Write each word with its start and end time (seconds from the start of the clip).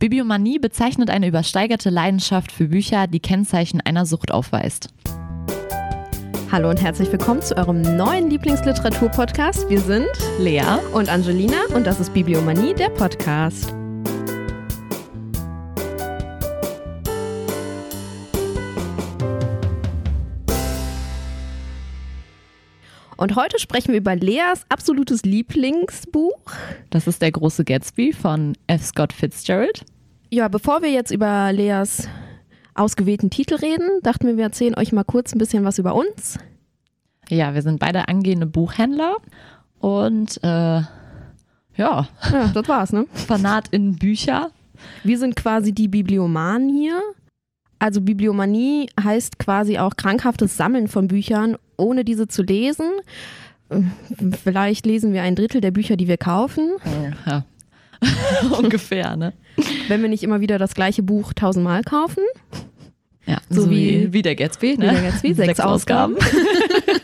Bibliomanie 0.00 0.58
bezeichnet 0.58 1.10
eine 1.10 1.28
übersteigerte 1.28 1.90
Leidenschaft 1.90 2.50
für 2.50 2.68
Bücher, 2.68 3.06
die 3.06 3.20
Kennzeichen 3.20 3.82
einer 3.82 4.06
Sucht 4.06 4.32
aufweist. 4.32 4.88
Hallo 6.50 6.70
und 6.70 6.82
herzlich 6.82 7.12
willkommen 7.12 7.42
zu 7.42 7.56
eurem 7.56 7.82
neuen 7.82 8.30
Lieblingsliteratur-Podcast. 8.30 9.68
Wir 9.68 9.80
sind 9.80 10.08
Lea 10.38 10.64
und 10.94 11.10
Angelina 11.10 11.66
und 11.74 11.86
das 11.86 12.00
ist 12.00 12.14
Bibliomanie, 12.14 12.74
der 12.74 12.88
Podcast. 12.88 13.74
Und 23.20 23.36
heute 23.36 23.58
sprechen 23.58 23.92
wir 23.92 24.00
über 24.00 24.16
Leas 24.16 24.64
absolutes 24.70 25.24
Lieblingsbuch. 25.24 26.40
Das 26.88 27.06
ist 27.06 27.20
der 27.20 27.30
große 27.30 27.66
Gatsby 27.66 28.14
von 28.14 28.56
F. 28.66 28.82
Scott 28.82 29.12
Fitzgerald. 29.12 29.84
Ja, 30.30 30.48
bevor 30.48 30.80
wir 30.80 30.90
jetzt 30.90 31.10
über 31.10 31.52
Leas 31.52 32.08
ausgewählten 32.72 33.28
Titel 33.28 33.56
reden, 33.56 34.00
dachten 34.02 34.26
wir, 34.26 34.38
wir 34.38 34.44
erzählen 34.44 34.74
euch 34.74 34.92
mal 34.92 35.04
kurz 35.04 35.34
ein 35.34 35.38
bisschen 35.38 35.66
was 35.66 35.78
über 35.78 35.94
uns. 35.94 36.38
Ja, 37.28 37.52
wir 37.52 37.60
sind 37.60 37.78
beide 37.78 38.08
angehende 38.08 38.46
Buchhändler 38.46 39.18
und 39.80 40.42
äh, 40.42 40.48
ja. 40.48 40.88
Ja, 41.76 42.08
das 42.54 42.68
war's, 42.68 42.94
ne? 42.94 43.04
Fanat 43.12 43.68
in 43.68 43.96
Bücher. 43.96 44.50
Wir 45.04 45.18
sind 45.18 45.36
quasi 45.36 45.74
die 45.74 45.88
Bibliomanen 45.88 46.70
hier. 46.70 46.98
Also 47.80 48.02
Bibliomanie 48.02 48.88
heißt 49.02 49.38
quasi 49.38 49.78
auch 49.78 49.96
krankhaftes 49.96 50.56
Sammeln 50.56 50.86
von 50.86 51.08
Büchern, 51.08 51.56
ohne 51.78 52.04
diese 52.04 52.28
zu 52.28 52.42
lesen. 52.42 52.86
Vielleicht 54.42 54.84
lesen 54.84 55.14
wir 55.14 55.22
ein 55.22 55.34
Drittel 55.34 55.62
der 55.62 55.70
Bücher, 55.70 55.96
die 55.96 56.06
wir 56.06 56.18
kaufen. 56.18 56.72
Ja. 57.26 57.44
Ungefähr, 58.58 59.16
ne? 59.16 59.32
Wenn 59.88 60.02
wir 60.02 60.08
nicht 60.08 60.22
immer 60.22 60.40
wieder 60.40 60.58
das 60.58 60.74
gleiche 60.74 61.02
Buch 61.02 61.32
tausendmal 61.32 61.82
kaufen. 61.82 62.22
Ja, 63.26 63.38
so, 63.48 63.62
so 63.62 63.70
wie, 63.70 64.04
wie, 64.04 64.12
wie, 64.12 64.22
der 64.22 64.36
Gatsby, 64.36 64.76
ne? 64.76 64.90
Wie 64.90 64.94
der 64.94 65.02
Gatsby, 65.02 65.34
sechs, 65.34 65.46
sechs 65.46 65.60
Ausgaben. 65.60 66.16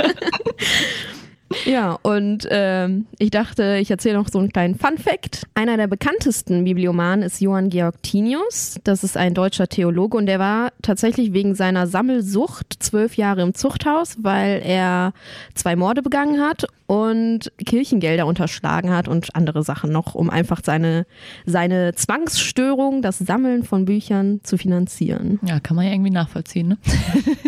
Ja, 1.67 1.98
und 2.03 2.47
ähm, 2.50 3.06
ich 3.19 3.31
dachte, 3.31 3.78
ich 3.81 3.91
erzähle 3.91 4.17
noch 4.19 4.28
so 4.28 4.39
einen 4.39 4.53
kleinen 4.53 4.77
Fun-Fact. 4.77 5.47
Einer 5.55 5.77
der 5.77 5.89
bekanntesten 5.89 6.62
Bibliomanen 6.62 7.25
ist 7.25 7.41
Johann 7.41 7.70
Georg 7.70 8.00
Tinius. 8.03 8.78
Das 8.84 9.03
ist 9.03 9.17
ein 9.17 9.34
deutscher 9.34 9.67
Theologe 9.67 10.17
und 10.17 10.27
der 10.27 10.39
war 10.39 10.73
tatsächlich 10.83 11.33
wegen 11.33 11.56
seiner 11.56 11.89
Sammelsucht 11.89 12.75
zwölf 12.78 13.17
Jahre 13.17 13.42
im 13.42 13.55
Zuchthaus, 13.55 14.17
weil 14.20 14.62
er 14.64 15.12
zwei 15.55 15.75
Morde 15.75 16.03
begangen 16.03 16.41
hat 16.41 16.67
und 16.86 17.50
Kirchengelder 17.64 18.27
unterschlagen 18.27 18.91
hat 18.91 19.08
und 19.08 19.34
andere 19.34 19.64
Sachen 19.64 19.91
noch, 19.91 20.14
um 20.14 20.30
einfach 20.30 20.61
seine, 20.64 21.05
seine 21.45 21.95
Zwangsstörung, 21.95 23.03
das 23.03 23.19
Sammeln 23.19 23.64
von 23.64 23.86
Büchern 23.86 24.41
zu 24.45 24.56
finanzieren. 24.56 25.41
Ja, 25.42 25.58
kann 25.58 25.75
man 25.75 25.86
ja 25.86 25.92
irgendwie 25.92 26.11
nachvollziehen, 26.11 26.69
ne? 26.69 26.78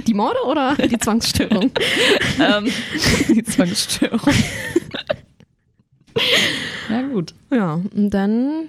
Die 0.07 0.15
Morde 0.15 0.39
oder 0.45 0.75
die 0.75 0.99
Zwangsstörung? 0.99 1.71
ähm, 2.41 2.67
die 3.29 3.45
Zwangsstörung. 3.45 4.08
Ja, 6.89 7.03
gut. 7.13 7.35
Ja, 7.51 7.75
und 7.75 8.11
dann 8.11 8.69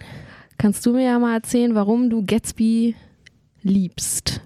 kannst 0.58 0.86
du 0.86 0.94
mir 0.94 1.06
ja 1.06 1.20
mal 1.20 1.36
erzählen, 1.36 1.76
warum 1.76 2.10
du 2.10 2.26
Gatsby 2.26 2.96
liebst. 3.62 4.42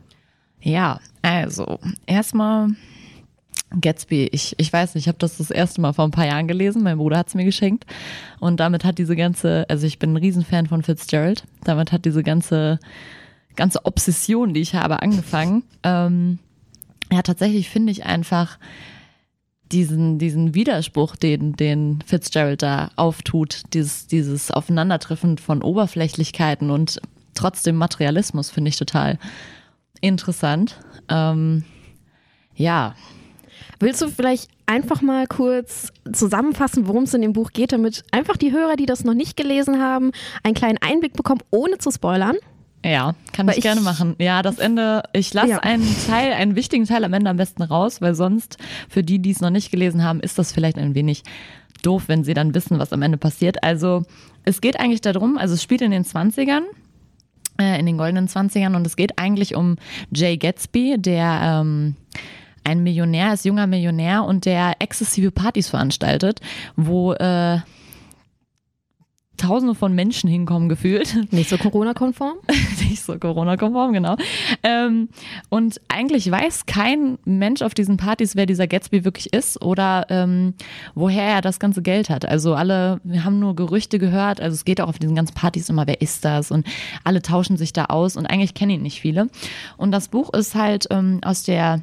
Ja, 0.62 1.00
also 1.22 1.80
erstmal 2.06 2.70
Gatsby, 3.80 4.30
ich, 4.32 4.56
ich 4.58 4.72
weiß 4.72 4.96
nicht, 4.96 5.06
ich 5.06 5.08
habe 5.08 5.18
das 5.18 5.38
das 5.38 5.52
erste 5.52 5.82
Mal 5.82 5.94
vor 5.94 6.06
ein 6.06 6.12
paar 6.12 6.28
Jahren 6.28 6.48
gelesen. 6.48 6.84
Mein 6.84 6.98
Bruder 6.98 7.18
hat 7.18 7.28
es 7.28 7.36
mir 7.36 7.46
geschenkt. 7.46 7.86
Und 8.40 8.60
damit 8.60 8.84
hat 8.84 8.98
diese 8.98 9.16
ganze, 9.16 9.66
also 9.70 9.88
ich 9.88 10.00
bin 10.00 10.14
ein 10.14 10.18
Riesenfan 10.18 10.68
von 10.68 10.84
Fitzgerald. 10.84 11.44
Damit 11.64 11.92
hat 11.92 12.06
diese 12.06 12.24
ganze, 12.24 12.80
ganze 13.56 13.86
Obsession, 13.86 14.54
die 14.54 14.62
ich 14.62 14.76
habe, 14.76 15.02
angefangen. 15.02 15.64
Ähm, 15.84 16.40
ja, 17.12 17.22
tatsächlich 17.22 17.70
finde 17.70 17.92
ich 17.92 18.06
einfach 18.06 18.58
diesen, 19.74 20.20
diesen 20.20 20.54
Widerspruch, 20.54 21.16
den, 21.16 21.54
den 21.54 22.00
Fitzgerald 22.06 22.62
da 22.62 22.92
auftut, 22.96 23.64
dieses, 23.74 24.08
dieses 24.08 24.52
Aufeinandertreffen 24.52 25.38
von 25.38 25.62
Oberflächlichkeiten 25.62 26.70
und 26.70 27.02
trotzdem 27.34 27.76
Materialismus, 27.76 28.52
finde 28.52 28.70
ich 28.70 28.78
total 28.78 29.18
interessant. 30.02 30.80
Ähm, 31.10 31.64
ja, 32.56 32.96
Willst 33.80 34.02
du 34.02 34.08
vielleicht 34.08 34.50
einfach 34.66 35.02
mal 35.02 35.28
kurz 35.28 35.92
zusammenfassen, 36.12 36.88
worum 36.88 37.04
es 37.04 37.14
in 37.14 37.22
dem 37.22 37.34
Buch 37.34 37.52
geht, 37.52 37.74
damit 37.74 38.04
einfach 38.12 38.38
die 38.38 38.54
Hörer, 38.54 38.78
die 38.78 38.86
das 38.86 39.04
noch 39.04 39.14
nicht 39.14 39.36
gelesen 39.36 39.82
haben, 39.82 40.12
einen 40.42 40.54
kleinen 40.54 40.78
Einblick 40.82 41.14
bekommen, 41.14 41.42
ohne 41.52 41.80
zu 41.80 41.92
spoilern? 41.92 42.38
Ja, 42.84 43.16
kann 43.32 43.48
ich, 43.48 43.58
ich, 43.58 43.64
gerne 43.64 43.82
machen. 43.82 44.16
Ja, 44.20 44.42
das 44.42 44.60
Ende, 44.60 45.04
ich 45.14 45.34
lasse 45.34 45.52
ja. 45.52 45.60
einen 45.60 45.88
Teil, 46.06 46.34
einen 46.34 46.56
wichtigen 46.56 46.86
Teil 46.86 47.06
am 47.06 47.14
Ende 47.14 47.30
am 47.30 47.38
besten 47.38 47.64
raus, 47.64 48.02
weil 48.02 48.14
sonst 48.14 48.58
für 48.90 49.04
die, 49.04 49.20
die 49.20 49.32
es 49.32 49.40
noch 49.40 49.52
nicht 49.52 49.72
gelesen 49.72 50.04
haben, 50.04 50.20
ist 50.20 50.38
das 50.38 50.52
vielleicht 50.52 50.78
ein 50.78 50.94
wenig 50.94 51.24
doof, 51.82 52.04
wenn 52.08 52.24
sie 52.24 52.34
dann 52.34 52.54
wissen, 52.54 52.80
was 52.80 52.92
am 52.92 53.02
Ende 53.02 53.18
passiert. 53.18 53.64
Also 53.64 54.04
es 54.44 54.60
geht 54.60 54.80
eigentlich 54.80 55.02
darum, 55.02 55.38
also 55.38 55.54
es 55.54 55.64
spielt 55.64 55.82
in 55.82 55.92
den 55.92 56.04
20ern, 56.04 56.64
äh, 57.60 57.80
in 57.80 57.86
den 57.86 57.98
goldenen 57.98 58.28
20ern 58.28 58.76
und 58.76 58.86
es 58.86 58.96
geht 58.96 59.18
eigentlich 59.18 59.56
um 59.56 59.78
Jay 60.14 60.38
Gatsby, 60.38 60.98
der 60.98 61.40
ähm, 61.42 61.96
ein 62.66 62.84
Millionär 62.84 63.34
ist, 63.34 63.46
junger 63.46 63.68
Millionär 63.68 64.24
und 64.24 64.46
der 64.46 64.76
exzessive 64.80 65.32
Partys 65.32 65.70
veranstaltet, 65.70 66.40
wo 66.76 67.14
äh, 67.14 67.60
Tausende 69.38 69.74
von 69.74 69.94
Menschen 69.94 70.30
hinkommen 70.30 70.70
gefühlt. 70.70 71.32
Nicht 71.32 71.50
so 71.50 71.58
Corona-konform? 71.58 72.38
Nicht 72.90 73.02
so 73.02 73.18
Corona-konform, 73.18 73.92
genau. 73.92 74.16
Ähm, 74.62 75.10
und 75.50 75.82
eigentlich 75.88 76.30
weiß 76.30 76.68
kein 76.68 77.18
Mensch 77.26 77.62
auf 77.62 77.74
diesen 77.74 77.98
Partys, 77.98 78.36
wer 78.36 78.46
dieser 78.46 78.68
Gatsby 78.68 79.06
wirklich 79.06 79.34
ist 79.34 79.62
oder 79.62 80.06
ähm, 80.10 80.54
woher 80.94 81.24
er 81.24 81.42
das 81.42 81.60
ganze 81.60 81.82
Geld 81.82 82.10
hat. 82.10 82.26
Also 82.26 82.54
alle, 82.54 83.02
wir 83.04 83.24
haben 83.24 83.40
nur 83.40 83.56
Gerüchte 83.56 83.98
gehört. 83.98 84.40
Also 84.40 84.54
es 84.54 84.66
geht 84.66 84.80
auch 84.80 84.88
auf 84.88 85.00
diesen 85.00 85.16
ganzen 85.16 85.34
Partys 85.34 85.68
immer, 85.68 85.88
wer 85.88 86.02
ist 86.02 86.24
das? 86.24 86.52
Und 86.52 86.68
alle 87.04 87.22
tauschen 87.22 87.58
sich 87.58 87.74
da 87.74 87.86
aus 87.86 88.16
und 88.16 88.28
eigentlich 88.28 88.54
kennen 88.54 88.72
ihn 88.72 88.82
nicht 88.84 89.02
viele. 89.02 89.30
Und 89.78 89.92
das 89.92 90.10
Buch 90.10 90.32
ist 90.34 90.54
halt 90.54 90.88
ähm, 90.92 91.20
aus 91.24 91.44
der 91.44 91.82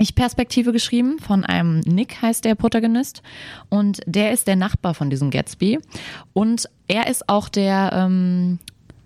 ich-Perspektive 0.00 0.72
geschrieben 0.72 1.18
von 1.18 1.44
einem 1.44 1.80
Nick, 1.80 2.22
heißt 2.22 2.44
der 2.44 2.54
Protagonist. 2.54 3.22
Und 3.68 4.00
der 4.06 4.32
ist 4.32 4.46
der 4.46 4.56
Nachbar 4.56 4.94
von 4.94 5.10
diesem 5.10 5.30
Gatsby. 5.30 5.78
Und 6.32 6.68
er 6.88 7.06
ist 7.06 7.28
auch 7.28 7.50
der, 7.50 7.90
ähm, 7.92 8.58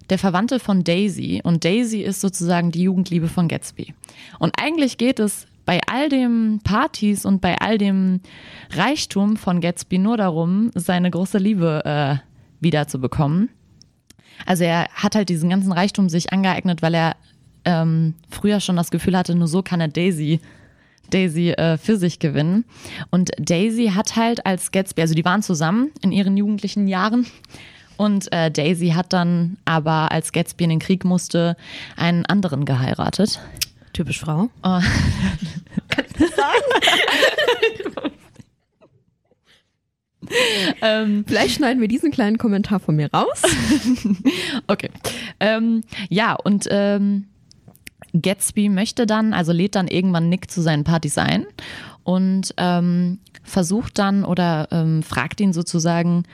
der 0.08 0.18
Verwandte 0.18 0.60
von 0.60 0.84
Daisy. 0.84 1.40
Und 1.42 1.64
Daisy 1.64 2.02
ist 2.02 2.20
sozusagen 2.20 2.70
die 2.70 2.84
Jugendliebe 2.84 3.28
von 3.28 3.48
Gatsby. 3.48 3.92
Und 4.38 4.54
eigentlich 4.56 4.96
geht 4.96 5.18
es 5.18 5.46
bei 5.66 5.80
all 5.90 6.08
den 6.08 6.60
Partys 6.62 7.24
und 7.24 7.40
bei 7.40 7.58
all 7.58 7.76
dem 7.76 8.20
Reichtum 8.70 9.36
von 9.36 9.60
Gatsby 9.60 9.98
nur 9.98 10.16
darum, 10.16 10.70
seine 10.74 11.10
große 11.10 11.38
Liebe 11.38 11.82
äh, 11.84 12.16
wiederzubekommen. 12.60 13.48
Also 14.46 14.62
er 14.62 14.88
hat 14.94 15.16
halt 15.16 15.28
diesen 15.28 15.50
ganzen 15.50 15.72
Reichtum 15.72 16.08
sich 16.08 16.32
angeeignet, 16.32 16.82
weil 16.82 16.94
er 16.94 17.16
ähm, 17.64 18.14
früher 18.30 18.60
schon 18.60 18.76
das 18.76 18.90
Gefühl 18.90 19.16
hatte, 19.16 19.34
nur 19.34 19.48
so 19.48 19.62
kann 19.62 19.80
er 19.80 19.88
Daisy 19.88 20.40
Daisy 21.10 21.50
äh, 21.50 21.78
für 21.78 21.96
sich 21.96 22.18
gewinnen. 22.18 22.64
Und 23.10 23.30
Daisy 23.38 23.92
hat 23.94 24.16
halt 24.16 24.46
als 24.46 24.72
Gatsby, 24.72 25.02
also 25.02 25.14
die 25.14 25.24
waren 25.24 25.42
zusammen 25.42 25.90
in 26.02 26.12
ihren 26.12 26.36
jugendlichen 26.36 26.88
Jahren. 26.88 27.26
Und 27.96 28.32
äh, 28.32 28.50
Daisy 28.50 28.88
hat 28.88 29.12
dann 29.12 29.56
aber, 29.64 30.10
als 30.10 30.32
Gatsby 30.32 30.64
in 30.64 30.70
den 30.70 30.78
Krieg 30.80 31.04
musste, 31.04 31.56
einen 31.96 32.26
anderen 32.26 32.64
geheiratet. 32.64 33.40
Typisch 33.92 34.20
Frau. 34.20 34.50
Oh. 34.62 34.80
Kann 35.88 36.04
ich 36.06 36.12
das 36.18 36.30
sagen? 36.36 36.62
ähm, 40.82 41.24
Vielleicht 41.26 41.56
schneiden 41.56 41.80
wir 41.80 41.88
diesen 41.88 42.10
kleinen 42.10 42.38
Kommentar 42.38 42.80
von 42.80 42.96
mir 42.96 43.10
raus. 43.12 43.42
okay. 44.66 44.90
Ähm, 45.40 45.82
ja, 46.08 46.34
und 46.34 46.66
ähm, 46.70 47.26
Gatsby 48.20 48.68
möchte 48.68 49.06
dann, 49.06 49.32
also 49.32 49.52
lädt 49.52 49.74
dann 49.74 49.88
irgendwann 49.88 50.28
Nick 50.28 50.50
zu 50.50 50.62
seinen 50.62 50.84
Partys 50.84 51.18
ein 51.18 51.46
und 52.04 52.54
ähm, 52.56 53.18
versucht 53.42 53.98
dann 53.98 54.24
oder 54.24 54.68
ähm, 54.70 55.02
fragt 55.02 55.40
ihn 55.40 55.52
sozusagen, 55.52 56.24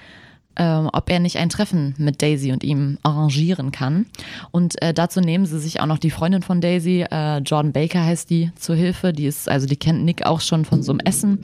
ähm, 0.56 0.90
ob 0.92 1.08
er 1.08 1.20
nicht 1.20 1.38
ein 1.38 1.48
Treffen 1.48 1.94
mit 1.96 2.22
Daisy 2.22 2.52
und 2.52 2.64
ihm 2.64 2.98
arrangieren 3.02 3.72
kann. 3.72 4.06
Und 4.50 4.80
äh, 4.82 4.92
dazu 4.92 5.20
nehmen 5.20 5.46
sie 5.46 5.58
sich 5.58 5.80
auch 5.80 5.86
noch 5.86 5.98
die 5.98 6.10
Freundin 6.10 6.42
von 6.42 6.60
Daisy, 6.60 7.06
äh, 7.10 7.38
Jordan 7.38 7.72
Baker 7.72 8.04
heißt 8.04 8.28
die, 8.28 8.52
zur 8.56 8.76
Hilfe. 8.76 9.12
Die 9.12 9.26
ist, 9.26 9.48
also 9.48 9.66
die 9.66 9.76
kennt 9.76 10.04
Nick 10.04 10.26
auch 10.26 10.40
schon 10.40 10.64
von 10.64 10.82
so 10.82 10.92
einem 10.92 11.00
Essen. 11.00 11.38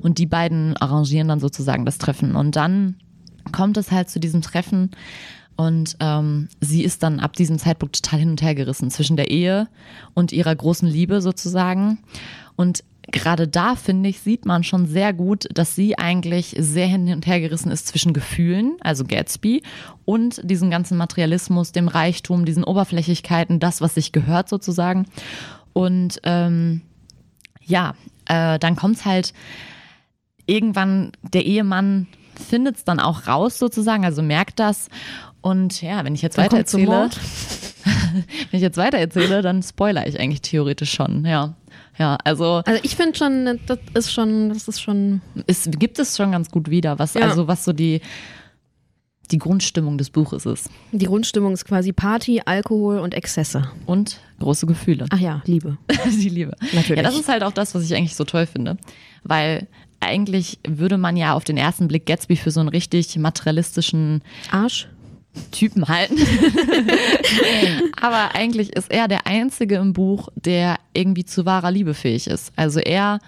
Und 0.00 0.18
die 0.18 0.26
beiden 0.26 0.76
arrangieren 0.76 1.28
dann 1.28 1.40
sozusagen 1.40 1.84
das 1.84 1.98
Treffen. 1.98 2.36
Und 2.36 2.56
dann 2.56 2.96
kommt 3.50 3.76
es 3.76 3.90
halt 3.90 4.08
zu 4.08 4.20
diesem 4.20 4.42
Treffen 4.42 4.92
und 5.56 5.96
ähm, 6.00 6.48
sie 6.60 6.82
ist 6.82 7.02
dann 7.02 7.20
ab 7.20 7.34
diesem 7.34 7.58
Zeitpunkt 7.58 8.02
total 8.02 8.20
hin 8.20 8.30
und 8.30 8.42
her 8.42 8.54
gerissen 8.54 8.90
zwischen 8.90 9.16
der 9.16 9.30
Ehe 9.30 9.68
und 10.14 10.32
ihrer 10.32 10.54
großen 10.54 10.88
Liebe 10.88 11.20
sozusagen. 11.20 11.98
Und 12.56 12.84
gerade 13.10 13.48
da, 13.48 13.74
finde 13.74 14.08
ich, 14.08 14.20
sieht 14.20 14.46
man 14.46 14.64
schon 14.64 14.86
sehr 14.86 15.12
gut, 15.12 15.48
dass 15.52 15.74
sie 15.74 15.98
eigentlich 15.98 16.54
sehr 16.58 16.86
hin 16.86 17.12
und 17.12 17.26
her 17.26 17.40
gerissen 17.40 17.70
ist 17.70 17.86
zwischen 17.88 18.12
Gefühlen, 18.12 18.76
also 18.80 19.04
Gatsby, 19.04 19.62
und 20.04 20.40
diesem 20.48 20.70
ganzen 20.70 20.96
Materialismus, 20.96 21.72
dem 21.72 21.88
Reichtum, 21.88 22.44
diesen 22.44 22.64
Oberflächlichkeiten, 22.64 23.60
das, 23.60 23.80
was 23.80 23.94
sich 23.94 24.12
gehört 24.12 24.48
sozusagen. 24.48 25.06
Und 25.72 26.20
ähm, 26.24 26.82
ja, 27.64 27.94
äh, 28.26 28.58
dann 28.58 28.76
kommt 28.76 28.96
es 28.96 29.04
halt 29.04 29.32
irgendwann, 30.46 31.12
der 31.22 31.44
Ehemann 31.44 32.06
findet 32.34 32.76
es 32.76 32.84
dann 32.84 33.00
auch 33.00 33.26
raus 33.26 33.58
sozusagen, 33.58 34.04
also 34.04 34.22
merkt 34.22 34.58
das. 34.58 34.88
Und 35.42 35.82
ja, 35.82 36.04
wenn 36.04 36.14
ich 36.14 36.22
jetzt 36.22 36.38
weiter 36.38 36.56
erzähle, 36.56 37.10
wenn 38.50 38.58
ich 38.58 38.62
jetzt 38.62 38.76
weiter 38.76 38.98
erzähle, 38.98 39.42
dann 39.42 39.62
spoiler 39.62 40.06
ich 40.06 40.18
eigentlich 40.18 40.40
theoretisch 40.40 40.92
schon, 40.92 41.24
ja. 41.24 41.54
Ja, 41.98 42.16
also. 42.24 42.62
Also 42.64 42.80
ich 42.82 42.96
finde 42.96 43.18
schon, 43.18 43.60
das 43.66 43.78
ist 43.94 44.12
schon, 44.12 44.48
das 44.48 44.68
ist 44.68 44.80
schon. 44.80 45.20
Es 45.46 45.68
gibt 45.70 45.98
es 45.98 46.16
schon 46.16 46.32
ganz 46.32 46.50
gut 46.50 46.70
wieder, 46.70 46.98
was, 46.98 47.14
ja. 47.14 47.22
also 47.22 47.48
was 47.48 47.64
so 47.64 47.72
die, 47.72 48.00
die 49.30 49.38
Grundstimmung 49.38 49.98
des 49.98 50.10
Buches 50.10 50.46
ist. 50.46 50.70
Die 50.92 51.06
Grundstimmung 51.06 51.52
ist 51.52 51.64
quasi 51.64 51.92
Party, 51.92 52.40
Alkohol 52.44 52.98
und 52.98 53.14
Exzesse. 53.14 53.70
Und 53.84 54.20
große 54.38 54.66
Gefühle. 54.66 55.06
Ach 55.10 55.18
ja, 55.18 55.42
Liebe. 55.44 55.76
die 56.06 56.28
Liebe. 56.28 56.56
Natürlich. 56.72 56.96
Ja, 56.96 57.02
das 57.02 57.18
ist 57.18 57.28
halt 57.28 57.42
auch 57.42 57.52
das, 57.52 57.74
was 57.74 57.84
ich 57.84 57.94
eigentlich 57.94 58.16
so 58.16 58.24
toll 58.24 58.46
finde. 58.46 58.76
Weil 59.24 59.68
eigentlich 60.00 60.58
würde 60.66 60.98
man 60.98 61.16
ja 61.16 61.34
auf 61.34 61.44
den 61.44 61.56
ersten 61.56 61.88
Blick 61.88 62.06
Gatsby 62.06 62.36
für 62.36 62.50
so 62.50 62.60
einen 62.60 62.68
richtig 62.68 63.16
materialistischen 63.16 64.22
Arsch 64.50 64.88
Typen 65.50 65.88
halten. 65.88 66.16
Aber 68.00 68.34
eigentlich 68.34 68.74
ist 68.74 68.90
er 68.90 69.08
der 69.08 69.26
Einzige 69.26 69.76
im 69.76 69.92
Buch, 69.92 70.28
der 70.34 70.78
irgendwie 70.92 71.24
zu 71.24 71.46
wahrer 71.46 71.70
Liebe 71.70 71.94
fähig 71.94 72.26
ist. 72.26 72.52
Also 72.56 72.80
er, 72.80 73.18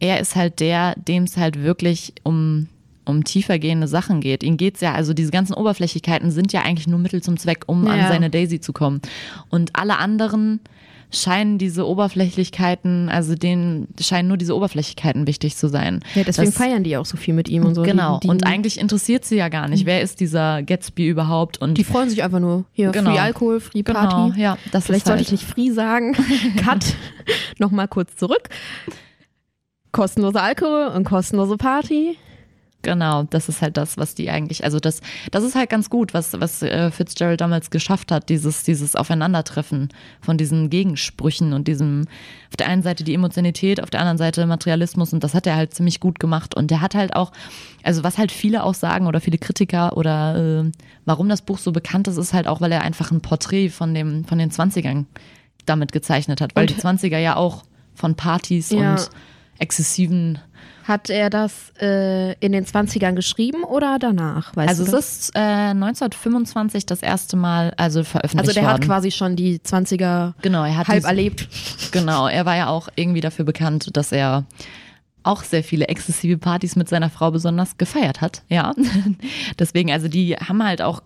er 0.00 0.20
ist 0.20 0.36
halt 0.36 0.60
der, 0.60 0.94
dem 0.96 1.24
es 1.24 1.36
halt 1.36 1.62
wirklich 1.62 2.14
um, 2.22 2.68
um 3.04 3.24
tiefergehende 3.24 3.88
Sachen 3.88 4.20
geht. 4.20 4.42
Ihm 4.42 4.56
geht's 4.56 4.80
ja, 4.80 4.94
also 4.94 5.12
diese 5.12 5.30
ganzen 5.30 5.54
Oberflächlichkeiten 5.54 6.30
sind 6.30 6.52
ja 6.52 6.62
eigentlich 6.62 6.86
nur 6.86 6.98
Mittel 6.98 7.22
zum 7.22 7.36
Zweck, 7.36 7.64
um 7.66 7.86
ja. 7.86 7.92
an 7.92 8.08
seine 8.08 8.30
Daisy 8.30 8.60
zu 8.60 8.72
kommen. 8.72 9.02
Und 9.50 9.76
alle 9.76 9.98
anderen 9.98 10.60
scheinen 11.10 11.58
diese 11.58 11.86
Oberflächlichkeiten, 11.86 13.08
also 13.08 13.34
denen 13.34 13.88
scheinen 14.00 14.28
nur 14.28 14.36
diese 14.36 14.54
Oberflächlichkeiten 14.54 15.26
wichtig 15.26 15.56
zu 15.56 15.68
sein. 15.68 16.00
Ja, 16.14 16.24
deswegen 16.24 16.50
das, 16.50 16.56
feiern 16.56 16.84
die 16.84 16.96
auch 16.96 17.06
so 17.06 17.16
viel 17.16 17.34
mit 17.34 17.48
ihm 17.48 17.64
und 17.64 17.74
so. 17.74 17.82
Genau. 17.82 18.18
Die, 18.18 18.26
die, 18.26 18.30
und 18.30 18.46
eigentlich 18.46 18.78
interessiert 18.78 19.24
sie 19.24 19.36
ja 19.36 19.48
gar 19.48 19.68
nicht, 19.68 19.86
wer 19.86 20.02
ist 20.02 20.20
dieser 20.20 20.62
Gatsby 20.62 21.08
überhaupt 21.08 21.58
und 21.58 21.78
die 21.78 21.84
freuen 21.84 22.10
sich 22.10 22.22
einfach 22.22 22.40
nur 22.40 22.64
hier 22.72 22.90
genau. 22.90 23.12
Free 23.12 23.18
Alkohol, 23.18 23.60
Free 23.60 23.82
Party. 23.82 24.32
Genau, 24.32 24.32
ja, 24.36 24.58
das 24.72 24.86
Vielleicht 24.86 25.06
sollte 25.06 25.24
halt. 25.24 25.26
ich 25.26 25.32
nicht 25.32 25.44
Free 25.44 25.70
sagen. 25.70 26.14
Cut. 26.56 26.94
Nochmal 27.58 27.88
kurz 27.88 28.16
zurück. 28.16 28.48
Kostenlose 29.92 30.40
Alkohol 30.40 30.88
und 30.94 31.04
kostenlose 31.04 31.56
Party. 31.56 32.18
Genau, 32.82 33.24
das 33.24 33.48
ist 33.48 33.60
halt 33.60 33.76
das, 33.76 33.96
was 33.96 34.14
die 34.14 34.30
eigentlich, 34.30 34.62
also 34.62 34.78
das, 34.78 35.00
das 35.32 35.42
ist 35.42 35.56
halt 35.56 35.68
ganz 35.68 35.90
gut, 35.90 36.14
was, 36.14 36.40
was 36.40 36.62
äh, 36.62 36.92
Fitzgerald 36.92 37.40
damals 37.40 37.70
geschafft 37.70 38.12
hat, 38.12 38.28
dieses, 38.28 38.62
dieses 38.62 38.94
Aufeinandertreffen 38.94 39.88
von 40.20 40.38
diesen 40.38 40.70
Gegensprüchen 40.70 41.54
und 41.54 41.66
diesem, 41.66 42.06
auf 42.50 42.56
der 42.56 42.68
einen 42.68 42.82
Seite 42.82 43.02
die 43.02 43.14
Emotionalität, 43.14 43.82
auf 43.82 43.90
der 43.90 43.98
anderen 43.98 44.18
Seite 44.18 44.46
Materialismus 44.46 45.12
und 45.12 45.24
das 45.24 45.34
hat 45.34 45.48
er 45.48 45.56
halt 45.56 45.74
ziemlich 45.74 45.98
gut 45.98 46.20
gemacht 46.20 46.54
und 46.54 46.70
der 46.70 46.80
hat 46.80 46.94
halt 46.94 47.16
auch, 47.16 47.32
also 47.82 48.04
was 48.04 48.16
halt 48.16 48.30
viele 48.30 48.62
auch 48.62 48.74
sagen 48.74 49.08
oder 49.08 49.20
viele 49.20 49.38
Kritiker 49.38 49.96
oder 49.96 50.62
äh, 50.64 50.70
warum 51.04 51.28
das 51.28 51.42
Buch 51.42 51.58
so 51.58 51.72
bekannt 51.72 52.06
ist, 52.06 52.16
ist 52.16 52.32
halt 52.32 52.46
auch, 52.46 52.60
weil 52.60 52.70
er 52.70 52.82
einfach 52.82 53.10
ein 53.10 53.22
Porträt 53.22 53.70
von 53.70 53.92
dem, 53.92 54.24
von 54.24 54.38
den 54.38 54.52
20ern 54.52 55.06
damit 55.66 55.90
gezeichnet 55.90 56.40
hat, 56.40 56.54
weil 56.54 56.68
und, 56.68 56.70
die 56.70 56.80
20er 56.80 57.18
ja 57.18 57.34
auch 57.34 57.64
von 57.94 58.14
Partys 58.14 58.70
ja. 58.70 58.92
und 58.92 59.10
exzessiven 59.58 60.38
hat 60.88 61.10
er 61.10 61.30
das 61.30 61.72
äh, 61.80 62.32
in 62.40 62.52
den 62.52 62.64
20ern 62.64 63.14
geschrieben 63.14 63.62
oder 63.62 63.98
danach? 63.98 64.56
Weißt 64.56 64.68
also 64.68 64.84
es 64.84 64.92
ist 64.92 65.36
äh, 65.36 65.38
1925 65.38 66.86
das 66.86 67.02
erste 67.02 67.36
Mal 67.36 67.74
also 67.76 68.02
veröffentlicht 68.02 68.34
worden. 68.34 68.48
Also 68.48 68.52
der 68.54 68.62
worden. 68.64 68.74
hat 68.74 68.86
quasi 68.86 69.10
schon 69.10 69.36
die 69.36 69.58
20er 69.58 70.32
genau, 70.40 70.64
er 70.64 70.76
hat 70.78 70.88
halb 70.88 71.04
erlebt. 71.04 71.48
Genau, 71.90 72.28
er 72.28 72.44
war 72.44 72.56
ja 72.56 72.68
auch 72.68 72.88
irgendwie 72.96 73.20
dafür 73.20 73.44
bekannt, 73.44 73.96
dass 73.96 74.12
er 74.12 74.44
auch 75.22 75.42
sehr 75.42 75.64
viele 75.64 75.88
exzessive 75.88 76.38
Partys 76.38 76.76
mit 76.76 76.88
seiner 76.88 77.10
Frau 77.10 77.30
besonders 77.30 77.76
gefeiert 77.76 78.20
hat. 78.20 78.42
Ja, 78.48 78.74
deswegen, 79.58 79.90
also 79.90 80.08
die 80.08 80.34
haben 80.34 80.62
halt 80.62 80.82
auch 80.82 81.02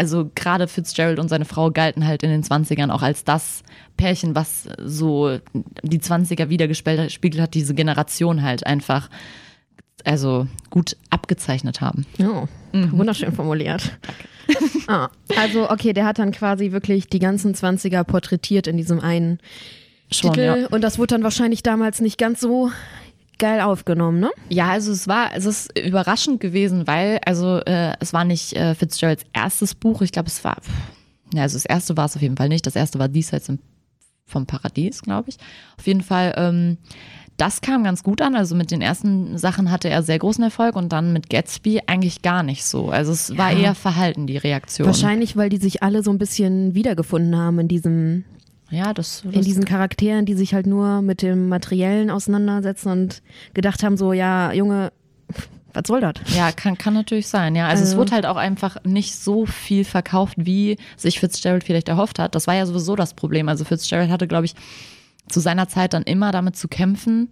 also 0.00 0.30
gerade 0.34 0.66
Fitzgerald 0.66 1.18
und 1.18 1.28
seine 1.28 1.44
Frau 1.44 1.70
galten 1.70 2.06
halt 2.06 2.22
in 2.22 2.30
den 2.30 2.42
20ern 2.42 2.90
auch 2.90 3.02
als 3.02 3.22
das 3.22 3.62
Pärchen, 3.98 4.34
was 4.34 4.66
so 4.82 5.38
die 5.82 5.98
20er 5.98 6.48
wiedergespiegelt 6.48 7.38
hat, 7.38 7.52
diese 7.52 7.74
Generation 7.74 8.40
halt 8.40 8.66
einfach 8.66 9.10
also 10.06 10.46
gut 10.70 10.96
abgezeichnet 11.10 11.82
haben. 11.82 12.06
Oh, 12.18 12.46
mhm. 12.72 12.96
wunderschön 12.96 13.34
formuliert. 13.34 13.98
ah, 14.86 15.10
also 15.36 15.68
okay, 15.68 15.92
der 15.92 16.06
hat 16.06 16.18
dann 16.18 16.32
quasi 16.32 16.72
wirklich 16.72 17.08
die 17.08 17.18
ganzen 17.18 17.54
20er 17.54 18.02
porträtiert 18.04 18.68
in 18.68 18.78
diesem 18.78 19.00
einen 19.00 19.38
Schon, 20.10 20.32
Titel 20.32 20.62
ja. 20.62 20.68
und 20.68 20.80
das 20.80 20.96
wurde 20.98 21.08
dann 21.08 21.24
wahrscheinlich 21.24 21.62
damals 21.62 22.00
nicht 22.00 22.16
ganz 22.16 22.40
so 22.40 22.70
geil 23.40 23.60
aufgenommen, 23.60 24.20
ne? 24.20 24.30
Ja, 24.48 24.68
also 24.68 24.92
es 24.92 25.08
war, 25.08 25.34
es 25.34 25.44
ist 25.44 25.76
überraschend 25.76 26.40
gewesen, 26.40 26.86
weil, 26.86 27.18
also 27.26 27.58
äh, 27.58 27.94
es 27.98 28.12
war 28.12 28.24
nicht 28.24 28.52
äh, 28.52 28.76
Fitzgeralds 28.76 29.24
erstes 29.32 29.74
Buch. 29.74 30.02
Ich 30.02 30.12
glaube, 30.12 30.28
es 30.28 30.44
war, 30.44 30.58
ja, 31.34 31.42
also 31.42 31.56
das 31.56 31.64
erste 31.64 31.96
war 31.96 32.04
es 32.04 32.14
auf 32.14 32.22
jeden 32.22 32.36
Fall 32.36 32.48
nicht. 32.48 32.66
Das 32.66 32.76
erste 32.76 33.00
war 33.00 33.08
Diesseits 33.08 33.50
vom 34.26 34.46
Paradies, 34.46 35.02
glaube 35.02 35.30
ich. 35.30 35.36
Auf 35.76 35.86
jeden 35.86 36.02
Fall, 36.02 36.34
ähm, 36.36 36.78
das 37.36 37.62
kam 37.62 37.82
ganz 37.82 38.02
gut 38.02 38.20
an. 38.22 38.36
Also 38.36 38.54
mit 38.54 38.70
den 38.70 38.82
ersten 38.82 39.38
Sachen 39.38 39.70
hatte 39.70 39.88
er 39.88 40.02
sehr 40.02 40.18
großen 40.18 40.44
Erfolg 40.44 40.76
und 40.76 40.92
dann 40.92 41.12
mit 41.12 41.30
Gatsby 41.30 41.80
eigentlich 41.86 42.22
gar 42.22 42.42
nicht 42.42 42.64
so. 42.64 42.90
Also 42.90 43.12
es 43.12 43.28
ja. 43.28 43.38
war 43.38 43.52
eher 43.52 43.74
verhalten, 43.74 44.26
die 44.26 44.36
Reaktion. 44.36 44.86
Wahrscheinlich, 44.86 45.36
weil 45.36 45.48
die 45.48 45.56
sich 45.56 45.82
alle 45.82 46.02
so 46.02 46.10
ein 46.10 46.18
bisschen 46.18 46.74
wiedergefunden 46.74 47.36
haben 47.36 47.58
in 47.58 47.68
diesem 47.68 48.24
ja, 48.70 48.94
das, 48.94 49.22
das 49.24 49.34
in 49.34 49.42
diesen 49.42 49.64
Charakteren, 49.64 50.26
die 50.26 50.34
sich 50.34 50.54
halt 50.54 50.66
nur 50.66 51.02
mit 51.02 51.22
dem 51.22 51.48
Materiellen 51.48 52.10
auseinandersetzen 52.10 52.90
und 52.90 53.22
gedacht 53.52 53.82
haben, 53.82 53.96
so, 53.96 54.12
ja, 54.12 54.52
Junge, 54.52 54.92
was 55.72 55.82
soll 55.86 56.00
das? 56.00 56.14
Ja, 56.34 56.52
kann, 56.52 56.78
kann 56.78 56.94
natürlich 56.94 57.28
sein, 57.28 57.56
ja. 57.56 57.66
Also, 57.66 57.82
also, 57.82 57.92
es 57.92 57.98
wurde 57.98 58.12
halt 58.12 58.26
auch 58.26 58.36
einfach 58.36 58.76
nicht 58.84 59.16
so 59.16 59.46
viel 59.46 59.84
verkauft, 59.84 60.34
wie 60.38 60.78
sich 60.96 61.20
Fitzgerald 61.20 61.64
vielleicht 61.64 61.88
erhofft 61.88 62.18
hat. 62.18 62.34
Das 62.34 62.46
war 62.46 62.54
ja 62.54 62.66
sowieso 62.66 62.96
das 62.96 63.14
Problem. 63.14 63.48
Also 63.48 63.64
Fitzgerald 63.64 64.10
hatte, 64.10 64.28
glaube 64.28 64.46
ich, 64.46 64.54
zu 65.28 65.40
seiner 65.40 65.68
Zeit 65.68 65.92
dann 65.92 66.02
immer 66.02 66.32
damit 66.32 66.56
zu 66.56 66.68
kämpfen, 66.68 67.28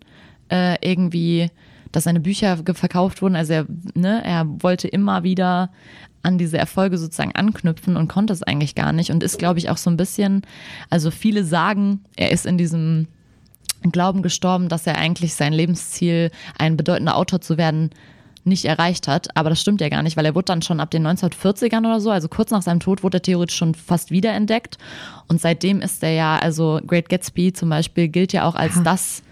äh, 0.51 0.77
irgendwie, 0.81 1.51
dass 1.93 2.05
seine 2.05 2.21
Bücher 2.21 2.59
verkauft 2.75 3.23
wurden. 3.23 3.37
Also 3.37 3.53
er, 3.53 3.67
ne, 3.95 4.23
er 4.25 4.47
wollte 4.63 4.89
immer 4.89 5.23
wieder 5.23 5.71
an 6.23 6.39
diese 6.39 6.59
Erfolge 6.59 6.99
sozusagen 6.99 7.35
anknüpfen 7.35 7.97
und 7.97 8.09
konnte 8.09 8.33
es 8.33 8.43
eigentlich 8.43 8.75
gar 8.75 8.93
nicht 8.93 9.11
und 9.11 9.23
ist, 9.23 9.39
glaube 9.39 9.59
ich, 9.59 9.71
auch 9.71 9.77
so 9.77 9.91
ein 9.91 9.97
bisschen, 9.97 10.43
also 10.91 11.11
viele 11.11 11.45
sagen, 11.45 12.01
er 12.17 12.33
ist 12.33 12.47
in 12.47 12.59
diesem 12.59 13.09
Glauben 13.83 14.23
gestorben, 14.23 14.69
dass 14.69 14.87
er 14.87 14.99
eigentlich 14.99 15.35
sein 15.35 15.53
Lebensziel, 15.53 16.31
ein 16.59 16.77
bedeutender 16.77 17.17
Autor 17.17 17.41
zu 17.41 17.57
werden, 17.57 17.91
nicht 18.45 18.65
erreicht 18.65 19.07
hat. 19.09 19.37
Aber 19.37 19.51
das 19.51 19.61
stimmt 19.61 19.81
ja 19.81 19.89
gar 19.89 20.03
nicht, 20.03 20.17
weil 20.17 20.25
er 20.25 20.35
wurde 20.35 20.47
dann 20.47 20.63
schon 20.63 20.81
ab 20.81 20.91
den 20.91 21.07
1940ern 21.07 21.81
oder 21.81 22.01
so, 22.01 22.11
also 22.11 22.29
kurz 22.29 22.51
nach 22.51 22.63
seinem 22.63 22.81
Tod, 22.81 23.03
wurde 23.03 23.19
er 23.19 23.23
theoretisch 23.23 23.57
schon 23.57 23.75
fast 23.75 24.11
wiederentdeckt. 24.11 24.79
Und 25.29 25.41
seitdem 25.41 25.81
ist 25.81 26.03
er 26.03 26.13
ja, 26.13 26.39
also 26.39 26.81
Great 26.87 27.09
Gatsby 27.09 27.53
zum 27.53 27.69
Beispiel, 27.69 28.09
gilt 28.09 28.33
ja 28.33 28.45
auch 28.45 28.55
als 28.55 28.77
ja. 28.77 28.83
das 28.83 29.23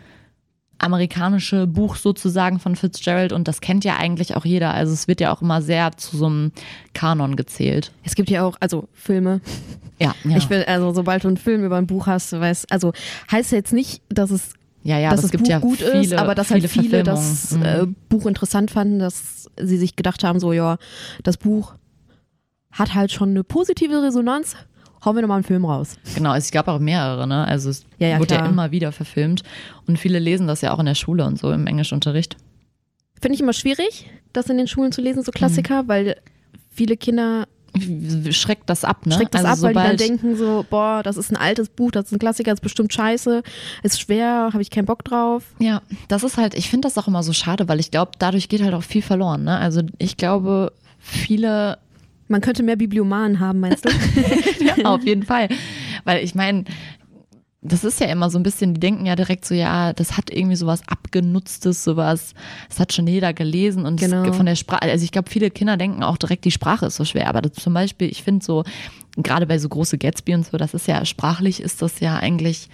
amerikanische 0.78 1.66
Buch 1.66 1.96
sozusagen 1.96 2.58
von 2.58 2.76
Fitzgerald 2.76 3.32
und 3.32 3.48
das 3.48 3.60
kennt 3.60 3.84
ja 3.84 3.96
eigentlich 3.96 4.36
auch 4.36 4.44
jeder. 4.44 4.74
Also 4.74 4.92
es 4.92 5.08
wird 5.08 5.20
ja 5.20 5.32
auch 5.32 5.42
immer 5.42 5.62
sehr 5.62 5.96
zu 5.96 6.16
so 6.16 6.26
einem 6.26 6.52
Kanon 6.92 7.36
gezählt. 7.36 7.92
Es 8.04 8.14
gibt 8.14 8.30
ja 8.30 8.44
auch, 8.44 8.56
also 8.60 8.88
Filme. 8.92 9.40
Ja, 9.98 10.14
ja. 10.24 10.36
Ich 10.36 10.50
will, 10.50 10.62
also 10.64 10.92
sobald 10.92 11.24
du 11.24 11.28
einen 11.28 11.38
Film 11.38 11.64
über 11.64 11.76
ein 11.78 11.86
Buch 11.86 12.06
hast, 12.06 12.30
weißt, 12.30 12.70
also 12.70 12.92
heißt 13.32 13.50
jetzt 13.52 13.72
nicht, 13.72 14.02
dass 14.10 14.30
es 14.30 14.52
ja, 14.82 14.98
ja, 14.98 15.08
dass 15.08 15.22
das 15.22 15.30
Buch 15.30 15.48
ja 15.48 15.58
gut 15.58 15.78
viele, 15.78 16.00
ist, 16.02 16.12
aber 16.12 16.34
dass 16.34 16.50
halt 16.50 16.68
viele 16.68 17.02
das 17.02 17.52
mhm. 17.52 17.62
äh, 17.62 17.86
Buch 18.10 18.26
interessant 18.26 18.70
fanden, 18.70 18.98
dass 18.98 19.48
sie 19.58 19.78
sich 19.78 19.96
gedacht 19.96 20.22
haben, 20.22 20.38
so 20.38 20.52
ja, 20.52 20.76
das 21.22 21.38
Buch 21.38 21.76
hat 22.70 22.94
halt 22.94 23.10
schon 23.10 23.30
eine 23.30 23.42
positive 23.42 24.02
Resonanz 24.02 24.54
hauen 25.06 25.14
wir 25.14 25.22
nochmal 25.22 25.36
einen 25.36 25.44
Film 25.44 25.64
raus. 25.64 25.96
Genau, 26.14 26.34
es 26.34 26.50
gab 26.50 26.68
auch 26.68 26.78
mehrere, 26.78 27.26
ne? 27.26 27.46
Also 27.46 27.70
es 27.70 27.84
ja, 27.98 28.08
ja, 28.08 28.18
wurde 28.18 28.34
klar. 28.34 28.44
ja 28.44 28.50
immer 28.50 28.70
wieder 28.72 28.92
verfilmt. 28.92 29.42
Und 29.86 29.98
viele 29.98 30.18
lesen 30.18 30.46
das 30.46 30.60
ja 30.60 30.74
auch 30.74 30.78
in 30.80 30.86
der 30.86 30.94
Schule 30.94 31.24
und 31.24 31.38
so 31.38 31.50
im 31.52 31.66
Englischunterricht. 31.66 32.36
Finde 33.20 33.34
ich 33.34 33.40
immer 33.40 33.54
schwierig, 33.54 34.10
das 34.32 34.50
in 34.50 34.58
den 34.58 34.66
Schulen 34.66 34.92
zu 34.92 35.00
lesen, 35.00 35.22
so 35.22 35.32
Klassiker, 35.32 35.84
mhm. 35.84 35.88
weil 35.88 36.16
viele 36.74 36.96
Kinder 36.96 37.46
schreckt 38.30 38.68
das 38.70 38.84
ab, 38.84 39.06
ne? 39.06 39.14
Schreckt 39.14 39.34
das 39.34 39.44
also 39.44 39.66
ab, 39.66 39.74
weil 39.74 39.82
die 39.82 39.88
dann 39.88 39.96
denken 39.96 40.36
so, 40.36 40.64
boah, 40.68 41.02
das 41.02 41.16
ist 41.16 41.30
ein 41.30 41.36
altes 41.36 41.68
Buch, 41.68 41.90
das 41.90 42.06
ist 42.06 42.12
ein 42.12 42.18
Klassiker, 42.18 42.50
das 42.50 42.58
ist 42.58 42.62
bestimmt 42.62 42.92
scheiße, 42.92 43.42
ist 43.82 44.00
schwer, 44.00 44.50
habe 44.52 44.62
ich 44.62 44.70
keinen 44.70 44.86
Bock 44.86 45.04
drauf. 45.04 45.42
Ja, 45.58 45.82
das 46.08 46.24
ist 46.24 46.36
halt, 46.36 46.54
ich 46.54 46.70
finde 46.70 46.88
das 46.88 46.96
auch 46.98 47.06
immer 47.06 47.22
so 47.22 47.32
schade, 47.32 47.68
weil 47.68 47.80
ich 47.80 47.90
glaube, 47.90 48.12
dadurch 48.18 48.48
geht 48.48 48.62
halt 48.62 48.74
auch 48.74 48.82
viel 48.82 49.02
verloren, 49.02 49.44
ne? 49.44 49.58
Also 49.58 49.82
ich 49.98 50.16
glaube, 50.16 50.72
viele 50.98 51.78
man 52.28 52.40
könnte 52.40 52.62
mehr 52.62 52.76
Bibliomanen 52.76 53.40
haben, 53.40 53.60
meinst 53.60 53.84
du? 53.84 53.90
ja, 54.64 54.84
auf 54.86 55.04
jeden 55.04 55.22
Fall. 55.24 55.48
Weil 56.04 56.24
ich 56.24 56.34
meine, 56.34 56.64
das 57.62 57.82
ist 57.82 57.98
ja 58.00 58.06
immer 58.06 58.30
so 58.30 58.38
ein 58.38 58.42
bisschen, 58.44 58.74
die 58.74 58.80
denken 58.80 59.06
ja 59.06 59.16
direkt 59.16 59.44
so, 59.44 59.54
ja, 59.54 59.92
das 59.92 60.16
hat 60.16 60.30
irgendwie 60.30 60.54
sowas 60.56 60.82
abgenutztes, 60.86 61.82
sowas, 61.82 62.34
das 62.68 62.78
hat 62.78 62.92
schon 62.92 63.06
jeder 63.08 63.32
gelesen 63.32 63.86
und 63.86 63.98
Genau. 63.98 64.32
von 64.32 64.46
der 64.46 64.54
Sprache, 64.54 64.82
also 64.82 65.04
ich 65.04 65.10
glaube, 65.10 65.30
viele 65.30 65.50
Kinder 65.50 65.76
denken 65.76 66.02
auch 66.04 66.16
direkt, 66.16 66.44
die 66.44 66.52
Sprache 66.52 66.86
ist 66.86 66.96
so 66.96 67.04
schwer, 67.04 67.28
aber 67.28 67.42
das 67.42 67.54
zum 67.54 67.74
Beispiel, 67.74 68.08
ich 68.08 68.22
finde 68.22 68.44
so, 68.44 68.62
gerade 69.16 69.46
bei 69.46 69.58
so 69.58 69.68
große 69.68 69.98
Gatsby 69.98 70.34
und 70.34 70.46
so, 70.46 70.56
das 70.58 70.74
ist 70.74 70.86
ja, 70.86 71.04
sprachlich 71.04 71.60
ist 71.60 71.82
das 71.82 71.98
ja 71.98 72.16
eigentlich, 72.16 72.68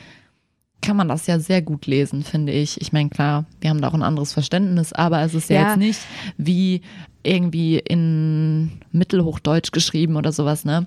kann 0.82 0.96
man 0.96 1.08
das 1.08 1.26
ja 1.26 1.38
sehr 1.38 1.62
gut 1.62 1.86
lesen, 1.86 2.22
finde 2.24 2.52
ich. 2.52 2.80
Ich 2.80 2.92
meine, 2.92 3.08
klar, 3.08 3.46
wir 3.60 3.70
haben 3.70 3.80
da 3.80 3.88
auch 3.88 3.94
ein 3.94 4.02
anderes 4.02 4.32
Verständnis, 4.32 4.92
aber 4.92 5.22
es 5.22 5.32
ist 5.32 5.48
ja, 5.48 5.56
Ja. 5.62 5.68
jetzt 5.68 5.78
nicht 5.78 6.00
wie 6.36 6.82
irgendwie 7.22 7.78
in 7.78 8.80
Mittelhochdeutsch 8.92 9.72
geschrieben 9.72 10.16
oder 10.16 10.32
sowas, 10.32 10.64
ne? 10.64 10.86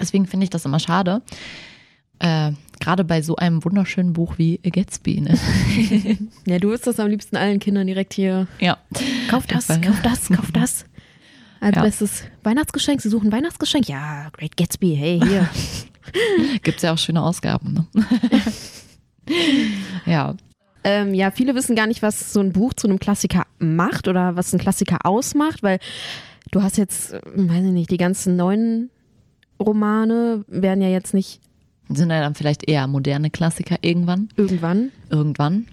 Deswegen 0.00 0.26
finde 0.26 0.44
ich 0.44 0.50
das 0.50 0.64
immer 0.64 0.80
schade. 0.80 1.22
Äh, 2.18 2.52
Gerade 2.80 3.04
bei 3.04 3.22
so 3.22 3.36
einem 3.36 3.64
wunderschönen 3.64 4.12
Buch 4.12 4.38
wie 4.38 4.58
Gatsby, 4.58 5.20
ne? 5.20 5.38
Ja, 6.46 6.58
du 6.58 6.70
wirst 6.70 6.86
das 6.86 6.98
am 6.98 7.08
liebsten 7.08 7.36
allen 7.36 7.60
Kindern 7.60 7.86
direkt 7.86 8.14
hier. 8.14 8.48
Ja. 8.58 8.78
Kauf 9.28 9.46
das, 9.46 9.66
Fall. 9.66 9.80
kauf 9.80 10.02
das, 10.02 10.28
kauf 10.28 10.50
das. 10.52 10.84
Als 11.60 11.76
Ja. 11.76 11.82
bestes 11.82 12.24
Weihnachtsgeschenk. 12.42 13.00
Sie 13.00 13.08
suchen 13.08 13.30
Weihnachtsgeschenk. 13.30 13.88
Ja, 13.88 14.30
Great 14.32 14.56
Gatsby, 14.56 14.96
hey, 14.96 15.20
hier. 15.24 15.48
Gibt 16.62 16.78
es 16.78 16.82
ja 16.82 16.92
auch 16.92 16.98
schöne 16.98 17.22
Ausgaben, 17.22 17.72
ne? 17.74 17.86
ja. 20.06 20.34
Ähm, 20.84 21.14
ja, 21.14 21.30
viele 21.30 21.54
wissen 21.54 21.76
gar 21.76 21.86
nicht, 21.86 22.02
was 22.02 22.32
so 22.32 22.40
ein 22.40 22.52
Buch 22.52 22.74
zu 22.74 22.86
einem 22.88 22.98
Klassiker 22.98 23.44
macht 23.58 24.08
oder 24.08 24.36
was 24.36 24.52
ein 24.52 24.58
Klassiker 24.58 24.98
ausmacht, 25.04 25.62
weil 25.62 25.78
du 26.50 26.62
hast 26.62 26.76
jetzt, 26.78 27.12
äh, 27.12 27.20
weiß 27.34 27.64
ich 27.64 27.72
nicht, 27.72 27.90
die 27.90 27.96
ganzen 27.96 28.36
neuen 28.36 28.90
Romane 29.60 30.44
werden 30.48 30.82
ja 30.82 30.88
jetzt 30.88 31.14
nicht 31.14 31.40
Sind 31.88 32.10
ja 32.10 32.20
dann 32.20 32.34
vielleicht 32.34 32.68
eher 32.68 32.86
moderne 32.86 33.30
Klassiker 33.30 33.76
irgendwann. 33.82 34.28
irgendwann. 34.36 34.90
Irgendwann. 35.10 35.66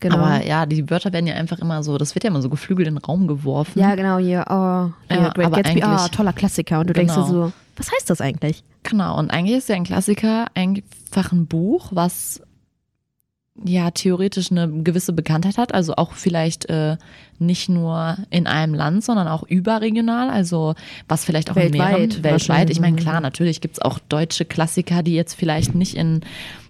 Genau. 0.00 0.16
Aber 0.18 0.44
ja, 0.44 0.66
die 0.66 0.90
Wörter 0.90 1.12
werden 1.14 1.26
ja 1.26 1.34
einfach 1.36 1.58
immer 1.60 1.82
so, 1.82 1.96
das 1.96 2.14
wird 2.14 2.24
ja 2.24 2.28
immer 2.30 2.42
so 2.42 2.50
geflügelt 2.50 2.86
in 2.86 2.94
den 2.96 3.02
Raum 3.04 3.26
geworfen. 3.26 3.78
ja, 3.78 3.94
genau, 3.94 4.18
hier, 4.18 4.44
oh, 4.50 4.90
hier 5.08 5.22
Ja, 5.22 5.28
Great 5.30 5.46
aber 5.46 5.62
Gatsby, 5.62 5.82
eigentlich- 5.82 6.10
toller 6.10 6.32
Klassiker. 6.34 6.80
Und 6.80 6.90
du 6.90 6.92
denkst 6.92 7.14
dir 7.14 7.24
Genau. 7.24 7.46
so, 7.46 7.52
was 7.76 7.90
heißt 7.90 8.10
das 8.10 8.20
eigentlich? 8.20 8.62
Genau, 8.82 9.18
und 9.18 9.30
eigentlich 9.30 9.56
ist 9.56 9.68
ja 9.70 9.76
ein 9.76 9.84
Klassiker 9.84 10.46
einfach 10.54 11.32
ein 11.32 11.46
Buch, 11.46 11.88
was 11.92 12.42
ja 13.64 13.90
theoretisch 13.90 14.50
eine 14.50 14.68
gewisse 14.68 15.12
Bekanntheit 15.12 15.56
hat, 15.58 15.72
also 15.74 15.94
auch 15.96 16.12
vielleicht 16.12 16.68
äh, 16.68 16.96
nicht 17.38 17.68
nur 17.68 18.16
in 18.30 18.46
einem 18.46 18.74
Land, 18.74 19.04
sondern 19.04 19.28
auch 19.28 19.42
überregional, 19.44 20.30
also 20.30 20.74
was 21.08 21.24
vielleicht 21.24 21.50
auch 21.50 21.56
in 21.56 21.72
Weltweit 21.72 21.98
mehreren 21.98 22.24
weltweit. 22.24 22.70
Ich 22.70 22.80
meine, 22.80 22.96
klar, 22.96 23.20
natürlich 23.20 23.60
gibt's 23.60 23.80
auch 23.80 23.98
deutsche 23.98 24.44
Klassiker, 24.44 25.02
die 25.02 25.14
jetzt 25.14 25.34
vielleicht 25.34 25.74
nicht 25.74 25.94
in 25.96 26.20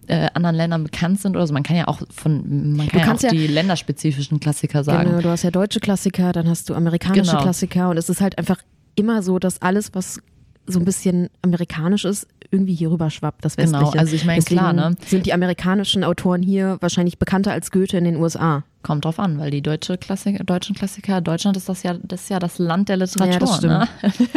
äh, 0.09 0.28
anderen 0.35 0.55
Ländern 0.55 0.85
bekannt 0.85 1.21
sind 1.21 1.35
oder 1.37 1.47
so. 1.47 1.52
Man 1.52 1.64
kann 1.64 1.76
ja 1.76 1.88
auch 1.88 2.00
von, 2.11 2.76
man 2.76 2.87
kann 2.88 3.00
ja 3.00 3.12
auch 3.14 3.21
ja- 3.21 3.31
die 3.31 3.47
länderspezifischen 3.49 4.38
Klassiker 4.38 4.85
sagen. 4.85 5.09
Genau, 5.11 5.23
du 5.23 5.28
hast 5.31 5.43
ja 5.43 5.50
deutsche 5.50 5.81
Klassiker, 5.81 6.33
dann 6.33 6.49
hast 6.49 6.71
du 6.71 6.75
amerikanische 6.75 7.33
Genau. 7.33 7.43
Klassiker 7.43 7.90
und 7.90 7.97
es 7.97 8.09
ist 8.09 8.21
halt 8.21 8.38
einfach 8.38 8.59
immer 8.95 9.23
so, 9.23 9.38
dass 9.40 9.61
alles, 9.61 9.90
was 9.95 10.21
so 10.66 10.78
ein 10.78 10.85
bisschen 10.85 11.28
amerikanisch 11.42 12.04
ist, 12.04 12.26
irgendwie 12.50 12.75
hier 12.75 12.90
rüber 12.90 13.11
schwappt, 13.11 13.44
das 13.44 13.56
Westliche. 13.56 13.85
Genau, 13.85 13.99
also 13.99 14.14
ich 14.14 14.25
meine, 14.25 14.42
klar, 14.42 14.73
ne? 14.73 14.94
sind 15.06 15.26
die 15.26 15.32
amerikanischen 15.32 16.04
Autoren 16.04 16.42
hier 16.42 16.78
wahrscheinlich 16.80 17.18
bekannter 17.18 17.52
als 17.52 17.70
Goethe 17.70 17.96
in 17.99 18.04
den 18.04 18.16
USA. 18.16 18.64
Kommt 18.82 19.04
drauf 19.04 19.18
an, 19.18 19.38
weil 19.38 19.50
die 19.50 19.62
deutsche 19.62 19.99
Klassiker, 19.99 20.44
deutschen 20.44 20.75
Klassiker, 20.75 21.20
Deutschland 21.20 21.56
ist 21.56 21.68
das 21.68 21.82
ja, 21.82 21.94
das 22.02 22.23
ist 22.23 22.30
ja 22.30 22.38
das 22.38 22.58
Land 22.58 22.88
der 22.88 22.99
Literatur. 22.99 23.32
Ja, 23.32 23.38
das 23.38 23.62
Ne? 23.62 23.88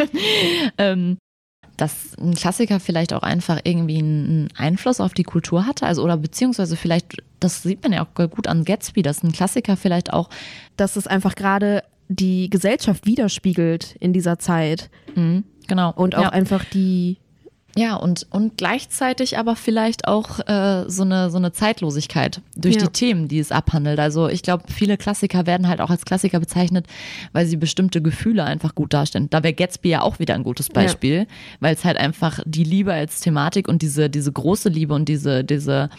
ähm, 0.78 1.18
dass 1.76 2.16
ein 2.18 2.34
Klassiker 2.34 2.78
vielleicht 2.78 3.12
auch 3.12 3.22
einfach 3.22 3.60
irgendwie 3.64 3.98
einen 3.98 4.48
Einfluss 4.56 5.00
auf 5.00 5.14
die 5.14 5.22
Kultur 5.22 5.66
hatte, 5.66 5.86
also 5.86 6.02
oder 6.02 6.16
beziehungsweise 6.16 6.76
vielleicht, 6.76 7.22
das 7.38 7.62
sieht 7.62 7.82
man 7.82 7.92
ja 7.92 8.04
auch 8.04 8.14
gut 8.14 8.48
an 8.48 8.64
Gatsby, 8.64 9.02
dass 9.02 9.22
ein 9.22 9.32
Klassiker 9.32 9.76
vielleicht 9.76 10.12
auch, 10.12 10.28
Dass 10.76 10.96
es 10.96 11.06
einfach 11.06 11.34
gerade 11.34 11.82
die 12.08 12.50
Gesellschaft 12.50 13.06
widerspiegelt 13.06 13.96
in 14.00 14.12
dieser 14.12 14.38
Zeit 14.38 14.90
mh, 15.14 15.42
genau, 15.70 15.92
und 15.94 16.14
auch 16.14 16.24
ja. 16.24 16.28
einfach 16.28 16.64
die 16.66 17.16
Ja, 17.76 17.94
und, 17.94 18.26
und 18.30 18.56
gleichzeitig 18.56 19.38
aber 19.38 19.54
vielleicht 19.54 20.08
auch 20.08 20.40
äh, 20.40 20.84
so, 20.88 21.04
eine, 21.04 21.30
so 21.30 21.38
eine 21.38 21.52
Zeitlosigkeit 21.52 22.40
durch 22.56 22.74
Ja. 22.74 22.82
die 22.82 22.88
Themen, 22.88 23.28
die 23.28 23.38
es 23.38 23.52
abhandelt. 23.52 24.00
Also 24.00 24.28
ich 24.28 24.42
glaube, 24.42 24.64
viele 24.66 24.96
Klassiker 24.96 25.46
werden 25.46 25.68
halt 25.68 25.80
auch 25.80 25.88
als 25.88 26.04
Klassiker 26.04 26.40
bezeichnet, 26.40 26.86
weil 27.32 27.46
sie 27.46 27.56
bestimmte 27.56 28.02
Gefühle 28.02 28.42
einfach 28.42 28.74
gut 28.74 28.92
darstellen. 28.92 29.28
Da 29.30 29.44
wäre 29.44 29.54
Gatsby 29.54 29.90
ja 29.90 30.02
auch 30.02 30.18
wieder 30.18 30.34
ein 30.34 30.42
gutes 30.42 30.68
Beispiel, 30.68 31.28
weil 31.60 31.74
es 31.74 31.84
halt 31.84 31.96
einfach 31.96 32.40
die 32.44 32.64
Liebe 32.64 32.92
als 32.92 33.20
Thematik 33.20 33.68
und 33.68 33.82
diese, 33.82 34.10
diese 34.10 34.32
große 34.32 34.68
Liebe 34.68 34.92
und 34.92 35.08
diese, 35.08 35.44
diese 35.44 35.90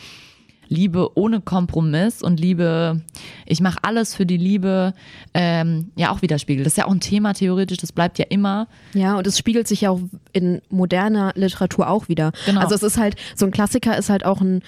Liebe 0.72 1.18
ohne 1.18 1.42
Kompromiss 1.42 2.22
und 2.22 2.40
Liebe, 2.40 3.02
ich 3.46 3.60
mache 3.60 3.80
alles 3.82 4.16
für 4.16 4.26
die 4.26 4.38
Liebe, 4.38 4.94
ähm, 5.34 5.92
ja 5.98 6.12
auch 6.12 6.22
widerspiegelt. 6.22 6.66
Das 6.66 6.74
ist 6.74 6.78
ja 6.78 6.86
auch 6.86 6.92
ein 6.94 7.02
Thema 7.02 7.34
theoretisch, 7.34 7.78
das 7.78 7.92
bleibt 7.92 8.18
ja 8.20 8.26
immer. 8.30 8.68
Ja, 8.94 9.18
und 9.18 9.28
es 9.28 9.38
spiegelt 9.38 9.68
sich 9.68 9.82
ja 9.82 9.90
auch 9.90 10.00
in 10.32 10.62
moderner 10.70 11.34
Literatur 11.36 11.90
auch 11.90 12.08
wieder. 12.08 12.32
Genau. 12.46 12.62
Also 12.62 12.74
es 12.76 12.84
ist 12.84 12.98
halt, 12.98 13.18
so 13.36 13.46
ein 13.46 13.52
Klassiker 13.52 13.98
ist 13.98 14.10
halt 14.10 14.26
auch 14.26 14.40
ein 14.40 14.62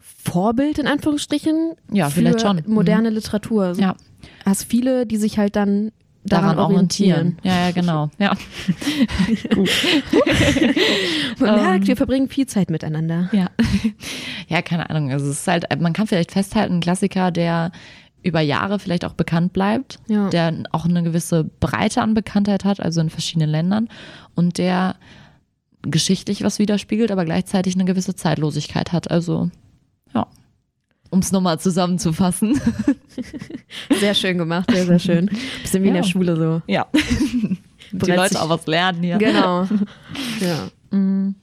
Vorbild 0.00 0.78
in 0.78 0.88
Anführungsstrichen 0.88 1.74
Ja, 1.92 2.08
für 2.08 2.20
vielleicht 2.20 2.40
schon. 2.40 2.62
moderne 2.66 3.10
Literatur. 3.10 3.64
Also 3.66 3.80
Ja. 3.80 3.94
Hast 4.44 4.64
viele, 4.64 5.06
die 5.06 5.16
sich 5.18 5.38
halt 5.38 5.54
dann 5.56 5.92
daran, 6.24 6.56
daran, 6.56 6.58
orientieren. 6.72 7.36
orientieren. 7.38 7.38
Ja, 7.42 7.66
ja, 7.66 7.70
genau. 7.72 8.10
Ja. 8.18 8.36
Man 11.38 11.48
Ähm. 11.48 11.54
merkt, 11.62 11.86
wir 11.86 11.96
verbringen 11.96 12.28
viel 12.28 12.46
Zeit 12.46 12.70
miteinander. 12.70 13.28
Ja. 13.32 13.46
ja, 14.48 14.62
keine 14.62 14.88
Ahnung. 14.90 15.10
Also 15.10 15.26
es 15.30 15.40
ist 15.40 15.48
halt, 15.48 15.66
man 15.80 15.92
kann 15.92 16.06
vielleicht 16.06 16.32
festhalten, 16.32 16.74
ein 16.76 16.80
Klassiker, 16.80 17.30
der 17.30 17.72
über 18.22 18.40
Jahre 18.40 18.78
vielleicht 18.78 19.04
auch 19.04 19.14
bekannt 19.14 19.52
bleibt, 19.52 19.98
Ja. 20.08 20.28
der 20.28 20.54
auch 20.70 20.84
eine 20.84 21.02
gewisse 21.02 21.44
Breite 21.44 22.02
an 22.02 22.14
Bekanntheit 22.14 22.64
hat, 22.64 22.78
also 22.80 23.00
in 23.00 23.10
verschiedenen 23.10 23.50
Ländern 23.50 23.88
und 24.36 24.58
der 24.58 24.94
geschichtlich 25.82 26.44
was 26.44 26.60
widerspiegelt, 26.60 27.10
aber 27.10 27.24
gleichzeitig 27.24 27.74
eine 27.74 27.84
gewisse 27.84 28.14
Zeitlosigkeit 28.14 28.92
hat. 28.92 29.10
Also, 29.10 29.50
ja. 30.14 30.28
Um 31.12 31.18
es 31.18 31.30
nochmal 31.30 31.60
zusammenzufassen. 31.60 32.58
Sehr 34.00 34.14
schön 34.14 34.38
gemacht, 34.38 34.70
sehr, 34.70 34.86
sehr 34.86 34.98
schön. 34.98 35.30
Bisschen 35.60 35.82
wie 35.82 35.88
in 35.88 35.94
Ja. 35.94 36.00
der 36.00 36.08
Schule 36.08 36.36
so. 36.36 36.62
Ja. 36.66 36.86
Die 37.92 38.10
Leute 38.10 38.40
auch 38.40 38.48
was 38.48 38.66
lernen 38.66 39.02
hier. 39.02 39.18
Genau. 39.18 39.68
ja. 40.40 40.96
Mm. 40.96 41.34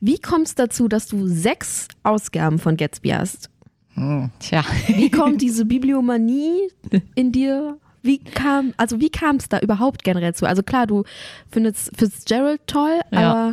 Wie 0.00 0.18
kommt 0.18 0.48
es 0.48 0.54
dazu, 0.54 0.86
dass 0.88 1.06
du 1.08 1.26
sechs 1.26 1.88
Ausgaben 2.02 2.58
von 2.58 2.76
Gatsby 2.76 3.08
hast? 3.10 3.48
Hm, 3.94 4.30
Tja. 4.38 4.62
Wie 4.88 5.10
kommt 5.10 5.40
diese 5.40 5.64
Bibliomanie 5.64 6.68
in 7.14 7.32
dir? 7.32 7.78
Wie 8.02 8.18
kam, 8.18 8.74
also 8.76 9.00
wie 9.00 9.08
kam 9.08 9.36
es 9.36 9.48
da 9.48 9.60
überhaupt 9.60 10.04
generell 10.04 10.34
zu? 10.34 10.44
Also 10.46 10.62
klar, 10.62 10.86
du 10.86 11.04
findest 11.50 11.90
Fitzgerald 11.96 12.60
toll, 12.66 13.00
Ja. 13.10 13.32
aber 13.32 13.52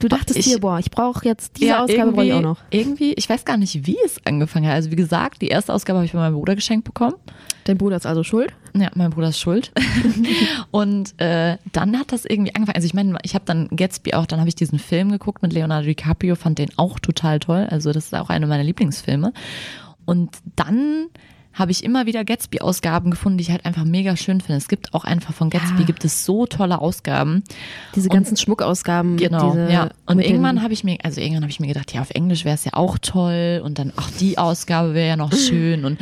du 0.00 0.08
dachtest 0.08 0.38
Ich- 0.38 0.46
dir, 0.46 0.58
boah, 0.58 0.78
ich 0.80 0.90
brauche 0.90 1.24
jetzt 1.24 1.58
diese 1.60 1.78
Ausgabe 1.78 2.10
brauche 2.12 2.24
ich 2.24 2.32
auch 2.32 2.40
noch. 2.42 2.58
Irgendwie, 2.70 3.12
ich 3.12 3.28
weiß 3.28 3.44
gar 3.44 3.56
nicht, 3.56 3.86
wie 3.86 3.96
es 4.04 4.16
angefangen 4.26 4.66
hat. 4.66 4.74
Also 4.74 4.90
wie 4.90 4.96
gesagt, 4.96 5.40
die 5.42 5.48
erste 5.48 5.72
Ausgabe 5.72 5.98
habe 5.98 6.06
ich 6.06 6.10
von 6.10 6.20
meinem 6.20 6.34
Bruder 6.34 6.56
geschenkt 6.56 6.84
bekommen. 6.84 7.14
Dein 7.64 7.78
Bruder 7.78 7.96
ist 7.96 8.06
also 8.06 8.24
schuld. 8.24 8.52
Ja, 8.74 8.90
mein 8.94 9.10
Bruder 9.10 9.28
ist 9.28 9.38
schuld. 9.38 9.70
und 10.70 11.14
äh, 11.20 11.56
dann 11.72 11.98
hat 11.98 12.12
das 12.12 12.24
irgendwie 12.24 12.54
angefangen. 12.54 12.76
Also 12.76 12.86
ich 12.86 12.94
meine, 12.94 13.16
ich 13.22 13.34
habe 13.34 13.44
dann 13.44 13.68
Gatsby 13.68 14.14
auch, 14.14 14.26
dann 14.26 14.40
habe 14.40 14.48
ich 14.48 14.54
diesen 14.56 14.78
Film 14.78 15.10
geguckt 15.10 15.42
mit 15.42 15.52
Leonardo 15.52 15.86
DiCaprio, 15.86 16.34
fand 16.34 16.58
den 16.58 16.70
auch 16.76 16.98
total 16.98 17.38
toll. 17.38 17.66
Also 17.70 17.92
das 17.92 18.06
ist 18.06 18.14
auch 18.14 18.30
einer 18.30 18.46
meiner 18.46 18.64
Lieblingsfilme. 18.64 19.32
Und 20.06 20.30
dann 20.56 21.06
habe 21.52 21.72
ich 21.72 21.82
immer 21.84 22.06
wieder 22.06 22.24
Gatsby-Ausgaben 22.24 23.10
gefunden, 23.10 23.38
die 23.38 23.42
ich 23.42 23.50
halt 23.50 23.64
einfach 23.66 23.84
mega 23.84 24.16
schön 24.16 24.40
finde. 24.40 24.58
Es 24.58 24.68
gibt 24.68 24.94
auch 24.94 25.04
einfach 25.04 25.34
von 25.34 25.50
Gatsby 25.50 25.80
Ja. 25.80 25.84
gibt 25.84 26.04
es 26.04 26.24
so 26.24 26.46
tolle 26.46 26.80
Ausgaben. 26.80 27.42
Diese 27.94 28.08
ganzen 28.08 28.36
Schmuckausgaben. 28.36 29.16
Genau, 29.16 29.50
diese, 29.50 29.70
ja. 29.70 29.90
Und 30.06 30.20
irgendwann 30.20 30.62
habe 30.62 30.72
ich 30.72 30.84
mir, 30.84 30.98
also 31.02 31.20
irgendwann 31.20 31.42
habe 31.42 31.50
ich 31.50 31.58
mir 31.60 31.66
gedacht, 31.66 31.92
ja, 31.92 32.00
auf 32.02 32.10
Englisch 32.10 32.44
wäre 32.44 32.54
es 32.54 32.64
ja 32.64 32.74
auch 32.74 32.98
toll 32.98 33.60
und 33.64 33.78
dann, 33.78 33.92
ach, 33.96 34.10
die 34.20 34.38
Ausgabe 34.38 34.94
wäre 34.94 35.08
ja 35.08 35.16
noch 35.16 35.32
schön 35.36 35.84
und 35.84 35.98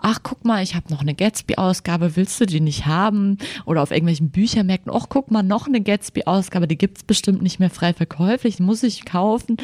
ach, 0.00 0.20
guck 0.22 0.44
mal, 0.44 0.62
ich 0.62 0.74
habe 0.76 0.86
noch 0.90 1.00
eine 1.00 1.14
Gatsby-Ausgabe, 1.14 2.16
willst 2.16 2.40
du 2.40 2.46
die 2.46 2.60
nicht 2.60 2.86
haben? 2.86 3.38
Oder 3.64 3.82
auf 3.82 3.90
irgendwelchen 3.90 4.30
Büchermärkten, 4.30 4.92
ach, 4.94 5.06
guck 5.08 5.30
mal, 5.30 5.42
noch 5.42 5.66
eine 5.66 5.80
Gatsby-Ausgabe, 5.80 6.68
die 6.68 6.78
gibt's 6.78 7.02
bestimmt 7.02 7.42
nicht 7.42 7.58
mehr 7.58 7.70
frei 7.70 7.92
verkäuflich, 7.92 8.56
die 8.56 8.62
muss 8.62 8.82
ich 8.84 9.04
kaufen. 9.04 9.56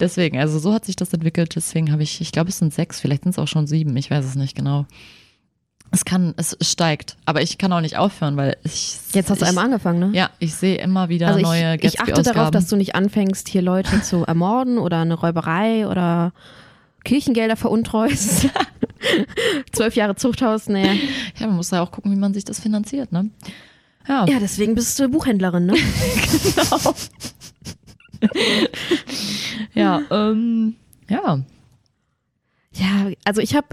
Deswegen, 0.00 0.38
also 0.38 0.58
so 0.58 0.72
hat 0.74 0.84
sich 0.84 0.96
das 0.96 1.12
entwickelt, 1.14 1.56
deswegen 1.56 1.90
habe 1.92 2.02
ich, 2.02 2.20
ich 2.20 2.30
glaube, 2.30 2.50
es 2.50 2.58
sind 2.58 2.74
sechs, 2.74 3.00
vielleicht 3.00 3.22
sind 3.22 3.30
es 3.30 3.38
auch 3.38 3.48
schon 3.48 3.66
sieben, 3.66 3.96
ich 3.96 4.10
weiß 4.10 4.24
es 4.24 4.34
nicht 4.34 4.54
genau. 4.54 4.81
Es 5.90 6.06
kann, 6.06 6.32
es 6.38 6.56
steigt, 6.62 7.16
aber 7.26 7.42
ich 7.42 7.58
kann 7.58 7.70
auch 7.72 7.82
nicht 7.82 7.98
aufhören, 7.98 8.36
weil 8.38 8.56
ich. 8.64 8.98
Jetzt 9.12 9.28
hast 9.28 9.40
du 9.40 9.44
ich, 9.44 9.48
einmal 9.50 9.66
angefangen, 9.66 9.98
ne? 9.98 10.10
Ja, 10.16 10.30
ich 10.38 10.54
sehe 10.54 10.76
immer 10.76 11.10
wieder 11.10 11.26
Also 11.26 11.40
ich, 11.40 11.44
neue 11.44 11.76
ich 11.82 12.00
achte 12.00 12.22
darauf, 12.22 12.50
dass 12.50 12.68
du 12.68 12.76
nicht 12.76 12.94
anfängst, 12.94 13.46
hier 13.48 13.60
Leute 13.60 14.00
zu 14.00 14.24
ermorden 14.24 14.78
oder 14.78 15.00
eine 15.00 15.14
Räuberei 15.14 15.86
oder 15.86 16.32
Kirchengelder 17.04 17.56
veruntreust. 17.56 18.48
Zwölf 19.72 19.94
Jahre 19.94 20.16
Zuchthaus, 20.16 20.68
nee. 20.68 20.98
Ja, 21.38 21.46
man 21.46 21.56
muss 21.56 21.70
ja 21.70 21.82
auch 21.82 21.90
gucken, 21.90 22.10
wie 22.10 22.16
man 22.16 22.32
sich 22.32 22.44
das 22.44 22.60
finanziert, 22.60 23.12
ne? 23.12 23.28
Ja, 24.08 24.24
Ja, 24.26 24.38
deswegen 24.40 24.74
bist 24.74 24.98
du 24.98 25.08
Buchhändlerin, 25.08 25.66
ne? 25.66 25.74
Ja, 29.74 30.02
ähm, 30.10 30.76
ja. 31.08 31.40
Ja, 32.74 33.10
also 33.24 33.40
ich 33.40 33.54
habe, 33.54 33.68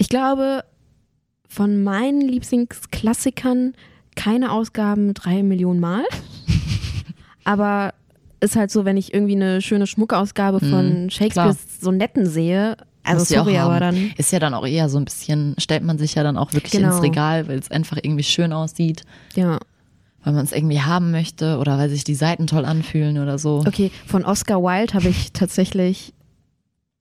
ich 0.00 0.08
glaube, 0.08 0.64
von 1.46 1.82
meinen 1.84 2.22
Lieblingsklassikern 2.22 3.74
keine 4.16 4.50
Ausgaben 4.50 5.12
drei 5.14 5.42
Millionen 5.42 5.78
Mal. 5.78 6.04
Aber 7.44 7.92
ist 8.40 8.56
halt 8.56 8.70
so, 8.70 8.84
wenn 8.84 8.96
ich 8.96 9.12
irgendwie 9.12 9.34
eine 9.36 9.60
schöne 9.60 9.86
Schmuckausgabe 9.86 10.60
von 10.60 11.04
Mhm, 11.04 11.10
Shakespeares. 11.10 11.58
Sonetten 11.80 12.24
sehe, 12.26 12.76
also 13.02 13.24
sorry, 13.24 13.56
aber 13.58 13.80
dann. 13.80 14.12
Ist 14.18 14.30
ja 14.32 14.38
dann 14.38 14.52
auch 14.54 14.66
eher 14.66 14.88
so 14.88 14.98
ein 14.98 15.04
bisschen, 15.06 15.54
stellt 15.58 15.82
man 15.82 15.98
sich 15.98 16.14
ja 16.14 16.22
dann 16.22 16.36
auch 16.36 16.52
wirklich 16.52 16.72
Genau. 16.72 16.88
ins 16.94 17.02
Regal, 17.02 17.48
weil 17.48 17.58
es 17.58 17.70
einfach 17.70 17.96
irgendwie 18.02 18.22
schön 18.22 18.52
aussieht, 18.52 19.02
Ja. 19.34 19.58
weil 20.22 20.32
man 20.34 20.44
es 20.44 20.52
irgendwie 20.52 20.80
haben 20.80 21.10
möchte 21.10 21.58
oder 21.58 21.76
weil 21.78 21.88
sich 21.90 22.04
die 22.04 22.14
Seiten 22.14 22.46
toll 22.46 22.64
anfühlen 22.64 23.18
oder 23.18 23.38
so. 23.38 23.62
Okay, 23.66 23.90
von 24.06 24.24
Oscar 24.24 24.62
Wilde 24.62 24.94
habe 24.94 25.08
ich 25.08 25.32
tatsächlich 25.32 26.12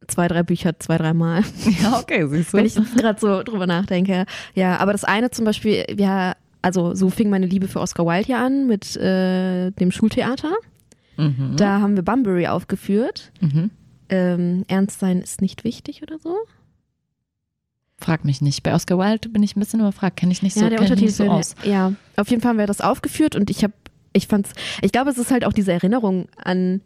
zwei, 0.10 0.28
drei 0.28 0.44
Bücher, 0.44 0.78
zwei, 0.80 0.98
dreimal. 0.98 1.44
Ja, 1.82 2.00
okay, 2.00 2.28
siehst 2.28 2.54
du. 2.54 2.58
wenn 2.58 2.66
ich 2.66 2.76
gerade 2.96 3.20
so 3.20 3.44
drüber 3.44 3.68
nachdenke. 3.68 4.26
Ja, 4.56 4.78
aber 4.78 4.92
das 4.92 5.04
eine 5.04 5.32
zum 5.32 5.46
Beispiel, 5.46 5.86
ja, 5.98 6.36
also 6.62 6.94
so 6.96 7.10
fing 7.10 7.30
meine 7.30 7.46
Liebe 7.46 7.68
für 7.68 7.80
Oscar 7.80 8.06
Wilde 8.06 8.30
ja 8.30 8.46
an 8.46 8.68
mit 8.68 8.98
äh, 8.98 9.72
dem 9.72 9.92
Schultheater. 9.92 10.52
mhm. 11.18 11.54
Da 11.56 11.80
haben 11.80 11.96
wir 11.96 12.04
Bunbury 12.04 12.48
aufgeführt. 12.48 13.32
Mhm. 13.40 13.70
Ähm, 14.10 14.66
Ernst 14.68 15.00
sein 15.00 15.22
ist 15.22 15.42
nicht 15.42 15.64
wichtig 15.64 16.02
oder 16.04 16.18
so. 16.20 16.36
Frag 17.98 18.24
mich 18.26 18.42
nicht. 18.42 18.64
Bei 18.64 18.74
Oscar 18.74 18.98
Wilde 18.98 19.30
bin 19.30 19.44
ich 19.44 19.56
ein 19.56 19.60
bisschen 19.60 19.82
überfragt. 19.82 20.18
Kenne 20.18 20.32
ich 20.32 20.42
nicht 20.42 20.54
so, 20.54 20.62
ja, 20.62 20.70
der 20.70 20.80
Untertitel 20.80 21.06
nicht 21.06 21.16
so 21.16 21.30
aus. 21.30 21.56
Ja, 21.64 21.94
auf 22.16 22.30
jeden 22.30 22.42
Fall 22.42 22.50
haben 22.52 22.58
wir 22.58 22.68
das 22.68 22.82
aufgeführt 22.82 23.36
und 23.36 23.50
ich 23.50 23.64
habe, 23.64 23.74
ich 24.14 24.28
fand's, 24.28 24.52
ich 24.82 24.92
glaube, 24.92 25.10
es 25.12 25.18
ist 25.18 25.32
halt 25.32 25.46
auch 25.46 25.54
diese 25.54 25.72
Erinnerung 25.74 26.28
an 26.38 26.82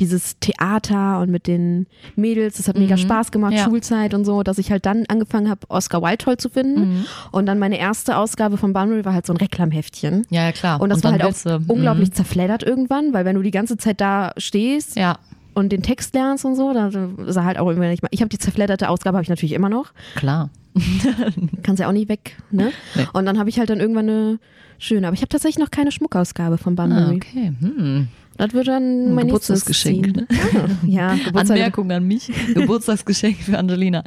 dieses 0.00 0.38
Theater 0.38 1.20
und 1.20 1.30
mit 1.30 1.46
den 1.46 1.86
Mädels, 2.16 2.56
das 2.56 2.68
hat 2.68 2.78
mega 2.78 2.94
Mhm. 2.96 3.00
Spaß 3.00 3.30
gemacht, 3.32 3.54
Ja. 3.54 3.64
Schulzeit 3.64 4.14
und 4.14 4.24
so, 4.24 4.42
dass 4.42 4.58
ich 4.58 4.70
halt 4.70 4.86
dann 4.86 5.04
angefangen 5.08 5.48
habe, 5.50 5.60
Oscar 5.68 6.02
Wilde 6.02 6.18
toll 6.18 6.36
zu 6.36 6.48
finden. 6.48 6.80
Mhm. 6.98 7.04
Und 7.32 7.46
dann 7.46 7.58
meine 7.58 7.78
erste 7.78 8.16
Ausgabe 8.16 8.56
von 8.56 8.72
Bunbury 8.72 9.04
war 9.04 9.12
halt 9.14 9.26
so 9.26 9.32
ein 9.32 9.36
Reklamheftchen. 9.38 10.26
Ja, 10.30 10.44
ja, 10.44 10.52
klar. 10.52 10.80
Und 10.80 10.90
das 10.90 11.02
war 11.02 11.12
dann 11.12 11.22
halt 11.22 11.34
auch 11.34 11.42
du- 11.58 11.72
unglaublich 11.72 12.12
zerfleddert 12.12 12.62
irgendwann, 12.62 13.12
weil 13.12 13.24
wenn 13.24 13.34
du 13.36 13.42
die 13.42 13.50
ganze 13.50 13.76
Zeit 13.76 14.00
da 14.00 14.32
stehst 14.36 14.96
Mhm. 14.96 15.02
Ja, 15.02 15.18
und 15.54 15.70
den 15.72 15.82
Text 15.82 16.14
lernst 16.14 16.44
und 16.44 16.54
so, 16.54 16.72
dann 16.72 17.18
ist 17.26 17.34
er 17.36 17.44
halt 17.44 17.58
auch 17.58 17.66
irgendwann 17.66 17.90
nicht 17.90 18.02
mal. 18.02 18.08
Ich 18.12 18.20
habe 18.20 18.28
die 18.28 18.38
zerfledderte 18.38 18.88
Ausgabe 18.88 19.16
habe 19.16 19.22
ich 19.24 19.28
natürlich 19.28 19.52
immer 19.54 19.68
noch. 19.68 19.92
klar. 20.14 20.50
Kannst 21.64 21.80
ja 21.80 21.88
auch 21.88 21.92
nicht 21.92 22.08
weg, 22.08 22.36
ne? 22.52 22.70
Nee. 22.94 23.06
Und 23.12 23.26
dann 23.26 23.38
habe 23.38 23.48
ich 23.48 23.58
halt 23.58 23.68
dann 23.70 23.80
irgendwann 23.80 24.08
eine 24.08 24.38
schöne, 24.78 25.06
aber 25.08 25.14
ich 25.14 25.20
habe 25.22 25.28
tatsächlich 25.28 25.58
noch 25.58 25.70
keine 25.72 25.90
Schmuckausgabe 25.90 26.56
von 26.58 26.78
Ah, 26.78 26.82
Bunbury. 26.86 27.16
okay. 27.16 27.52
Hm. 27.60 28.08
Das 28.38 28.52
wird 28.52 28.68
dann 28.68 29.14
mein 29.14 29.26
Geburtstagsgeschenk, 29.26 30.16
ne? 30.16 30.26
Ah, 30.30 30.68
ja, 30.86 31.14
Geburtstag 31.24 31.56
Anmerkung 31.56 31.90
an 31.90 32.04
mich. 32.04 32.30
Geburtstagsgeschenk 32.54 33.38
für 33.38 33.58
Angelina. 33.58 34.04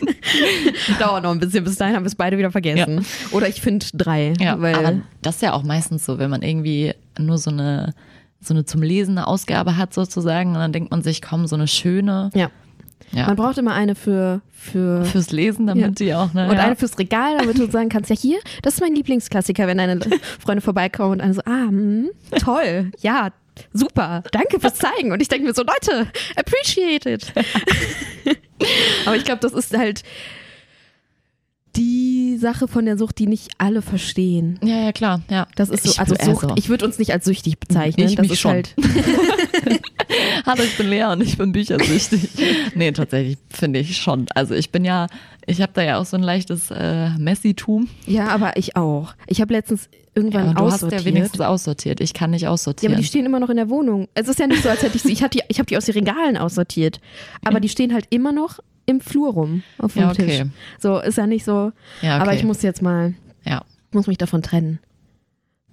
dauert 1.00 1.22
noch 1.22 1.30
ein 1.30 1.40
bisschen, 1.40 1.64
bis 1.64 1.76
dahin 1.76 1.96
haben 1.96 2.04
wir 2.04 2.08
es 2.08 2.14
beide 2.14 2.36
wieder 2.36 2.50
vergessen. 2.50 3.04
Oder 3.32 3.48
ich 3.48 3.62
finde 3.62 3.86
drei, 3.94 4.34
Ja, 4.38 4.60
weil 4.60 4.74
aber 4.74 5.00
das 5.22 5.36
ist 5.36 5.42
ja 5.42 5.54
auch 5.54 5.62
meistens 5.62 6.04
so, 6.04 6.18
wenn 6.18 6.28
man 6.28 6.42
irgendwie 6.42 6.92
nur 7.18 7.38
so 7.38 7.50
eine 7.50 7.94
so 8.42 8.54
eine 8.54 8.64
zum 8.64 8.82
Lesen 8.82 9.18
eine 9.18 9.26
Ausgabe 9.26 9.76
hat 9.76 9.92
sozusagen 9.92 10.50
und 10.50 10.60
dann 10.60 10.72
denkt 10.72 10.90
man 10.90 11.02
sich, 11.02 11.20
komm, 11.20 11.46
so 11.46 11.56
eine 11.56 11.68
schöne 11.68 12.30
ja, 12.34 12.50
ja, 13.12 13.26
man 13.26 13.36
braucht 13.36 13.58
immer 13.58 13.74
eine 13.74 13.94
für 13.94 14.40
für 14.50 15.04
fürs 15.04 15.30
Lesen, 15.30 15.66
damit 15.66 15.98
die 16.00 16.14
auch 16.14 16.32
ne, 16.34 16.48
Und 16.48 16.56
ja. 16.56 16.64
eine 16.64 16.76
fürs 16.76 16.98
Regal, 16.98 17.38
damit 17.38 17.58
du 17.58 17.70
sagen 17.70 17.88
kannst, 17.88 18.10
ja 18.10 18.16
hier, 18.16 18.38
das 18.62 18.74
ist 18.74 18.80
mein 18.80 18.94
Lieblingsklassiker, 18.94 19.66
wenn 19.66 19.78
deine 19.78 20.00
Freunde 20.38 20.60
vorbeikommen 20.60 21.12
und 21.12 21.20
eine 21.20 21.34
so, 21.34 21.40
ah, 21.46 21.68
hm, 21.68 22.10
toll, 22.38 22.92
ja, 23.00 23.30
super, 23.72 24.22
danke 24.32 24.60
fürs 24.60 24.74
Zeigen. 24.74 25.12
Und 25.12 25.20
ich 25.20 25.28
denke 25.28 25.46
mir 25.46 25.54
so, 25.54 25.62
Leute, 25.62 26.08
appreciate 26.36 27.08
it. 27.10 27.32
Aber 29.06 29.16
ich 29.16 29.24
glaube, 29.24 29.40
das 29.40 29.52
ist 29.52 29.76
halt 29.76 30.02
die 31.76 32.36
Sache 32.36 32.68
von 32.68 32.84
der 32.84 32.98
Sucht, 32.98 33.18
die 33.18 33.26
nicht 33.26 33.50
alle 33.58 33.82
verstehen. 33.82 34.58
ja, 34.62 34.76
ja, 34.76 34.92
klar, 34.92 35.22
ja. 35.30 35.46
Das 35.54 35.68
ist 35.70 35.84
so, 35.84 35.90
Ich 35.90 36.00
also 36.00 36.14
Sucht, 36.20 36.48
so. 36.48 36.54
ich 36.56 36.68
würde 36.68 36.84
uns 36.84 36.98
nicht 36.98 37.12
als 37.12 37.24
süchtig 37.24 37.58
bezeichnen. 37.58 38.08
Ich 38.08 38.16
das 38.16 38.24
mich 38.24 38.32
ist 38.32 38.40
schon. 38.40 38.52
halt, 38.52 38.74
Hallo, 40.46 40.62
ich 40.62 40.76
bin 40.76 40.88
Lea 40.88 41.04
und 41.04 41.22
ich 41.22 41.36
bin 41.38 41.52
büchersüchtig. 41.52 42.28
nee, 42.74 42.90
tatsächlich 42.92 43.38
finde 43.50 43.78
ich 43.80 43.96
schon. 43.96 44.26
Also 44.34 44.54
ich 44.54 44.70
bin 44.70 44.84
ja, 44.84 45.06
ich 45.46 45.60
habe 45.62 45.72
da 45.74 45.82
ja 45.82 45.98
auch 45.98 46.04
so 46.06 46.16
ein 46.16 46.22
leichtes 46.22 46.70
äh, 46.70 47.10
Messitum. 47.18 47.88
ja, 48.06 48.28
aber 48.28 48.56
ich 48.56 48.76
auch. 48.76 49.14
Ich 49.26 49.40
habe 49.40 49.52
letztens 49.52 49.88
irgendwann 50.14 50.48
Ja, 50.48 50.54
du 50.54 50.64
hast 50.64 50.74
aussortiert. 50.74 51.00
ja 51.02 51.06
wenigstens 51.06 51.40
aussortiert. 51.40 52.00
Ich 52.00 52.14
kann 52.14 52.30
nicht 52.30 52.42
Ja, 52.42 52.50
aussortieren. 52.50 52.94
aber 52.94 53.00
die 53.00 53.06
stehen 53.06 53.26
immer 53.26 53.40
noch 53.40 53.50
in 53.50 53.56
der 53.56 53.68
Wohnung. 53.70 54.08
Es 54.14 54.28
ist 54.28 54.38
ja 54.38 54.46
nicht 54.46 54.62
so, 54.62 54.68
als 54.68 54.82
hätte 54.82 54.96
ich 54.96 55.02
sie. 55.02 55.12
Ich 55.12 55.22
habe 55.22 55.30
die, 55.30 55.42
ich 55.48 55.58
hab 55.60 55.66
die 55.66 55.76
aus 55.76 55.84
den 55.86 55.94
Regalen 55.94 56.36
aussortiert. 56.36 57.00
Aber 57.44 57.60
die 57.60 57.68
stehen 57.68 57.92
halt 57.94 58.06
immer 58.10 58.32
noch 58.32 58.58
im 58.86 59.00
Flur 59.00 59.32
rum 59.32 59.62
auf 59.78 59.92
dem 59.92 60.02
Ja, 60.02 60.10
okay. 60.10 60.26
Tisch. 60.26 60.42
So 60.80 60.98
ist 60.98 61.16
ja 61.18 61.26
nicht 61.26 61.44
so. 61.44 61.72
ja, 62.02 62.16
okay. 62.16 62.22
Aber 62.22 62.34
ich 62.34 62.42
muss 62.44 62.62
jetzt 62.62 62.82
mal, 62.82 63.14
ja. 63.44 63.62
muss 63.92 64.06
mich 64.08 64.18
davon 64.18 64.42
trennen. 64.42 64.80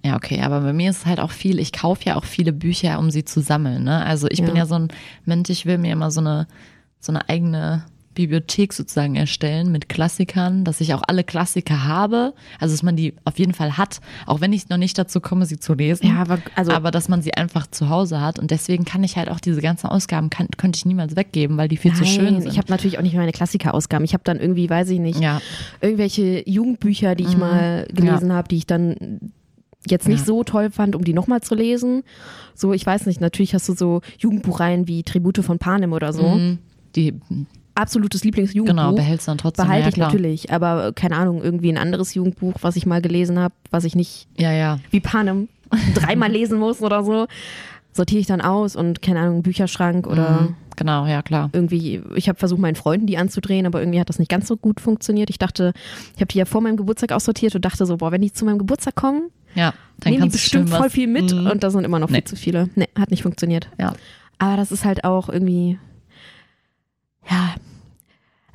Ja, 0.04 0.16
okay, 0.16 0.40
aber 0.42 0.60
bei 0.60 0.72
mir 0.72 0.90
ist 0.90 0.98
es 0.98 1.06
halt 1.06 1.18
auch 1.20 1.32
viel, 1.32 1.58
ich 1.58 1.72
kaufe 1.72 2.04
ja 2.04 2.16
auch 2.16 2.24
viele 2.24 2.52
Bücher, 2.52 2.98
um 2.98 3.10
sie 3.10 3.24
zu 3.24 3.40
sammeln. 3.40 3.84
Ne? 3.84 4.04
Also 4.06 4.28
ich 4.30 4.38
bin 4.40 4.50
Ja. 4.54 4.62
ja 4.62 4.66
so 4.66 4.76
ein 4.76 4.88
Mensch, 5.24 5.50
ich 5.50 5.66
will 5.66 5.78
mir 5.78 5.92
immer 5.92 6.10
so 6.10 6.20
eine, 6.20 6.46
so 7.00 7.10
eine 7.12 7.28
eigene 7.28 7.84
Bibliothek 8.14 8.72
sozusagen 8.72 9.14
erstellen 9.14 9.70
mit 9.70 9.88
Klassikern, 9.88 10.64
dass 10.64 10.80
ich 10.80 10.92
auch 10.92 11.02
alle 11.06 11.22
Klassiker 11.22 11.84
habe, 11.84 12.34
also 12.58 12.74
dass 12.74 12.82
man 12.82 12.96
die 12.96 13.14
auf 13.24 13.38
jeden 13.38 13.54
Fall 13.54 13.76
hat, 13.76 14.00
auch 14.26 14.40
wenn 14.40 14.52
ich 14.52 14.68
noch 14.68 14.76
nicht 14.76 14.98
dazu 14.98 15.20
komme, 15.20 15.46
sie 15.46 15.60
zu 15.60 15.74
lesen. 15.74 16.08
Ja, 16.08 16.16
aber 16.22 16.38
also 16.56 16.72
aber 16.72 16.90
dass 16.90 17.08
man 17.08 17.22
sie 17.22 17.34
einfach 17.34 17.68
zu 17.68 17.88
Hause 17.90 18.20
hat 18.20 18.40
und 18.40 18.50
deswegen 18.50 18.84
kann 18.84 19.04
ich 19.04 19.16
halt 19.16 19.28
auch 19.30 19.38
diese 19.38 19.60
ganzen 19.60 19.86
Ausgaben, 19.86 20.30
kann, 20.30 20.48
könnte 20.56 20.76
ich 20.78 20.84
niemals 20.84 21.14
weggeben, 21.14 21.56
weil 21.58 21.68
die 21.68 21.76
viel 21.76 21.92
zu 21.94 22.04
schön 22.04 22.24
nein, 22.34 22.42
sind. 22.42 22.50
ich 22.50 22.58
habe 22.58 22.68
natürlich 22.70 22.98
auch 22.98 23.02
nicht 23.02 23.14
meine 23.14 23.30
Klassikerausgaben. 23.32 24.04
Ich 24.04 24.14
habe 24.14 24.24
dann 24.24 24.40
irgendwie, 24.40 24.68
weiß 24.68 24.90
ich 24.90 24.98
nicht, 24.98 25.20
ja, 25.20 25.40
irgendwelche 25.80 26.48
Jugendbücher, 26.48 27.14
die 27.14 27.24
ich 27.24 27.34
Mhm. 27.34 27.40
mal 27.40 27.86
gelesen 27.92 28.32
habe, 28.32 28.48
die 28.48 28.56
ich 28.56 28.66
dann 28.66 29.32
jetzt 29.90 30.08
nicht 30.08 30.20
Ja. 30.20 30.24
so 30.26 30.44
toll 30.44 30.70
fand, 30.70 30.94
um 30.96 31.04
die 31.04 31.12
nochmal 31.14 31.40
zu 31.40 31.54
lesen. 31.54 32.02
So, 32.54 32.72
ich 32.72 32.84
weiß 32.84 33.06
nicht, 33.06 33.20
natürlich 33.20 33.54
hast 33.54 33.68
du 33.68 33.74
so 33.74 34.00
Jugendbuchreihen 34.18 34.88
wie 34.88 35.02
Tribute 35.02 35.38
von 35.44 35.58
Panem 35.58 35.92
oder 35.92 36.12
so. 36.12 36.22
Mhm. 36.28 36.58
die, 36.96 37.14
Absolutes 37.74 38.24
Lieblingsjugendbuch. 38.24 38.76
genau, 38.82 38.92
behältst 38.96 39.28
du 39.28 39.30
dann 39.30 39.38
trotzdem. 39.38 39.66
Behalte 39.66 39.82
ja, 39.84 39.88
ich 39.90 39.94
klar. 39.94 40.08
natürlich, 40.08 40.50
aber 40.52 40.92
keine 40.92 41.14
Ahnung, 41.16 41.40
irgendwie 41.42 41.70
ein 41.70 41.78
anderes 41.78 42.12
Jugendbuch, 42.14 42.54
was 42.60 42.74
ich 42.74 42.86
mal 42.86 43.00
gelesen 43.00 43.38
habe, 43.38 43.54
was 43.70 43.84
ich 43.84 43.94
nicht 43.94 44.26
Ja, 44.36 44.50
ja, 44.52 44.80
wie 44.90 44.98
Panem 44.98 45.48
dreimal 45.94 46.30
lesen 46.32 46.58
muss 46.58 46.82
oder 46.82 47.04
so, 47.04 47.26
sortiere 47.92 48.20
ich 48.20 48.26
dann 48.26 48.40
aus 48.40 48.74
und 48.74 49.00
keine 49.00 49.20
Ahnung, 49.20 49.42
Bücherschrank 49.42 50.08
oder 50.08 50.40
Mhm. 50.42 50.54
genau, 50.76 51.06
ja, 51.06 51.22
klar. 51.22 51.50
irgendwie, 51.52 52.02
ich 52.16 52.28
habe 52.28 52.36
versucht, 52.38 52.60
meinen 52.60 52.74
Freunden 52.74 53.06
die 53.06 53.16
anzudrehen, 53.16 53.64
aber 53.66 53.80
irgendwie 53.80 54.00
hat 54.00 54.08
das 54.08 54.18
nicht 54.18 54.30
ganz 54.30 54.48
so 54.48 54.56
gut 54.56 54.80
funktioniert. 54.80 55.30
Ich 55.30 55.38
dachte, 55.38 55.72
ich 56.16 56.20
habe 56.20 56.26
die 56.32 56.38
ja 56.38 56.46
vor 56.46 56.60
meinem 56.62 56.76
Geburtstag 56.78 57.12
aussortiert 57.12 57.54
und 57.54 57.64
dachte 57.64 57.86
so, 57.86 57.98
boah, 57.98 58.10
wenn 58.10 58.22
die 58.22 58.32
zu 58.32 58.44
meinem 58.44 58.58
Geburtstag 58.58 58.96
kommen, 58.96 59.30
Ja, 59.54 59.74
dann 60.00 60.12
nehmen 60.12 60.24
die 60.24 60.30
bestimmt 60.30 60.70
voll 60.70 60.90
viel 60.90 61.06
mit 61.08 61.32
Mhm. 61.32 61.46
und 61.50 61.62
da 61.62 61.70
sind 61.70 61.84
immer 61.84 61.98
noch 61.98 62.08
Nee. 62.10 62.16
viel 62.18 62.24
zu 62.24 62.36
viele. 62.36 62.68
Nee, 62.76 62.88
hat 62.98 63.10
nicht 63.10 63.22
funktioniert. 63.22 63.68
Ja. 63.78 63.94
Aber 64.38 64.56
das 64.56 64.70
ist 64.72 64.84
halt 64.84 65.04
auch 65.04 65.28
irgendwie, 65.28 65.78
ja, 67.30 67.54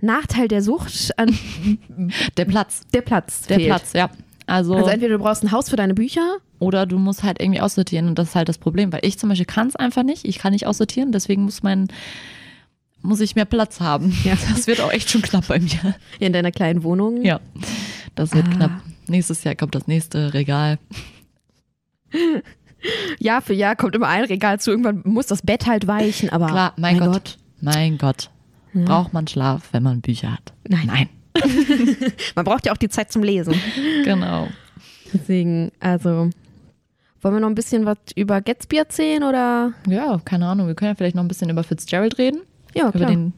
Nachteil 0.02 0.48
der 0.48 0.62
Sucht 0.62 1.12
an 1.18 1.30
Der 2.38 2.46
Platz. 2.46 2.82
der 2.94 3.02
Platz. 3.02 3.44
Der 3.44 3.58
fehlt. 3.58 3.70
Platz, 3.70 3.94
ja. 3.94 4.10
Also, 4.46 4.76
Also 4.76 4.90
entweder 4.90 5.18
du 5.18 5.24
brauchst 5.24 5.44
ein 5.44 5.52
Haus 5.52 5.70
für 5.70 5.76
deine 5.78 5.94
Bücher. 5.94 6.38
oder 6.60 6.86
du 6.86 6.98
musst 6.98 7.24
halt 7.24 7.42
irgendwie 7.42 7.60
aussortieren 7.62 8.08
und 8.08 8.18
das 8.20 8.30
ist 8.30 8.36
halt 8.36 8.48
das 8.50 8.58
Problem, 8.58 8.92
weil 8.94 9.02
ich 9.04 9.18
zum 9.20 9.28
Beispiel 9.30 9.46
kann 9.46 9.68
es 9.68 9.76
einfach 9.76 10.04
nicht. 10.04 10.26
Ich 10.26 10.38
kann 10.40 10.54
nicht 10.54 10.66
aussortieren, 10.68 11.12
deswegen 11.12 11.44
muss 11.44 11.64
mein 11.64 11.88
muss 13.02 13.20
ich 13.20 13.36
mehr 13.36 13.44
Platz 13.46 13.82
haben. 13.82 14.16
Ja. 14.24 14.34
Das 14.54 14.66
wird 14.68 14.80
auch 14.80 14.92
echt 14.92 15.10
schon 15.10 15.22
knapp 15.22 15.48
bei 15.50 15.60
mir. 15.60 15.96
In 16.20 16.32
deiner 16.32 16.52
kleinen 16.52 16.84
Wohnung. 16.84 17.22
Ja, 17.24 17.42
das 18.16 18.34
wird 18.34 18.48
Ah. 18.48 18.52
knapp. 18.56 18.72
Nächstes 19.08 19.44
Jahr 19.44 19.56
kommt 19.56 19.76
das 19.76 19.88
nächste 19.88 20.34
Regal. 20.34 20.80
Jahr 23.20 23.42
für 23.42 23.54
Jahr 23.54 23.76
kommt 23.76 23.96
immer 23.96 24.08
ein 24.08 24.26
Regal 24.26 24.60
zu. 24.60 24.72
Irgendwann 24.72 25.02
muss 25.06 25.28
das 25.28 25.42
Bett 25.42 25.68
halt 25.68 25.88
weichen, 25.88 26.30
aber 26.30 26.48
Klar, 26.48 26.74
mein, 26.78 27.00
Gott. 27.00 27.38
Mein 27.62 27.98
Gott. 27.98 28.30
Ja. 28.74 28.84
Braucht 28.86 29.14
man 29.14 29.28
Schlaf, 29.28 29.70
wenn 29.72 29.84
man 29.84 30.02
Bücher 30.02 30.34
hat? 30.34 30.54
Nein. 30.68 30.88
Nein. 30.88 31.10
man 32.36 32.46
braucht 32.46 32.66
ja 32.66 32.74
auch 32.74 32.78
die 32.78 32.90
Zeit 32.90 33.12
zum 33.12 33.24
Lesen. 33.24 33.56
Genau. 34.04 34.48
Deswegen, 35.14 35.72
also 35.80 36.30
wollen 37.22 37.36
wir 37.36 37.40
noch 37.40 37.48
ein 37.48 37.56
bisschen 37.56 37.86
was 37.86 37.98
über 38.16 38.42
Gatsby 38.42 38.78
erzählen 38.78 39.24
oder? 39.24 39.74
Ja, 39.88 40.20
keine 40.26 40.48
Ahnung. 40.48 40.68
Wir 40.68 40.76
können 40.76 40.92
ja 40.92 40.96
vielleicht 40.96 41.16
noch 41.16 41.24
ein 41.24 41.28
bisschen 41.28 41.50
über 41.50 41.64
Fitzgerald 41.64 42.18
reden. 42.18 42.42
Ja, 42.76 42.90
Über 42.90 43.00
klar. 43.00 43.10
den, 43.12 43.34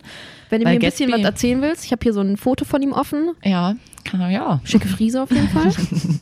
Wenn 0.50 0.62
du 0.62 0.68
mir 0.68 0.74
ein 0.74 0.80
bisschen 0.80 1.12
was 1.12 1.22
erzählen 1.22 1.62
willst, 1.62 1.86
ich 1.86 1.92
habe 1.92 2.02
hier 2.04 2.14
so 2.14 2.22
ein 2.22 2.38
Foto 2.38 2.66
von 2.66 2.82
ihm 2.82 2.92
offen. 2.92 3.32
ja, 3.44 3.76
kann, 4.04 4.32
ja. 4.32 4.62
Schicke 4.64 4.88
Frise 4.88 5.24
auf 5.24 5.32
jeden 5.32 5.50
Fall. 5.50 5.72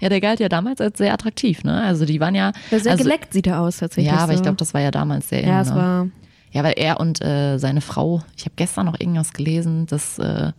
Ja, 0.00 0.08
der 0.08 0.20
galt 0.20 0.38
ja 0.40 0.48
damals 0.48 0.80
als 0.80 0.98
sehr 0.98 1.12
attraktiv, 1.12 1.64
ne? 1.64 1.82
Also 1.82 2.04
die 2.04 2.20
waren 2.20 2.34
ja. 2.34 2.52
Ja, 2.70 2.78
sehr 2.78 2.92
also, 2.92 3.02
geleckt 3.02 3.32
sieht 3.32 3.46
er 3.46 3.60
aus 3.60 3.78
tatsächlich. 3.78 4.12
Ja, 4.12 4.18
aber 4.20 4.32
ich 4.32 4.38
so. 4.38 4.44
glaube, 4.44 4.58
das 4.58 4.74
war 4.74 4.80
ja 4.80 4.90
damals 4.90 5.28
sehr 5.28 5.42
in, 5.42 5.48
Ja, 5.48 5.60
es 5.60 5.70
ne? 5.70 5.76
war. 5.76 6.08
Ja, 6.52 6.62
weil 6.62 6.74
er 6.76 7.00
und 7.00 7.20
äh, 7.22 7.58
seine 7.58 7.80
Frau, 7.80 8.22
ich 8.36 8.44
habe 8.44 8.54
gestern 8.56 8.86
noch 8.86 8.98
irgendwas 8.98 9.32
gelesen, 9.32 9.86
dass, 9.86 10.18
äh, 10.18 10.52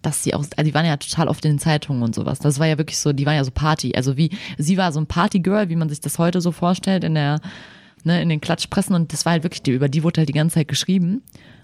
dass 0.00 0.22
sie 0.24 0.34
auch, 0.34 0.44
also 0.56 0.62
die 0.62 0.74
waren 0.74 0.86
ja 0.86 0.96
total 0.96 1.28
oft 1.28 1.44
in 1.44 1.52
den 1.52 1.58
Zeitungen 1.58 2.02
und 2.02 2.14
sowas. 2.14 2.38
Das 2.38 2.58
war 2.58 2.66
ja 2.66 2.78
wirklich 2.78 2.98
so, 2.98 3.12
die 3.12 3.26
waren 3.26 3.36
ja 3.36 3.44
so 3.44 3.50
Party. 3.50 3.92
Also 3.94 4.16
wie, 4.16 4.30
sie 4.56 4.78
war 4.78 4.92
so 4.92 5.00
ein 5.00 5.06
Partygirl, 5.06 5.68
wie 5.68 5.76
man 5.76 5.88
sich 5.88 6.00
das 6.00 6.18
heute 6.18 6.40
so 6.40 6.52
vorstellt, 6.52 7.04
in 7.04 7.14
der 7.14 7.40
ne, 8.04 8.22
in 8.22 8.28
den 8.28 8.40
Klatschpressen 8.40 8.94
und 8.94 9.12
das 9.12 9.26
war 9.26 9.32
halt 9.32 9.42
wirklich, 9.42 9.62
die, 9.62 9.72
über 9.72 9.88
die 9.88 10.02
wurde 10.02 10.20
halt 10.20 10.28
die 10.28 10.32
ganze 10.32 10.54
Zeit 10.54 10.68
geschrieben. 10.68 11.22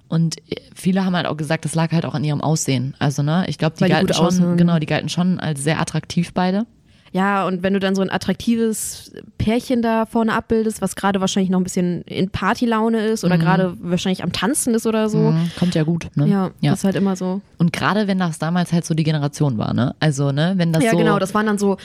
Und 0.09 0.37
viele 0.75 1.05
haben 1.05 1.17
halt 1.17 1.27
auch 1.27 1.37
gesagt, 1.37 1.65
das 1.65 1.75
lag 1.75 1.91
halt 1.93 2.05
auch 2.05 2.15
an 2.15 2.25
ihrem 2.25 2.41
Aussehen. 2.41 2.95
Also, 2.99 3.23
ne, 3.23 3.45
ich 3.49 3.59
glaube, 3.59 3.77
die 3.77 3.83
Weil 3.83 3.89
die 3.89 3.95
galten 3.95 4.15
schon, 4.15 4.27
aussahen. 4.27 4.57
genau, 4.57 4.79
die 4.79 4.87
galten 4.87 5.09
schon 5.09 5.41
als 5.41 5.63
sehr 5.63 5.81
attraktiv 5.81 6.33
beide. 6.35 6.67
Ja, 7.13 7.47
und 7.47 7.63
wenn 7.63 7.75
du 7.75 7.79
dann 7.79 7.95
so 7.95 8.01
ein 8.01 8.11
attraktives 8.11 9.13
Pärchen 9.37 9.83
da 9.83 10.07
vorne 10.07 10.33
abbildest, 10.33 10.81
was 10.81 10.97
gerade 10.97 11.21
wahrscheinlich 11.21 11.51
noch 11.51 11.61
ein 11.61 11.65
bisschen 11.65 12.03
in 12.03 12.31
Partylaune 12.31 13.05
ist 13.05 13.23
oder 13.23 13.37
gerade 13.37 13.77
wahrscheinlich 13.81 14.25
am 14.25 14.33
Tanzen 14.33 14.75
ist 14.75 14.87
oder 14.87 15.11
so. 15.11 15.19
Mhm, 15.19 15.51
kommt 15.59 15.75
ja 15.75 15.83
gut, 15.83 16.09
ne? 16.15 16.27
Ja, 16.27 16.51
ja. 16.61 16.71
das 16.71 16.81
ist 16.81 16.85
halt 16.85 16.97
immer 16.97 17.15
so. 17.15 17.43
Und 17.59 17.71
gerade 17.73 18.07
wenn 18.07 18.19
das 18.19 18.39
damals 18.39 18.73
halt 18.73 18.87
so 18.87 18.95
die 18.95 19.05
Generation 19.05 19.59
war, 19.59 19.75
ne? 19.75 19.95
Also, 20.01 20.33
ne, 20.33 20.55
wenn 20.57 20.73
das 20.73 20.83
ja, 20.85 20.93
so. 20.93 20.97
genau, 20.97 21.19
das 21.19 21.35
waren 21.35 21.45
dann 21.45 21.59
so 21.59 21.77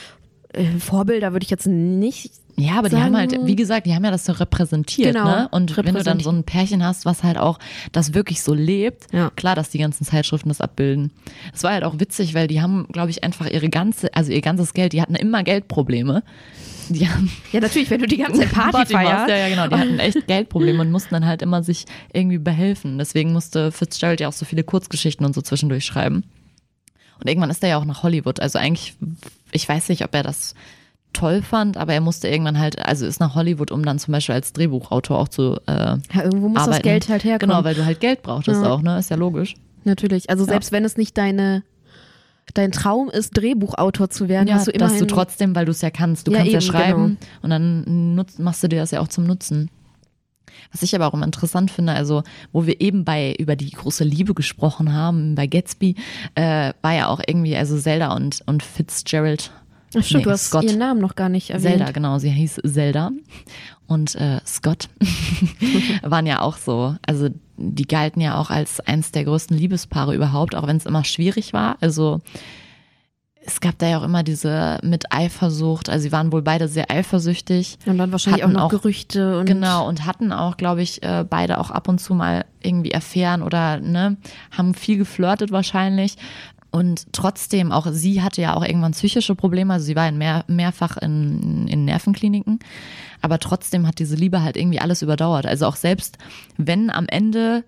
Vorbilder, 0.80 1.32
würde 1.34 1.44
ich 1.44 1.50
jetzt 1.50 1.68
nicht. 1.68 2.32
Ja, 2.60 2.80
aber 2.80 2.90
die 2.90 2.96
haben 2.96 3.16
halt, 3.16 3.30
sagen- 3.32 3.46
wie 3.46 3.56
gesagt, 3.56 3.86
die 3.86 3.94
haben 3.94 4.04
ja 4.04 4.10
das 4.10 4.26
so 4.26 4.32
repräsentiert, 4.34 5.14
Genau, 5.14 5.26
ne? 5.26 5.48
Und 5.52 5.70
wenn 5.78 5.86
du 5.86 5.92
dann 5.92 5.96
repräsentiert. 5.98 6.24
so 6.24 6.32
ein 6.32 6.44
Pärchen 6.44 6.84
hast, 6.84 7.06
was 7.06 7.22
halt 7.24 7.38
auch 7.38 7.60
das 7.92 8.16
wirklich 8.16 8.42
so 8.42 8.56
lebt, 8.56 9.14
Ja. 9.14 9.30
klar, 9.36 9.54
dass 9.56 9.70
die 9.70 9.78
ganzen 9.78 10.06
Zeitschriften 10.06 10.50
das 10.50 10.60
abbilden. 10.60 11.12
Es 11.54 11.62
war 11.64 11.74
halt 11.74 11.84
auch 11.84 12.00
witzig, 12.00 12.34
weil 12.34 12.48
die 12.48 12.60
haben, 12.60 12.88
glaube 12.92 13.12
ich, 13.12 13.24
einfach 13.24 13.46
ihre 13.48 13.70
ganze, 13.70 14.12
also 14.16 14.32
ihr 14.32 14.42
ganzes 14.42 14.74
Geld, 14.74 14.94
die 14.94 15.02
hatten 15.04 15.14
immer 15.14 15.44
Geldprobleme. 15.44 16.24
Die 16.90 17.08
haben 17.08 17.30
Ja, 17.52 17.60
natürlich, 17.60 17.92
wenn 17.92 18.02
du 18.02 18.08
die 18.08 18.18
ganze 18.18 18.40
Zeit 18.42 18.52
Party, 18.54 18.72
machst, 18.78 18.92
feierst. 18.92 19.30
Ja, 19.30 19.36
ja, 19.36 19.50
genau. 19.50 19.68
Die 19.68 19.76
hatten 19.76 20.00
echt 20.00 20.26
Geldprobleme 20.26 20.82
und 20.82 20.90
mussten 20.90 21.14
dann 21.14 21.26
halt 21.28 21.44
immer 21.44 21.62
sich 21.62 21.86
irgendwie 22.12 22.40
behelfen. 22.40 22.98
Deswegen 22.98 23.34
musste 23.34 23.72
Fitzgerald 23.72 24.20
ja 24.20 24.30
auch 24.30 24.34
so 24.34 24.46
viele 24.46 24.64
Kurzgeschichten 24.64 25.24
und 25.28 25.36
so 25.36 25.42
zwischendurch 25.42 25.86
schreiben. 25.86 26.24
Und 27.20 27.28
irgendwann 27.28 27.50
ist 27.50 27.64
er 27.64 27.70
ja 27.70 27.78
auch 27.78 27.86
nach 27.86 28.04
Hollywood. 28.04 28.40
Also 28.40 28.60
eigentlich, 28.60 28.96
ich 29.52 29.68
weiß 29.68 29.90
nicht, 29.90 30.04
ob 30.04 30.14
er 30.16 30.24
das 30.24 30.54
toll 31.14 31.42
fand, 31.42 31.78
aber 31.78 31.94
er 31.94 32.02
musste 32.02 32.28
irgendwann 32.28 32.60
halt, 32.60 32.80
also 32.86 33.06
ist 33.06 33.20
nach 33.20 33.34
Hollywood, 33.34 33.72
um 33.72 33.84
dann 33.84 33.98
zum 33.98 34.12
Beispiel 34.12 34.36
als 34.36 34.54
Drehbuchautor 34.54 35.18
auch 35.18 35.28
zu 35.30 35.56
äh, 35.66 35.72
Ja, 35.74 35.98
irgendwo 36.24 36.50
muss 36.50 36.60
arbeiten. 36.60 36.72
das 36.74 36.82
Geld 36.84 37.10
halt 37.10 37.24
herkommen. 37.24 37.56
Genau, 37.56 37.64
weil 37.64 37.76
du 37.76 37.86
halt 37.86 38.00
Geld 38.00 38.22
brauchtest 38.22 38.62
Ja. 38.62 38.72
auch, 38.72 38.82
ne? 38.82 39.00
Ist 39.00 39.10
ja 39.10 39.16
logisch. 39.18 39.56
Natürlich. 39.84 40.30
Also 40.30 40.44
selbst 40.46 40.72
wenn 40.72 40.86
es 40.86 40.98
nicht 40.98 41.18
deine 41.18 41.64
dein 42.54 42.72
Traum 42.72 43.10
ist, 43.10 43.32
Drehbuchautor 43.38 44.10
zu 44.10 44.30
werden, 44.30 44.54
hast 44.54 44.68
du 44.68 44.72
dass 44.72 44.92
immerhin 44.92 45.08
du 45.08 45.14
trotzdem, 45.14 45.54
weil 45.56 45.66
du 45.66 45.72
es 45.72 45.82
ja 45.82 45.90
kannst, 45.90 46.28
du 46.28 46.32
Ja, 46.32 46.38
kannst 46.40 46.54
ja 46.54 46.60
eben, 46.60 46.66
schreiben 46.68 47.04
genau. 47.20 47.20
und 47.42 47.50
dann 47.50 48.16
nutzt, 48.16 48.40
machst 48.40 48.64
du 48.64 48.70
dir 48.70 48.80
das 48.80 48.92
ja 48.92 49.02
auch 49.02 49.10
zum 49.10 49.26
Nutzen. 49.26 49.70
Was 50.72 50.84
ich 50.84 50.94
aber 50.96 51.08
auch 51.08 51.14
immer 51.14 51.26
interessant 51.26 51.72
finde, 51.72 51.94
also 51.94 52.24
wo 52.52 52.66
wir 52.66 52.82
eben 52.82 53.06
bei 53.06 53.34
über 53.38 53.56
die 53.56 53.72
große 53.72 54.04
Liebe 54.04 54.34
gesprochen 54.34 54.94
haben, 54.94 55.36
bei 55.36 55.48
Gatsby, 55.48 55.96
äh, 56.36 56.74
war 56.82 56.94
ja 56.94 57.08
auch 57.08 57.22
irgendwie, 57.26 57.56
also 57.56 57.78
Zelda 57.78 58.14
und, 58.14 58.42
und 58.46 58.64
Fitzgerald. 58.64 59.52
Ach, 59.96 60.04
stimmt, 60.04 60.22
Nee, 60.22 60.24
du 60.26 60.32
hast 60.32 60.48
Scott. 60.48 60.64
ihren 60.64 60.80
Namen 60.80 61.00
noch 61.00 61.16
gar 61.16 61.30
nicht 61.30 61.50
erwähnt. 61.50 61.78
Zelda, 61.78 61.92
genau, 61.92 62.20
sie 62.20 62.30
hieß 62.30 62.62
Zelda. 62.66 63.12
Und 63.88 64.16
äh, 64.16 64.40
Scott 64.46 64.90
waren 66.02 66.26
ja 66.26 66.42
auch 66.42 66.58
so, 66.58 66.96
also 67.06 67.30
die 67.56 67.88
galten 67.88 68.20
ja 68.20 68.38
auch 68.40 68.50
als 68.50 68.82
eins 68.82 69.12
der 69.12 69.24
größten 69.24 69.58
Liebespaare 69.58 70.14
überhaupt, 70.14 70.56
auch 70.56 70.68
wenn 70.68 70.78
es 70.78 70.86
immer 70.86 71.06
schwierig 71.06 71.54
war. 71.54 71.78
Also 71.80 72.22
es 73.48 73.62
gab 73.62 73.78
da 73.80 73.88
ja 73.88 73.98
auch 74.00 74.04
immer 74.04 74.24
diese 74.24 74.78
mit 74.84 75.14
Eifersucht, 75.14 75.90
also 75.90 76.04
sie 76.04 76.12
waren 76.12 76.34
wohl 76.34 76.42
beide 76.42 76.68
sehr 76.68 76.92
eifersüchtig. 76.92 77.80
Und 77.86 77.98
dann 77.98 78.12
wahrscheinlich 78.12 78.44
auch 78.44 78.50
noch 78.50 78.64
auch- 78.64 78.70
Gerüchte 78.70 79.40
und 79.40 79.46
Genau, 79.46 79.88
und 79.88 80.06
hatten 80.06 80.34
auch, 80.34 80.58
glaube 80.58 80.82
ich, 80.82 81.02
äh, 81.02 81.26
beide 81.28 81.58
auch 81.60 81.72
ab 81.72 81.88
und 81.88 82.00
zu 82.00 82.14
mal 82.14 82.44
irgendwie 82.62 82.94
Affären 82.94 83.42
oder 83.42 83.80
ne, 83.80 84.18
haben 84.56 84.74
viel 84.74 84.98
geflirtet 84.98 85.52
wahrscheinlich. 85.52 86.18
Und 86.72 87.14
trotzdem, 87.14 87.72
auch 87.72 87.88
sie 87.90 88.22
hatte 88.22 88.42
ja 88.42 88.54
auch 88.54 88.64
irgendwann 88.66 88.92
psychische 88.92 89.34
Probleme, 89.34 89.74
also 89.74 89.86
sie 89.86 89.96
war 89.96 90.10
in 90.10 90.18
mehr, 90.18 90.44
mehrfach 90.48 90.98
in, 90.98 91.68
in 91.70 91.86
Nervenkliniken. 91.86 92.60
Aber 93.22 93.40
trotzdem 93.40 93.88
hat 93.88 94.00
diese 94.00 94.18
Liebe 94.18 94.44
halt 94.44 94.58
irgendwie 94.58 94.82
alles 94.82 95.02
überdauert. 95.02 95.46
Also 95.46 95.66
auch 95.68 95.78
selbst 95.78 96.18
wenn 96.58 96.90
am 96.90 97.08
Ende 97.08 97.64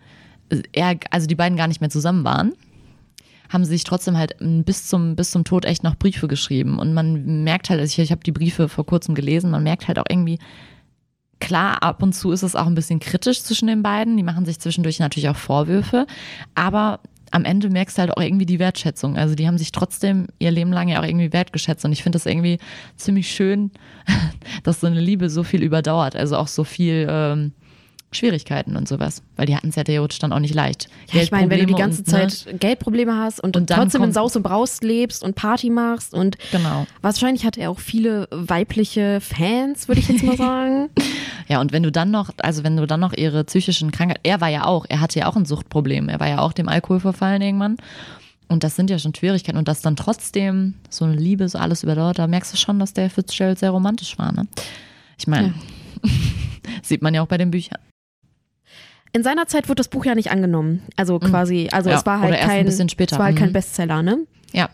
er, 0.74 0.98
also 1.12 1.26
die 1.28 1.36
beiden 1.36 1.58
gar 1.58 1.68
nicht 1.68 1.80
mehr 1.80 1.90
zusammen 1.90 2.26
waren, 2.26 2.54
haben 3.50 3.66
sie 3.66 3.72
sich 3.72 3.84
trotzdem 3.84 4.18
halt 4.18 4.40
m, 4.40 4.64
bis 4.64 4.88
zum, 4.88 5.16
bis 5.16 5.32
zum 5.32 5.44
Tod 5.44 5.66
echt 5.66 5.84
noch 5.84 5.96
Briefe 5.96 6.28
geschrieben. 6.28 6.80
Und 6.80 6.94
man 6.94 7.44
merkt 7.44 7.70
halt, 7.70 7.80
also 7.80 7.92
ich, 7.92 8.00
ich 8.00 8.12
habe 8.12 8.24
die 8.24 8.32
Briefe 8.32 8.70
vor 8.70 8.86
kurzem 8.86 9.16
gelesen, 9.16 9.52
man 9.52 9.64
merkt 9.64 9.88
halt 9.88 10.00
auch 10.00 10.06
irgendwie, 10.08 10.40
klar, 11.40 11.82
ab 11.84 12.04
und 12.04 12.14
zu 12.14 12.32
ist 12.32 12.44
es 12.44 12.56
auch 12.56 12.68
ein 12.68 12.76
bisschen 12.76 13.00
kritisch 13.00 13.42
zwischen 13.42 13.68
den 13.68 13.82
beiden. 13.84 14.18
Die 14.18 14.24
machen 14.24 14.46
sich 14.46 14.60
zwischendurch 14.60 15.00
natürlich 15.00 15.30
auch 15.30 15.36
Vorwürfe, 15.36 16.06
aber 16.56 17.00
am 17.32 17.46
Ende 17.46 17.70
merkst 17.70 17.98
du 17.98 18.02
halt 18.02 18.12
auch 18.12 18.22
irgendwie 18.22 18.46
die 18.46 18.60
Wertschätzung. 18.60 19.18
Also 19.18 19.36
die 19.36 19.48
haben 19.48 19.58
sich 19.58 19.72
trotzdem 19.72 20.28
ihr 20.40 20.52
Leben 20.52 20.72
lang 20.72 20.88
ja 20.88 21.00
auch 21.00 21.06
irgendwie 21.06 21.32
wertgeschätzt. 21.32 21.86
Und 21.86 21.92
ich 21.92 22.02
finde 22.02 22.16
das 22.18 22.26
irgendwie 22.26 22.58
ziemlich 22.96 23.30
schön, 23.30 23.72
dass 24.64 24.82
so 24.82 24.88
eine 24.88 25.00
Liebe 25.00 25.30
so 25.30 25.44
viel 25.44 25.64
überdauert. 25.64 26.16
Also 26.16 26.38
auch 26.38 26.48
so 26.48 26.64
viel 26.64 27.08
ähm, 27.10 27.54
Schwierigkeiten 28.12 28.76
und 28.76 28.88
sowas. 28.88 29.22
Weil 29.36 29.46
die 29.46 29.56
hatten 29.56 29.70
es 29.70 29.76
ja 29.76 29.84
theoretisch 29.84 30.20
dann 30.20 30.34
auch 30.34 30.40
nicht 30.40 30.56
leicht. 30.56 30.88
ja, 31.14 31.22
ich 31.22 31.32
meine, 31.32 31.50
wenn 31.50 31.60
du 31.60 31.66
die 31.68 31.74
ganze 31.76 32.00
und, 32.02 32.08
ne, 32.12 32.28
Zeit 32.28 32.60
Geldprobleme 32.60 33.16
hast 33.16 33.40
und, 33.40 33.56
Und 33.56 33.70
trotzdem 33.70 34.04
in 34.04 34.12
Saus 34.14 34.36
und 34.36 34.44
Braus 34.44 34.82
lebst 34.82 35.24
und 35.24 35.36
Party 35.36 35.70
machst 35.70 36.14
und 36.14 36.38
Genau. 36.52 36.88
wahrscheinlich 37.02 37.46
hat 37.46 37.58
er 37.58 37.70
auch 37.70 37.80
viele 37.80 38.28
weibliche 38.32 39.22
Fans, 39.22 39.88
würde 39.88 40.02
ich 40.02 40.08
jetzt 40.10 40.24
mal 40.24 40.38
sagen. 40.38 40.90
Ja, 41.48 41.62
und 41.62 41.72
wenn 41.72 41.84
du 41.84 41.92
dann 41.92 42.10
noch, 42.12 42.32
also 42.40 42.64
wenn 42.64 42.78
du 42.78 42.88
dann 42.88 43.00
noch 43.00 43.14
ihre 43.14 43.44
psychischen 43.44 43.92
Krankheiten, 43.92 44.22
er 44.24 44.42
war 44.42 44.50
ja 44.50 44.66
auch, 44.66 44.86
er 44.90 45.02
hatte 45.02 45.20
ja 45.20 45.28
auch 45.28 45.36
ein 45.36 45.46
Suchtproblem, 45.46 46.10
er 46.10 46.20
war 46.20 46.28
ja 46.30 46.40
auch 46.40 46.54
dem 46.54 46.68
Alkohol 46.68 47.00
verfallen 47.00 47.42
irgendwann. 47.42 47.78
Und 48.48 48.64
das 48.64 48.76
sind 48.76 48.90
ja 48.90 48.98
schon 48.98 49.14
Schwierigkeiten. 49.14 49.60
Und 49.60 49.68
dass 49.68 49.82
dann 49.82 49.96
trotzdem 49.96 50.74
so 50.90 51.06
eine 51.06 51.14
Liebe 51.16 51.48
so 51.48 51.60
alles 51.60 51.84
überdauert, 51.84 52.18
da 52.18 52.26
merkst 52.26 52.52
du 52.52 52.58
schon, 52.58 52.80
dass 52.80 52.94
der 52.94 53.12
Fitzgerald 53.12 53.60
sehr 53.60 53.70
romantisch 53.70 54.18
war, 54.18 54.32
ne? 54.32 54.48
Ich 55.20 55.28
meine, 55.28 55.54
sieht 56.82 57.02
man 57.04 57.14
ja 57.14 57.22
auch 57.22 57.28
bei 57.28 57.38
den 57.38 57.52
Büchern. 57.52 57.78
In 59.12 59.24
seiner 59.24 59.48
Zeit 59.48 59.68
wurde 59.68 59.76
das 59.80 59.88
Buch 59.88 60.06
ja 60.06 60.14
nicht 60.16 60.32
angenommen. 60.32 60.84
Also 60.96 61.18
quasi, 61.20 61.68
also 61.72 61.90
Mhm. 61.90 61.94
Ja, 61.94 62.00
es 62.00 62.06
war 62.06 62.20
halt 62.20 62.40
kein, 62.40 62.68
es 62.68 62.80
war 62.80 63.26
halt 63.26 63.36
Mhm. 63.36 63.40
kein 63.40 63.54
Bestseller, 63.54 64.04
ne? 64.04 64.20
Ja. 64.54 64.70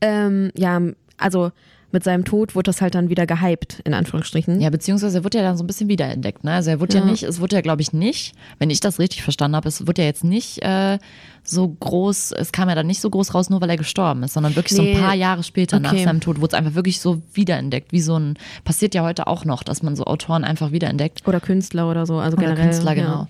Ähm, 0.00 0.50
ja, 0.56 0.80
also 1.18 1.52
mit 1.94 2.04
seinem 2.04 2.26
Tod 2.26 2.54
wurde 2.54 2.64
das 2.68 2.82
halt 2.82 2.94
dann 2.94 3.08
wieder 3.08 3.24
gehypt, 3.26 3.80
in 3.84 3.94
Anführungsstrichen. 3.94 4.60
Ja, 4.60 4.68
beziehungsweise 4.68 5.18
er 5.18 5.24
wurde 5.24 5.38
ja 5.38 5.44
dann 5.44 5.56
so 5.56 5.64
ein 5.64 5.66
bisschen 5.66 5.88
wiederentdeckt. 5.88 6.44
Ne? 6.44 6.52
Also 6.52 6.68
er 6.68 6.80
wurde 6.80 6.92
ja, 6.98 7.00
Ja. 7.00 7.06
nicht, 7.10 7.22
es 7.22 7.40
wurde 7.40 7.56
ja, 7.56 7.62
glaube 7.62 7.80
ich, 7.80 7.94
nicht, 7.94 8.34
wenn 8.58 8.68
ich 8.68 8.80
das 8.80 8.98
richtig 8.98 9.22
verstanden 9.22 9.56
habe, 9.56 9.66
es 9.68 9.86
wurde 9.86 10.02
ja 10.02 10.06
jetzt 10.08 10.24
nicht 10.24 10.62
äh, 10.62 10.98
so 11.42 11.68
groß, 11.68 12.32
es 12.32 12.52
kam 12.52 12.68
ja 12.68 12.74
dann 12.74 12.86
nicht 12.86 13.00
so 13.00 13.08
groß 13.08 13.34
raus, 13.34 13.48
nur 13.48 13.60
weil 13.62 13.70
er 13.70 13.76
gestorben 13.78 14.22
ist, 14.24 14.34
sondern 14.34 14.54
wirklich 14.56 14.76
so 14.76 14.82
Nee. 14.82 14.94
ein 14.96 15.00
paar 15.00 15.14
Jahre 15.14 15.42
später 15.42 15.80
nach 15.80 15.92
Okay. 15.92 16.04
seinem 16.04 16.20
Tod 16.20 16.36
wurde 16.40 16.48
es 16.48 16.58
einfach 16.58 16.74
wirklich 16.74 17.00
so 17.00 17.22
wiederentdeckt, 17.32 17.92
wie 17.92 18.00
so 18.00 18.18
ein, 18.18 18.34
passiert 18.64 18.94
ja 18.94 19.02
heute 19.02 19.26
auch 19.26 19.44
noch, 19.46 19.62
dass 19.62 19.82
man 19.82 19.96
so 19.96 20.04
Autoren 20.04 20.44
einfach 20.44 20.72
wiederentdeckt. 20.72 21.26
Oder 21.26 21.40
Künstler 21.40 21.90
oder 21.90 22.04
so, 22.06 22.18
also 22.18 22.36
Oder 22.36 22.46
generell. 22.46 22.64
Künstler, 22.66 22.92
ja. 22.96 23.02
genau. 23.04 23.26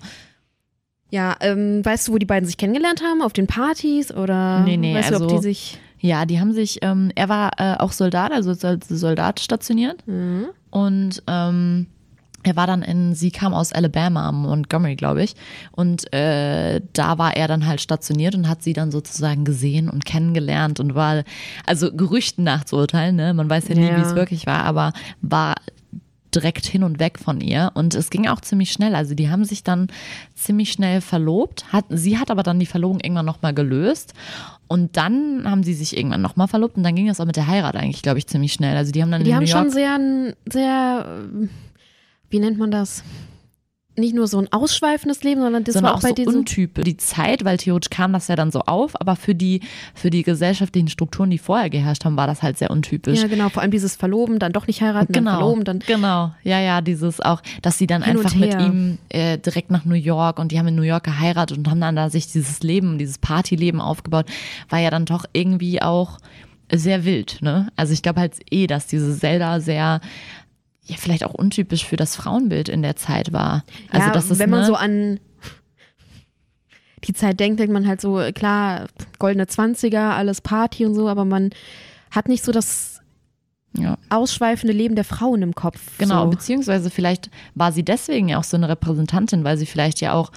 Ja, 1.11 1.35
ähm, 1.39 1.85
weißt 1.85 2.07
du, 2.07 2.13
wo 2.13 2.17
die 2.17 2.25
beiden 2.25 2.45
sich 2.47 2.57
kennengelernt 2.57 3.01
haben? 3.03 3.21
Auf 3.21 3.31
den 3.31 3.47
Partys 3.47 4.11
oder 4.11 4.61
Nee, 4.61 4.75
nee, 4.77 4.95
weißt 4.95 5.11
du, 5.11 5.15
ob 5.17 5.21
also- 5.23 5.35
die 5.37 5.41
sich 5.43 5.77
Ja, 6.05 6.25
die 6.25 6.39
haben 6.39 6.53
sich, 6.53 6.79
ähm, 6.83 7.11
er 7.15 7.29
war 7.29 7.51
äh, 7.57 7.75
auch 7.77 7.91
Soldat, 7.91 8.31
also 8.31 8.51
als 8.67 8.87
Soldat 8.87 9.39
stationiert. 9.39 10.05
Mhm. 10.07 10.45
Und 10.69 11.23
ähm, 11.27 11.87
er 12.43 12.55
war 12.55 12.67
dann 12.67 12.83
in, 12.83 13.15
sie 13.15 13.31
kam 13.31 13.55
aus 13.55 13.73
Alabama, 13.73 14.31
Montgomery, 14.31 14.95
glaube 14.95 15.23
ich. 15.23 15.35
Und 15.71 16.13
äh, 16.13 16.79
da 16.93 17.17
war 17.17 17.35
er 17.35 17.47
dann 17.47 17.65
halt 17.65 17.81
stationiert 17.81 18.35
und 18.35 18.47
hat 18.47 18.61
sie 18.61 18.73
dann 18.73 18.91
sozusagen 18.91 19.45
gesehen 19.45 19.89
und 19.89 20.05
kennengelernt 20.05 20.79
und 20.79 20.93
war, 20.93 21.23
also 21.65 21.91
Gerüchten 21.91 22.43
nachzuurteilen, 22.43 23.15
ne? 23.15 23.33
Man 23.33 23.49
weiß 23.49 23.67
ja 23.69 23.75
nie, 23.75 23.87
Ja. 23.87 23.97
wie 23.97 24.01
es 24.01 24.13
wirklich 24.13 24.45
war, 24.45 24.63
aber 24.63 24.93
war 25.21 25.55
direkt 26.35 26.65
hin 26.65 26.83
und 26.83 26.99
weg 26.99 27.17
von 27.17 27.39
ihr. 27.41 27.71
Und 27.75 27.95
es 27.95 28.09
ging 28.09 28.27
auch 28.27 28.41
ziemlich 28.41 28.71
schnell. 28.71 28.93
Also 28.93 29.15
die 29.15 29.29
haben 29.29 29.45
sich 29.45 29.63
dann 29.63 29.87
ziemlich 30.35 30.71
schnell 30.71 30.99
verlobt. 31.01 31.71
Hat, 31.71 31.85
sie 31.89 32.17
hat 32.19 32.29
aber 32.29 32.43
dann 32.43 32.59
die 32.59 32.65
Verlobung 32.65 32.99
irgendwann 32.99 33.25
nochmal 33.25 33.53
gelöst. 33.53 34.13
Und 34.67 34.97
dann 34.97 35.43
haben 35.45 35.63
sie 35.63 35.73
sich 35.73 35.95
irgendwann 35.95 36.21
nochmal 36.21 36.47
verlobt 36.47 36.77
und 36.77 36.83
dann 36.83 36.95
ging 36.95 37.07
das 37.07 37.19
auch 37.19 37.25
mit 37.25 37.35
der 37.35 37.47
Heirat 37.47 37.75
eigentlich, 37.75 38.01
glaube 38.01 38.17
ich, 38.17 38.27
ziemlich 38.27 38.53
schnell. 38.53 38.75
Also 38.75 38.91
die 38.91 39.01
haben 39.01 39.11
dann 39.11 39.23
Die 39.23 39.29
in 39.29 39.35
haben 39.35 39.43
New 39.43 39.49
York 39.49 39.63
schon 39.65 39.71
sehr, 39.71 40.35
sehr, 40.51 41.25
wie 42.29 42.39
nennt 42.39 42.57
man 42.57 42.71
das? 42.71 43.03
Nicht 43.97 44.13
nur 44.13 44.27
so 44.27 44.39
ein 44.39 44.51
ausschweifendes 44.51 45.23
Leben, 45.23 45.39
sondern 45.41 45.63
das 45.63 45.73
sondern 45.73 45.91
war 45.91 45.95
auch 45.95 45.99
auch 45.99 46.03
bei 46.03 46.09
so 46.09 46.15
diesem. 46.15 46.35
untypisch. 46.39 46.83
Die 46.83 46.97
Zeit, 46.97 47.45
weil 47.45 47.57
theoretisch 47.57 47.89
kam 47.89 48.11
das 48.13 48.27
ja 48.27 48.35
dann 48.35 48.51
so 48.51 48.59
auf, 48.61 48.99
aber 48.99 49.15
für 49.15 49.33
die, 49.35 49.61
für 49.93 50.09
die 50.09 50.23
gesellschaftlichen 50.23 50.89
Strukturen, 50.89 51.29
die 51.29 51.37
vorher 51.37 51.69
geherrscht 51.69 52.03
haben, 52.03 52.17
war 52.17 52.27
das 52.27 52.43
halt 52.43 52.57
sehr 52.57 52.71
untypisch. 52.71 53.21
Ja, 53.21 53.27
genau, 53.27 53.47
vor 53.49 53.61
allem 53.61 53.71
dieses 53.71 53.95
Verloben, 53.95 54.37
dann 54.39 54.51
doch 54.51 54.67
nicht 54.67 54.81
heiraten, 54.81 55.13
dann 55.13 55.23
Genau, 55.23 55.37
verloben, 55.37 55.63
dann. 55.63 55.79
genau, 55.79 56.31
ja, 56.43 56.59
ja, 56.59 56.81
dieses 56.81 57.21
auch, 57.21 57.41
dass 57.61 57.77
sie 57.77 57.87
dann 57.87 58.03
einfach 58.03 58.35
mit 58.35 58.53
ihm 58.59 58.97
äh, 59.09 59.37
direkt 59.37 59.71
nach 59.71 59.85
New 59.85 59.95
York 59.95 60.39
und 60.39 60.51
die 60.51 60.59
haben 60.59 60.67
in 60.67 60.75
New 60.75 60.81
York 60.81 61.05
geheiratet 61.05 61.57
und 61.57 61.69
haben 61.69 61.79
dann 61.79 61.95
da 61.95 62.09
sich 62.09 62.27
dieses 62.31 62.61
Leben, 62.63 62.97
dieses 62.97 63.17
Partyleben 63.17 63.79
aufgebaut, 63.79 64.25
war 64.69 64.79
ja 64.79 64.89
dann 64.89 65.05
doch 65.05 65.25
irgendwie 65.31 65.81
auch 65.81 66.17
sehr 66.71 67.05
wild, 67.05 67.43
ne? 67.43 67.67
Also 67.75 67.93
ich 67.93 68.01
glaube 68.01 68.19
halt 68.19 68.33
eh, 68.49 68.65
dass 68.65 68.87
diese 68.87 69.15
Zelda 69.17 69.59
sehr 69.59 70.01
ja, 70.85 70.95
vielleicht 70.97 71.23
auch 71.25 71.33
untypisch 71.33 71.85
für 71.85 71.95
das 71.95 72.15
Frauenbild 72.15 72.69
in 72.69 72.81
der 72.81 72.95
Zeit 72.95 73.33
war. 73.33 73.63
Also 73.89 74.07
ja, 74.07 74.13
das 74.13 74.29
ist 74.29 74.39
wenn 74.39 74.49
man 74.49 74.61
ne, 74.61 74.65
so 74.67 74.75
an 74.75 75.19
die 77.07 77.13
Zeit 77.13 77.39
denkt, 77.39 77.59
denkt 77.59 77.73
man 77.73 77.87
halt 77.87 78.01
so, 78.01 78.19
klar, 78.33 78.87
goldene 79.19 79.47
Zwanziger, 79.47 80.15
alles 80.15 80.41
Party 80.41 80.85
und 80.85 80.95
so, 80.95 81.07
aber 81.07 81.25
man 81.25 81.51
hat 82.11 82.27
nicht 82.27 82.43
so 82.43 82.51
das 82.51 83.01
Ja. 83.77 83.97
ausschweifende 84.09 84.73
Leben 84.73 84.95
der 84.95 85.03
Frauen 85.03 85.41
im 85.41 85.53
Kopf. 85.53 85.79
Genau, 85.97 86.23
So. 86.23 86.29
beziehungsweise 86.31 86.89
vielleicht 86.89 87.29
war 87.53 87.71
sie 87.71 87.83
deswegen 87.83 88.29
ja 88.29 88.39
auch 88.39 88.43
so 88.43 88.57
eine 88.57 88.69
Repräsentantin, 88.69 89.43
weil 89.43 89.57
sie 89.57 89.65
vielleicht 89.65 90.01
ja 90.01 90.13
auch 90.13 90.31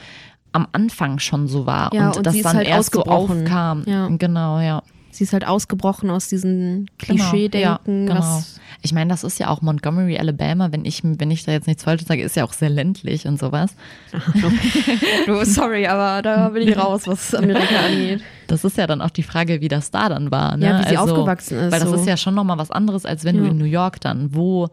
am 0.52 0.66
Anfang 0.72 1.18
schon 1.18 1.46
so 1.46 1.66
war 1.66 1.92
Ja, 1.94 2.08
und, 2.08 2.18
und 2.18 2.26
das 2.26 2.40
dann 2.42 2.56
halt 2.56 2.68
erst 2.68 2.92
so 2.94 3.04
aufkam. 3.04 3.84
Ja. 3.87 4.08
Genau, 4.08 4.61
ja. 4.61 4.82
Sie 5.18 5.24
ist 5.24 5.33
halt 5.33 5.44
ausgebrochen 5.44 6.11
aus 6.11 6.28
diesem 6.28 6.87
Genau, 6.98 7.24
Klischee-Denken. 7.31 8.07
Ja, 8.07 8.14
genau. 8.14 8.44
Ich 8.83 8.92
meine, 8.92 9.11
das 9.11 9.24
ist 9.24 9.40
ja 9.40 9.48
auch 9.48 9.62
Montgomery, 9.62 10.16
Alabama, 10.16 10.70
wenn 10.70 10.85
ich, 10.85 11.02
wenn 11.02 11.33
ich 11.33 11.44
da 11.44 11.50
jetzt 11.50 11.66
nichts 11.66 11.83
Falsches 11.83 12.07
sage, 12.07 12.22
ist 12.22 12.37
ja 12.37 12.44
auch 12.44 12.52
sehr 12.52 12.70
ländlich 12.70 13.26
und 13.26 13.37
sowas. 13.40 13.74
Du, 15.26 15.44
sorry, 15.44 15.88
aber 15.88 16.22
da 16.22 16.48
bin 16.50 16.68
ich 16.68 16.76
raus, 16.76 17.02
was 17.07 17.35
Amerika 17.35 17.81
angeht. 17.87 18.22
Das 18.46 18.64
ist 18.64 18.76
ja 18.78 18.87
dann 18.87 19.02
auch 19.02 19.11
die 19.11 19.24
Frage, 19.24 19.61
wie 19.61 19.66
das 19.66 19.90
da 19.90 20.09
dann 20.09 20.31
war. 20.31 20.57
Ne? 20.57 20.66
Ja, 20.66 20.85
wie 20.85 20.88
sie 20.90 20.96
aufgewachsen 20.98 21.59
ist, 21.59 21.72
Weil 21.72 21.81
das 21.81 21.88
so. 21.90 21.96
ist 21.96 22.07
ja 22.07 22.16
schon 22.16 22.35
nochmal 22.37 22.59
was 22.59 22.70
anderes, 22.70 23.04
als 23.04 23.24
wenn 23.24 23.37
du 23.38 23.44
Ja. 23.44 23.50
in 23.50 23.59
New 23.59 23.64
York 23.64 24.00
dann, 24.00 24.35
wo 24.37 24.68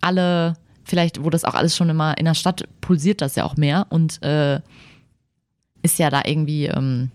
alle, 0.00 0.54
vielleicht, 0.84 1.24
wo 1.24 1.30
das 1.30 1.44
auch 1.44 1.54
alles 1.54 1.76
schon 1.76 1.90
immer, 1.90 2.16
in 2.16 2.24
der 2.26 2.34
Stadt 2.34 2.68
pulsiert 2.80 3.20
das 3.20 3.34
ja 3.34 3.44
auch 3.44 3.56
mehr 3.56 3.86
und 3.90 4.22
äh, 4.22 4.60
ist 5.82 5.98
ja 5.98 6.10
da 6.10 6.22
irgendwie, 6.24 6.66
ähm, 6.66 7.10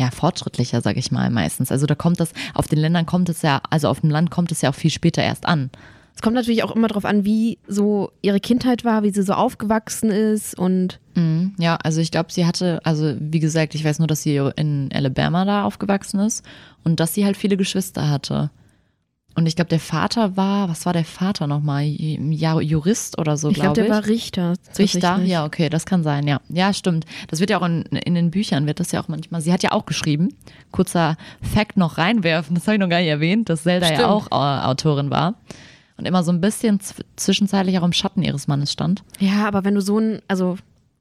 ja, 0.00 0.10
fortschrittlicher, 0.10 0.80
sag 0.80 0.96
ich 0.96 1.12
mal, 1.12 1.28
meistens. 1.28 1.70
Also 1.70 1.84
da 1.84 1.94
kommt 1.94 2.20
das, 2.20 2.32
auf 2.54 2.66
den 2.68 2.78
Ländern 2.78 3.04
kommt 3.04 3.28
es 3.28 3.42
ja, 3.42 3.60
also 3.68 3.88
auf 3.88 4.00
dem 4.00 4.08
Land 4.08 4.30
kommt 4.30 4.50
es 4.50 4.62
ja 4.62 4.70
auch 4.70 4.74
viel 4.74 4.90
später 4.90 5.22
erst 5.22 5.44
an. 5.46 5.68
Es 6.16 6.22
kommt 6.22 6.36
natürlich 6.36 6.62
auch 6.64 6.74
immer 6.74 6.88
darauf 6.88 7.04
an, 7.04 7.24
wie 7.26 7.58
so 7.68 8.10
ihre 8.22 8.40
Kindheit 8.40 8.82
war, 8.84 9.02
wie 9.02 9.10
sie 9.10 9.22
so 9.22 9.34
aufgewachsen 9.34 10.10
ist 10.10 10.58
und 10.58 10.98
Mhm, 11.14 11.54
Ja, 11.58 11.76
also 11.82 12.00
ich 12.00 12.10
glaube, 12.10 12.32
sie 12.32 12.46
hatte, 12.46 12.80
also 12.84 13.14
wie 13.18 13.40
gesagt, 13.40 13.74
ich 13.74 13.84
weiß 13.84 13.98
nur, 13.98 14.08
dass 14.08 14.22
sie 14.22 14.36
in 14.56 14.88
Alabama 14.94 15.44
da 15.44 15.64
aufgewachsen 15.64 16.20
ist 16.20 16.44
und 16.82 16.98
dass 16.98 17.12
sie 17.14 17.26
halt 17.26 17.36
viele 17.36 17.56
Geschwister 17.58 18.08
hatte. 18.08 18.50
Und 19.40 19.46
ich 19.46 19.56
glaube, 19.56 19.70
der 19.70 19.80
Vater 19.80 20.36
war, 20.36 20.68
was 20.68 20.84
war 20.84 20.92
der 20.92 21.06
Vater 21.06 21.46
nochmal? 21.46 21.82
Ja, 21.86 22.60
Jurist 22.60 23.18
oder 23.18 23.38
so, 23.38 23.48
ich 23.48 23.54
glaube, 23.54 23.72
glaube 23.72 23.74
der 23.76 23.84
ich. 23.86 23.90
war 23.90 24.06
Richter. 24.06 24.52
Richter? 24.78 25.22
Ja, 25.22 25.46
okay, 25.46 25.70
das 25.70 25.86
kann 25.86 26.02
sein, 26.02 26.28
ja. 26.28 26.42
Ja, 26.50 26.74
stimmt. 26.74 27.06
Das 27.28 27.40
wird 27.40 27.48
ja 27.48 27.58
auch 27.58 27.64
in, 27.64 27.84
in 27.84 28.14
den 28.14 28.30
Büchern, 28.30 28.66
wird 28.66 28.80
das 28.80 28.92
ja 28.92 29.02
auch 29.02 29.08
manchmal. 29.08 29.40
Sie 29.40 29.50
hat 29.50 29.62
ja 29.62 29.72
auch 29.72 29.86
geschrieben, 29.86 30.34
kurzer 30.72 31.16
Fact 31.40 31.78
noch 31.78 31.96
reinwerfen, 31.96 32.54
das 32.54 32.66
habe 32.66 32.74
ich 32.74 32.80
noch 32.80 32.90
gar 32.90 32.98
nicht 32.98 33.08
erwähnt, 33.08 33.48
dass 33.48 33.62
Zelda 33.62 33.86
Stimmt. 33.86 34.00
ja 34.02 34.08
auch 34.08 34.26
äh, 34.26 34.66
Autorin 34.66 35.08
war. 35.10 35.36
Und 35.96 36.04
immer 36.04 36.22
so 36.22 36.32
ein 36.32 36.42
bisschen 36.42 36.78
zw- 36.80 37.00
zwischenzeitlich 37.16 37.78
auch 37.78 37.82
im 37.84 37.94
Schatten 37.94 38.22
ihres 38.22 38.46
Mannes 38.46 38.70
stand. 38.70 39.02
Ja, 39.20 39.48
aber 39.48 39.64
wenn 39.64 39.74
du 39.74 39.80
so 39.80 39.98
ein, 39.98 40.20
also 40.28 40.58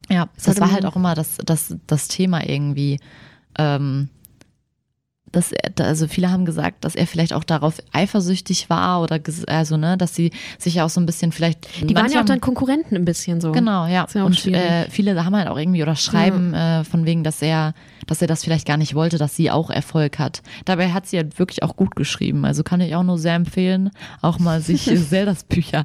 Ja, 0.10 0.30
das 0.46 0.62
war 0.62 0.72
halt 0.72 0.86
auch 0.86 0.96
immer 0.96 1.14
das, 1.14 1.38
das, 1.46 1.76
das 1.88 2.08
Thema 2.08 2.48
irgendwie. 2.48 3.00
Ähm, 3.58 4.08
dass 5.32 5.52
er, 5.52 5.72
also 5.86 6.08
viele 6.08 6.32
haben 6.32 6.46
gesagt, 6.46 6.84
dass 6.86 6.96
er 6.96 7.08
vielleicht 7.08 7.34
auch 7.34 7.44
darauf 7.44 7.78
eifersüchtig 7.92 8.70
war 8.70 9.02
oder 9.02 9.20
also 9.48 9.78
ne, 9.78 9.98
dass 9.98 10.16
sie 10.16 10.32
sich 10.58 10.76
ja 10.76 10.86
auch 10.86 10.90
so 10.90 11.00
ein 11.00 11.06
bisschen 11.06 11.32
vielleicht. 11.32 11.68
die 11.88 11.96
waren 11.96 12.12
ja 12.12 12.22
auch 12.22 12.26
dann 12.26 12.42
Konkurrenten 12.42 12.96
ein 12.96 13.06
bisschen 13.06 13.42
so. 13.42 13.52
Genau, 13.52 13.86
ja. 13.86 14.08
Ja 14.14 14.24
und 14.24 14.46
äh, 14.48 14.90
viele 14.90 15.24
haben 15.24 15.36
halt 15.36 15.48
auch 15.48 15.58
irgendwie 15.58 15.84
oder 15.84 15.96
schreiben 15.96 16.54
äh, 16.54 16.84
von 16.84 17.06
wegen, 17.06 17.24
dass 17.24 17.42
er, 17.42 17.74
dass 18.08 18.22
er 18.22 18.28
das 18.28 18.44
vielleicht 18.44 18.68
gar 18.68 18.78
nicht 18.78 18.96
wollte, 18.96 19.18
dass 19.18 19.36
sie 19.36 19.52
auch 19.52 19.70
Erfolg 19.70 20.20
hat. 20.20 20.42
Dabei 20.66 20.92
hat 20.92 21.08
sie 21.08 21.18
halt 21.18 21.40
wirklich 21.40 21.64
auch 21.64 21.76
gut 21.76 21.96
geschrieben. 21.96 22.46
Also 22.46 22.64
kann 22.64 22.82
ich 22.82 22.96
auch 22.96 23.04
nur 23.04 23.18
sehr 23.18 23.36
empfehlen, 23.36 23.92
auch 24.22 24.40
mal 24.40 24.62
sich 24.62 24.86
Zeldas 25.10 25.44
Bücher 25.44 25.84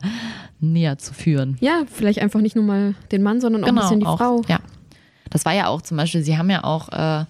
näher 0.61 0.99
zu 0.99 1.13
führen. 1.15 1.57
Ja, 1.61 1.83
vielleicht 1.91 2.21
einfach 2.21 2.41
nicht 2.41 2.57
nur 2.57 2.65
mal 2.65 2.95
den 3.13 3.23
Mann, 3.23 3.41
sondern 3.41 3.65
auch 3.65 3.69
ein 3.69 3.75
bisschen 3.75 4.01
die 4.01 4.05
Genau, 4.05 4.15
auch, 4.15 4.19
Frau. 4.19 4.43
Ja. 4.49 4.59
Das 5.31 5.45
war 5.45 5.53
ja 5.53 5.67
auch 5.67 5.83
zum 5.83 5.97
Beispiel, 5.97 6.23
sie 6.23 6.39
haben 6.39 6.51
ja 6.51 6.65
auch, 6.65 6.89
äh, 6.91 7.25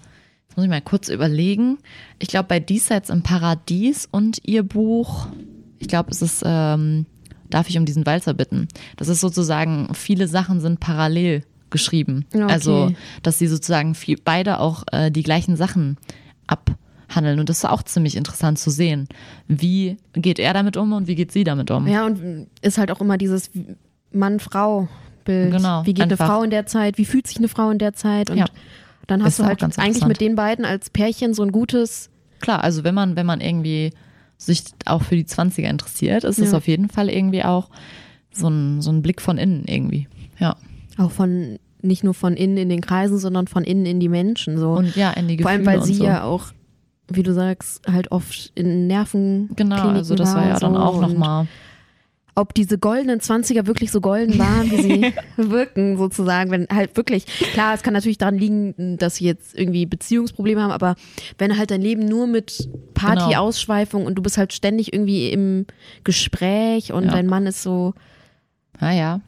jetzt 0.55 0.59
muss 0.59 0.65
ich 0.67 0.71
mal 0.71 0.81
kurz 0.83 1.09
überlegen, 1.09 1.79
ich 2.21 2.29
glaube 2.29 2.47
bei 2.47 2.61
Diesseits 2.61 3.11
im 3.11 3.23
Paradies 3.23 4.09
und 4.09 4.39
ihr 4.45 4.63
Buch, 4.63 5.27
ich 5.81 5.89
glaube 5.89 6.13
es 6.13 6.23
ist, 6.23 6.45
ähm, 6.47 7.07
darf 7.51 7.69
ich 7.69 7.77
um 7.77 7.85
diesen 7.85 8.07
Walzer 8.07 8.35
bitten. 8.35 8.69
Das 8.97 9.09
ist 9.09 9.21
sozusagen, 9.21 9.93
viele 9.95 10.29
Sachen 10.29 10.61
sind 10.61 10.79
parallel 10.79 11.43
geschrieben. 11.71 12.25
Okay. 12.33 12.45
Also, 12.45 12.93
dass 13.25 13.41
sie 13.41 13.49
sozusagen 13.49 13.97
viel, 13.97 14.17
beide 14.25 14.61
auch 14.61 14.85
äh, 14.93 15.11
die 15.11 15.25
gleichen 15.25 15.57
Sachen 15.57 15.97
abhandeln. 16.47 17.41
Und 17.41 17.49
das 17.49 17.59
ist 17.59 17.65
auch 17.65 17.83
ziemlich 17.83 18.17
interessant 18.17 18.61
zu 18.61 18.71
sehen. 18.71 19.09
Wie 19.49 19.97
geht 20.13 20.39
er 20.39 20.55
damit 20.55 20.77
um 20.77 20.93
und 20.93 21.09
wie 21.09 21.17
geht 21.17 21.33
sie 21.33 21.43
damit 21.43 21.73
um? 21.73 21.89
Ja, 21.89 22.07
und 22.07 22.47
ist 22.63 22.79
halt 22.79 22.93
auch 22.93 23.01
immer 23.01 23.19
dieses 23.19 23.51
Mann-Frau-Bild. 24.13 25.51
Genau, 25.51 25.85
Wie 25.85 25.95
geht 25.95 26.05
einfach. 26.05 26.27
eine 26.27 26.33
Frau 26.33 26.43
in 26.45 26.51
der 26.51 26.67
Zeit? 26.67 26.97
Wie 26.97 27.05
fühlt 27.05 27.27
sich 27.27 27.39
eine 27.39 27.49
Frau 27.49 27.71
in 27.71 27.79
der 27.79 27.95
Zeit? 27.95 28.31
Und 28.31 28.37
Ja. 28.37 28.47
Dann 29.07 29.23
hast 29.23 29.35
Ist 29.35 29.39
du 29.41 29.45
halt 29.45 29.59
ganz 29.61 29.79
eigentlich 29.79 30.07
mit 30.07 30.21
den 30.21 30.35
beiden 30.37 30.65
als 30.65 30.91
Pärchen 30.91 31.35
so 31.35 31.43
ein 31.43 31.53
gutes. 31.53 32.11
Klar, 32.41 32.63
also 32.65 32.85
wenn 32.85 32.95
man, 32.95 33.17
wenn 33.17 33.27
man 33.27 33.41
irgendwie 33.41 33.93
sich 34.37 34.65
auch 34.87 35.03
für 35.03 35.17
die 35.17 35.25
20er 35.25 35.69
interessiert, 35.69 36.25
ist 36.25 36.39
es 36.39 36.53
Ja. 36.53 36.59
auf 36.59 36.67
jeden 36.67 36.89
Fall 36.89 37.09
irgendwie 37.09 37.45
auch 37.45 37.71
so 38.33 38.49
ein, 38.49 38.83
so 38.83 38.91
ein 38.91 39.01
Blick 39.03 39.21
von 39.23 39.39
innen 39.39 39.65
irgendwie. 39.67 40.09
Ja. 40.39 40.57
Auch 40.99 41.11
von, 41.13 41.59
nicht 41.83 42.05
nur 42.05 42.15
von 42.15 42.35
innen 42.35 42.57
in 42.57 42.69
den 42.69 42.81
Kreisen, 42.81 43.19
sondern 43.19 43.47
von 43.47 43.65
innen 43.65 43.87
in 43.87 44.01
die 44.01 44.09
Menschen. 44.09 44.59
So. 44.59 44.73
Und 44.73 44.97
ja, 44.97 45.13
in 45.13 45.29
die 45.29 45.39
Vor 45.39 45.53
Gefühle 45.53 45.71
allem, 45.71 45.81
weil 45.81 45.87
sie 45.87 45.95
so. 45.95 46.05
ja 46.05 46.25
auch, 46.25 46.47
wie 47.09 47.23
du 47.23 47.33
sagst, 47.33 47.87
halt 47.91 48.11
oft 48.13 48.53
in 48.55 48.87
Nerven. 48.87 49.51
Genau, 49.57 49.89
also 49.91 50.15
das 50.15 50.35
war 50.35 50.47
ja 50.47 50.59
dann 50.59 50.77
auch 50.77 51.01
nochmal. 51.01 51.47
Ob 52.37 52.53
diese 52.55 52.79
goldenen 52.79 53.21
20er 53.21 53.67
wirklich 53.67 53.93
so 53.93 54.01
golden 54.01 54.39
waren, 54.39 54.71
wie 54.71 54.83
sie 54.83 55.13
wirken, 55.37 55.97
sozusagen. 55.99 56.51
Wenn 56.51 56.67
halt 56.73 56.97
wirklich, 56.97 57.27
klar, 57.27 57.75
es 57.75 57.83
kann 57.83 57.93
natürlich 57.95 58.19
daran 58.19 58.37
liegen, 58.39 58.97
dass 58.99 59.17
sie 59.17 59.25
jetzt 59.27 59.57
irgendwie 59.57 59.87
Beziehungsprobleme 59.87 60.61
haben, 60.63 60.73
aber 60.73 60.97
wenn 61.39 61.57
halt 61.57 61.71
dein 61.71 61.81
Leben 61.83 62.07
nur 62.07 62.27
mit 62.27 62.69
Party, 62.95 63.31
Genau. 63.35 64.05
Und 64.07 64.15
du 64.17 64.23
bist 64.23 64.37
halt 64.39 64.53
ständig 64.53 64.93
irgendwie 64.93 65.29
im 65.31 65.67
Gespräch 66.05 66.93
und 66.93 67.05
Ja. 67.05 67.11
dein 67.13 67.27
Mann 67.27 67.47
ist 67.47 67.63
so, 67.63 67.95
Ja, 68.81 68.91
ja. 68.91 69.21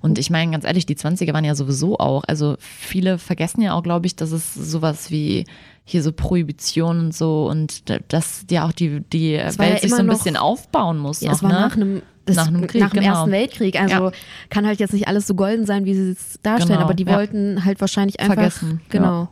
Und 0.00 0.18
ich 0.18 0.30
meine, 0.30 0.50
ganz 0.50 0.64
ehrlich, 0.64 0.84
die 0.86 0.96
20er 0.96 1.32
waren 1.32 1.44
ja 1.44 1.54
sowieso 1.54 1.96
auch. 1.98 2.24
Also 2.26 2.56
viele 2.58 3.18
vergessen 3.18 3.60
ja 3.62 3.74
auch, 3.74 3.82
glaube 3.84 4.06
ich, 4.06 4.16
dass 4.16 4.32
es 4.32 4.52
sowas 4.54 5.10
wie 5.12 5.44
hier 5.84 6.02
so 6.02 6.10
Prohibition 6.12 6.98
und 6.98 7.14
so 7.14 7.46
und 7.48 7.88
da- 7.90 7.98
dass 8.08 8.46
ja 8.50 8.66
auch 8.66 8.72
die, 8.72 9.00
die 9.12 9.34
Welt 9.34 9.58
ja 9.58 9.78
sich 9.78 9.90
so 9.90 9.96
ein 9.98 10.06
bisschen 10.08 10.36
aufbauen 10.36 10.98
muss. 10.98 11.20
ja, 11.20 11.28
noch, 11.28 11.36
es 11.36 11.42
war 11.42 11.52
ne? 11.52 11.60
nach 11.60 11.76
einem 11.76 12.02
das, 12.24 12.36
Nach 12.36 12.46
Krieg, 12.66 12.80
nach 12.80 12.90
dem 12.90 13.00
genau. 13.02 13.14
Ersten 13.16 13.30
Weltkrieg. 13.32 13.80
Also 13.80 13.94
Ja. 14.06 14.12
kann 14.50 14.66
halt 14.66 14.78
jetzt 14.80 14.92
nicht 14.92 15.08
alles 15.08 15.26
so 15.26 15.34
golden 15.34 15.66
sein, 15.66 15.84
wie 15.84 15.94
sie 15.94 16.10
es 16.10 16.38
darstellen, 16.42 16.74
Genau, 16.78 16.82
aber 16.84 16.94
die 16.94 17.04
ja. 17.04 17.16
wollten 17.16 17.64
halt 17.64 17.80
wahrscheinlich 17.80 18.20
einfach, 18.20 18.34
Vergessen, 18.34 18.80
genau. 18.88 19.28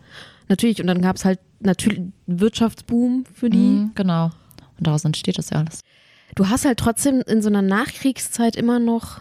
Natürlich. 0.48 0.81
Und 0.81 0.88
dann 0.88 1.00
gab 1.00 1.14
es 1.16 1.24
halt 1.24 1.38
natürlich 1.61 2.00
Wirtschaftsboom 2.26 3.24
für 3.33 3.50
die. 3.50 3.59
Mhm, 3.59 3.92
genau. 3.94 4.24
Und 4.79 4.87
daraus 4.87 5.05
entsteht 5.05 5.38
das 5.38 5.50
ja 5.50 5.59
alles. 5.59 5.81
Du 6.35 6.48
hast 6.48 6.64
halt 6.64 6.79
trotzdem 6.79 7.22
in 7.26 7.42
so 7.42 7.48
einer 7.48 7.62
Nachkriegszeit 7.62 8.57
immer 8.57 8.79
noch. 8.81 9.20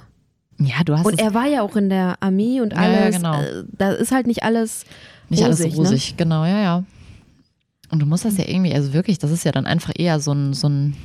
Ja, 0.58 0.84
du 0.84 0.98
hast 0.98 1.06
Und 1.06 1.20
er 1.20 1.34
war 1.34 1.46
ja 1.48 1.62
auch 1.62 1.76
in 1.76 1.90
der 1.90 2.16
Armee 2.22 2.62
und 2.62 2.74
Ja, 2.74 2.88
ja, 2.92 3.00
alles. 3.04 3.16
genau. 3.18 3.40
äh, 3.42 3.64
Da 3.78 3.92
ist 3.92 4.12
halt 4.12 4.26
nicht 4.28 4.44
alles. 4.44 4.86
Nicht 5.30 5.44
alles 5.44 5.60
rosig, 5.60 5.76
so 5.76 5.82
rosig, 5.84 6.18
genau, 6.18 6.44
ja, 6.46 6.60
ja. 6.60 6.84
Und 7.92 8.00
du 8.00 8.06
musst 8.06 8.26
das 8.26 8.38
ja 8.38 8.46
irgendwie, 8.48 8.74
also 8.74 8.94
wirklich, 8.94 9.20
das 9.20 9.32
ist 9.32 9.44
ja 9.44 9.52
dann 9.52 9.66
einfach 9.66 9.92
eher 9.96 10.20
so 10.20 10.32
ein, 10.32 10.54
so 10.54 10.68
ein, 10.68 10.96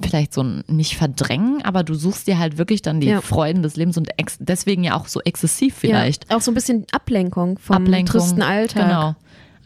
vielleicht 0.00 0.32
so 0.32 0.42
ein, 0.42 0.64
nicht 0.66 0.96
verdrängen, 0.96 1.62
aber 1.64 1.84
du 1.84 1.94
suchst 1.94 2.26
dir 2.26 2.38
halt 2.38 2.58
wirklich 2.58 2.82
dann 2.82 3.00
die 3.00 3.08
Ja. 3.08 3.20
Freuden 3.20 3.62
des 3.62 3.76
Lebens 3.76 3.96
und 3.96 4.08
deswegen 4.40 4.82
ja 4.84 4.96
auch 4.96 5.06
so 5.06 5.20
exzessiv 5.20 5.74
vielleicht. 5.76 6.28
Ja, 6.30 6.36
auch 6.36 6.40
so 6.40 6.50
ein 6.50 6.54
bisschen 6.54 6.86
Ablenkung 6.92 7.58
vom 7.58 7.76
Ablenkung. 7.76 8.06
tristen 8.20 8.42
Alltag. 8.42 8.86
Genau. 8.86 9.14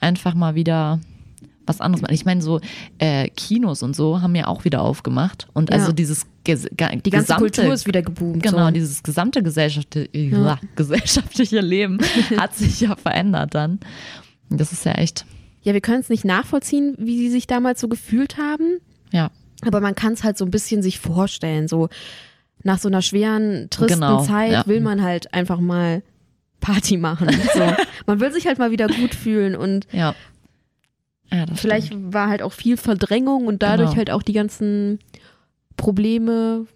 Einfach 0.01 0.35
mal 0.35 0.55
wieder 0.55 1.01
was 1.67 1.81
anderes 1.81 2.01
machen. 2.03 2.15
Ich 2.15 2.25
meine, 2.25 2.43
so 2.43 2.61
äh, 2.99 3.29
Kinos 3.31 3.83
und 3.83 3.97
so 3.97 4.21
haben 4.21 4.35
ja 4.37 4.47
auch 4.47 4.65
wieder 4.65 4.83
aufgemacht. 4.83 5.49
Und 5.53 5.71
Ja. 5.71 5.77
also 5.77 5.91
dieses 5.93 6.27
ges 6.45 6.63
Die 6.71 6.77
ganze 6.77 7.01
gesamte, 7.11 7.43
Kultur 7.43 7.75
ist 7.75 7.87
wieder 7.89 8.03
geboomt. 8.03 8.43
Genau, 8.43 8.67
so. 8.67 8.71
dieses 8.71 9.03
gesamte 9.03 9.43
gesellschaftliche, 9.43 10.09
ja. 10.15 10.59
gesellschaftliche 10.77 11.61
Leben 11.61 11.99
hat 12.37 12.55
sich 12.55 12.81
ja 12.83 12.95
verändert 12.95 13.55
dann. 13.55 13.81
Das 14.49 14.71
ist 14.71 14.85
ja 14.85 14.93
echt, 14.93 15.25
Ja, 15.63 15.73
wir 15.73 15.81
können 15.81 16.01
es 16.01 16.09
nicht 16.09 16.25
nachvollziehen, 16.25 16.95
wie 16.99 17.19
sie 17.19 17.31
sich 17.31 17.47
damals 17.49 17.81
so 17.81 17.89
gefühlt 17.89 18.37
haben. 18.39 18.79
ja. 19.13 19.31
Aber 19.65 19.81
man 19.81 19.95
kann 19.95 20.13
es 20.13 20.23
halt 20.25 20.37
so 20.39 20.45
ein 20.45 20.51
bisschen 20.51 20.83
sich 20.83 20.99
vorstellen. 20.99 21.69
So 21.69 21.89
nach 22.63 22.79
so 22.79 22.89
einer 22.89 23.03
schweren, 23.03 23.69
tristen 23.71 24.01
Genau, 24.01 24.23
Zeit 24.25 24.53
ja. 24.53 24.67
will 24.67 24.81
man 24.81 25.03
halt 25.03 25.33
einfach 25.33 25.61
mal 25.61 26.03
Party 26.61 26.97
machen. 26.97 27.29
So. 27.55 27.63
man 28.07 28.21
will 28.21 28.33
sich 28.33 28.47
halt 28.47 28.59
mal 28.59 28.71
wieder 28.71 28.89
gut 28.89 29.15
fühlen 29.15 29.55
und 29.57 29.87
Ja. 29.93 30.15
ja 31.33 31.45
vielleicht 31.55 31.89
stimmt. 31.89 32.13
war 32.15 32.29
halt 32.29 32.43
auch 32.43 32.53
viel 32.53 32.77
Verdrängung 32.77 33.47
und 33.47 33.63
dadurch 33.63 33.91
Genau. 33.91 33.99
halt 33.99 34.11
auch 34.11 34.23
die 34.23 34.33
ganzen 34.33 34.99
Probleme, 35.77 36.67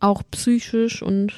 auch 0.00 0.22
psychisch 0.30 1.02
und 1.02 1.32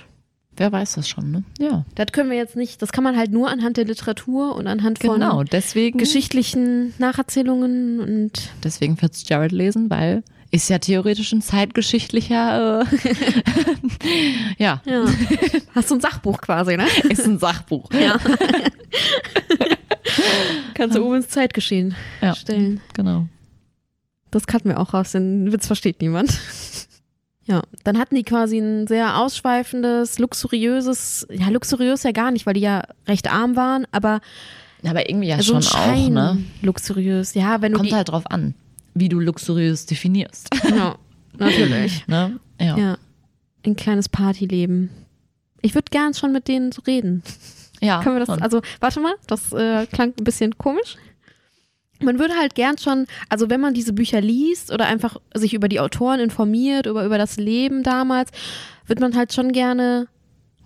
Wer 0.59 0.73
weiß 0.73 0.95
das 0.95 1.07
schon, 1.07 1.31
ne? 1.31 1.45
Ja. 1.59 1.85
das 1.97 2.07
können 2.13 2.31
wir 2.31 2.37
jetzt 2.39 2.57
nicht, 2.57 2.81
das 2.81 2.91
kann 2.91 3.05
man 3.05 3.15
halt 3.17 3.31
nur 3.31 3.51
anhand 3.51 3.77
der 3.77 3.85
Literatur 3.85 4.57
und 4.57 4.67
anhand 4.67 4.99
von 5.01 5.21
Genau, 5.21 5.43
deswegen, 5.43 5.99
geschichtlichen 5.99 6.95
Nacherzählungen 6.99 8.01
und 8.01 8.33
deswegen 8.65 8.97
Fitzgerald 8.97 9.53
lesen, 9.53 9.91
weil 9.91 10.23
ist 10.51 10.69
ja 10.71 10.79
theoretisch 10.79 11.33
ein 11.33 11.43
zeitgeschichtlicher, 11.43 12.83
äh, 12.83 12.85
ja, 14.63 14.81
ja. 14.85 15.05
Hast 15.75 15.91
du 15.91 15.97
ein 15.97 16.01
Sachbuch 16.01 16.41
quasi, 16.41 16.77
ne? 16.77 16.87
ist 17.11 17.27
ein 17.27 17.39
Sachbuch. 17.39 17.91
Ja. 17.93 18.17
Kannst 20.75 20.97
du 20.97 21.05
oben 21.05 21.17
ins 21.17 21.29
Zeitgeschehen 21.29 21.95
Ja. 22.21 22.35
stellen. 22.35 22.81
Genau. 22.95 23.27
Das 24.31 24.47
kannten 24.47 24.69
wir 24.69 24.79
auch 24.81 24.93
raus, 24.95 25.13
den 25.13 25.53
Witz 25.53 25.67
versteht 25.67 26.01
niemand. 26.01 26.39
Ja, 27.45 27.63
dann 27.85 27.99
hatten 27.99 28.17
die 28.17 28.25
quasi 28.25 28.59
ein 28.59 28.87
sehr 28.89 29.19
ausschweifendes, 29.19 30.19
luxuriöses, 30.19 31.27
ja, 31.31 31.49
luxuriös 31.49 32.03
ja 32.03 32.11
gar 32.11 32.31
nicht, 32.33 32.45
weil 32.45 32.55
die 32.55 32.61
ja 32.61 32.83
recht 33.07 33.31
arm 33.33 33.55
waren, 33.57 33.87
aber 33.93 34.21
Aber 34.85 35.09
irgendwie 35.09 35.29
ja 35.29 35.37
so 35.39 35.45
schon 35.45 35.57
ein 35.57 35.63
Schein 35.63 36.19
auch, 36.19 36.35
ne? 36.35 36.45
luxuriös. 36.63 37.35
Ja, 37.35 37.63
wenn 37.63 37.73
du 37.73 37.79
Kommt 37.79 37.93
halt 37.93 38.09
drauf 38.09 38.25
an, 38.31 38.55
wie 38.99 39.09
du 39.09 39.21
luxuriös 39.21 39.87
definierst. 39.87 40.49
ja, 40.71 40.97
natürlich. 41.39 42.05
ne? 42.09 42.39
Ja. 42.61 42.77
Ja, 42.77 42.99
ein 43.65 43.77
kleines 43.77 44.09
Partyleben. 44.09 44.91
Ich 45.63 45.75
würde 45.75 45.91
gern 45.91 46.15
schon 46.15 46.33
mit 46.33 46.49
denen 46.49 46.73
so 46.73 46.83
reden. 46.83 47.23
ja. 47.81 48.03
Können 48.03 48.17
wir 48.17 48.25
das, 48.25 48.41
also 48.41 48.63
warte 48.81 49.01
mal, 49.01 49.15
das 49.27 49.53
äh, 49.53 49.87
klang 49.87 50.15
ein 50.19 50.25
bisschen 50.25 50.57
komisch. 50.59 50.97
Man 52.01 52.19
würde 52.19 52.35
halt 52.35 52.55
gern 52.55 52.77
schon, 52.79 53.07
also 53.31 53.49
wenn 53.49 53.61
man 53.61 53.73
diese 53.73 53.93
Bücher 53.95 54.21
liest 54.21 54.71
oder 54.71 54.87
einfach 54.87 55.17
sich 55.35 55.55
über 55.55 55.69
die 55.69 55.81
Autoren 55.81 56.21
informiert, 56.21 56.87
über, 56.87 57.05
über 57.07 57.17
das 57.19 57.37
Leben 57.39 57.83
damals, 57.83 58.31
wird 58.87 59.01
man 59.01 59.17
halt 59.17 59.33
schon 59.33 59.53
gerne 59.53 60.07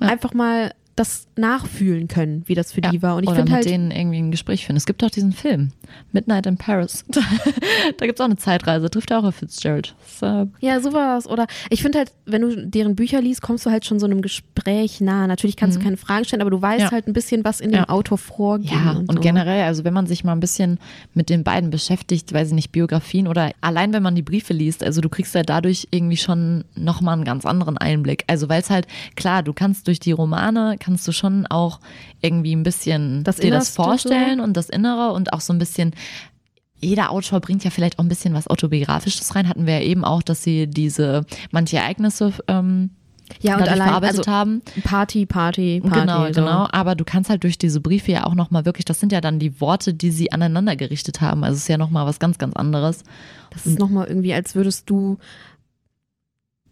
Ja. 0.00 0.08
einfach 0.08 0.34
mal 0.34 0.72
das 1.00 1.26
nachfühlen 1.36 2.08
können, 2.08 2.42
wie 2.46 2.54
das 2.54 2.72
für 2.72 2.82
Ja, 2.82 2.90
die 2.90 3.02
war. 3.02 3.16
Und 3.16 3.22
ich 3.24 3.28
Oder 3.30 3.36
finde 3.38 3.52
mit 3.52 3.56
halt, 3.56 3.66
denen 3.70 3.90
irgendwie 3.90 4.18
ein 4.18 4.30
Gespräch 4.30 4.66
führen. 4.66 4.76
Es 4.76 4.84
gibt 4.86 5.02
auch 5.02 5.10
diesen 5.10 5.32
Film, 5.32 5.72
Midnight 6.12 6.46
in 6.46 6.56
Paris. 6.58 7.04
da 7.96 8.06
gibt 8.06 8.18
es 8.18 8.20
auch 8.20 8.26
eine 8.26 8.36
Zeitreise, 8.36 8.90
trifft 8.90 9.12
auch 9.12 9.24
auf 9.24 9.36
Fitzgerald. 9.36 9.94
Äh, 10.22 10.46
ja, 10.60 10.80
sowas. 10.80 11.26
Oder 11.26 11.46
ich 11.70 11.82
finde 11.82 11.98
halt, 11.98 12.12
wenn 12.26 12.42
du 12.42 12.66
deren 12.66 12.94
Bücher 12.96 13.20
liest, 13.20 13.40
kommst 13.42 13.64
du 13.66 13.70
halt 13.70 13.84
schon 13.86 13.98
so 13.98 14.06
einem 14.06 14.20
Gespräch 14.22 15.00
nah. 15.00 15.26
Natürlich 15.26 15.56
kannst 15.56 15.78
du 15.78 15.82
keine 15.82 15.96
Fragen 15.96 16.24
stellen, 16.26 16.42
aber 16.42 16.50
du 16.50 16.60
weißt 16.60 16.80
Mhm. 16.80 16.84
Ja. 16.84 16.90
halt 16.92 17.06
ein 17.08 17.12
bisschen, 17.12 17.44
was 17.44 17.60
in 17.60 17.70
dem 17.70 17.78
Ja. 17.80 17.88
Autor 17.88 18.18
vorgeht. 18.18 18.70
ja, 18.70 18.90
und, 18.92 19.08
und, 19.08 19.16
so. 19.16 19.20
generell, 19.20 19.64
also 19.64 19.84
wenn 19.84 19.94
man 19.94 20.06
sich 20.06 20.22
mal 20.24 20.32
ein 20.32 20.40
bisschen 20.40 20.78
mit 21.14 21.30
den 21.30 21.44
beiden 21.44 21.70
beschäftigt, 21.70 22.32
weiß 22.32 22.48
ich 22.48 22.54
nicht, 22.54 22.72
Biografien 22.72 23.26
oder 23.26 23.50
allein 23.62 23.92
wenn 23.92 24.02
man 24.02 24.14
die 24.14 24.22
Briefe 24.22 24.52
liest, 24.52 24.82
also 24.84 25.00
du 25.00 25.08
kriegst 25.08 25.34
ja 25.34 25.42
dadurch 25.42 25.88
irgendwie 25.90 26.16
schon 26.18 26.64
nochmal 26.74 27.14
einen 27.14 27.24
ganz 27.24 27.46
anderen 27.46 27.78
Einblick. 27.78 28.24
Also 28.26 28.48
weil 28.48 28.60
es 28.60 28.68
halt, 28.70 28.86
klar, 29.16 29.42
du 29.42 29.52
kannst 29.54 29.86
durch 29.86 29.98
die 30.00 30.12
Romane, 30.12 30.76
kannst 30.78 30.89
du 30.96 31.12
schon 31.12 31.46
auch 31.46 31.80
irgendwie 32.20 32.54
ein 32.54 32.62
bisschen 32.62 33.24
Das 33.24 33.36
dir 33.36 33.50
das 33.50 33.70
vorstellen 33.70 34.40
und 34.40 34.56
das 34.56 34.68
Innere 34.68 35.12
und 35.12 35.32
auch 35.32 35.40
so 35.40 35.52
ein 35.52 35.58
bisschen 35.58 35.94
jeder 36.82 37.10
Autor 37.10 37.40
bringt 37.40 37.62
ja 37.62 37.70
vielleicht 37.70 37.98
auch 37.98 38.04
ein 38.04 38.08
bisschen 38.08 38.32
was 38.32 38.48
Autobiografisches 38.48 39.34
rein. 39.34 39.48
Hatten 39.48 39.66
wir 39.66 39.80
ja 39.80 39.84
eben 39.84 40.04
auch, 40.04 40.22
dass 40.22 40.42
sie 40.42 40.66
diese 40.66 41.26
manche 41.50 41.76
Ereignisse 41.76 42.32
ähm, 42.48 42.90
ja, 43.40 43.56
und 43.56 43.68
allein, 43.68 43.88
verarbeitet 43.88 44.18
also 44.20 44.30
haben. 44.30 44.62
Party, 44.82 45.26
Party, 45.26 45.80
Party. 45.80 46.00
Genau, 46.00 46.26
so. 46.26 46.32
genau. 46.32 46.68
Aber 46.72 46.94
du 46.94 47.04
kannst 47.04 47.30
halt 47.30 47.44
durch 47.44 47.58
diese 47.58 47.80
Briefe 47.80 48.12
ja 48.12 48.26
auch 48.26 48.34
nochmal 48.34 48.64
wirklich, 48.64 48.84
das 48.84 48.98
sind 48.98 49.12
ja 49.12 49.20
dann 49.20 49.38
die 49.38 49.60
Worte, 49.60 49.94
die 49.94 50.10
sie 50.10 50.32
aneinander 50.32 50.76
gerichtet 50.76 51.20
haben. 51.20 51.44
Also 51.44 51.56
es 51.56 51.62
ist 51.62 51.68
ja 51.68 51.78
nochmal 51.78 52.06
was 52.06 52.18
ganz, 52.18 52.38
ganz 52.38 52.54
anderes. 52.56 53.04
Das 53.50 53.66
ist 53.66 53.78
nochmal 53.78 54.08
irgendwie, 54.08 54.34
als 54.34 54.54
würdest 54.54 54.88
du 54.90 55.18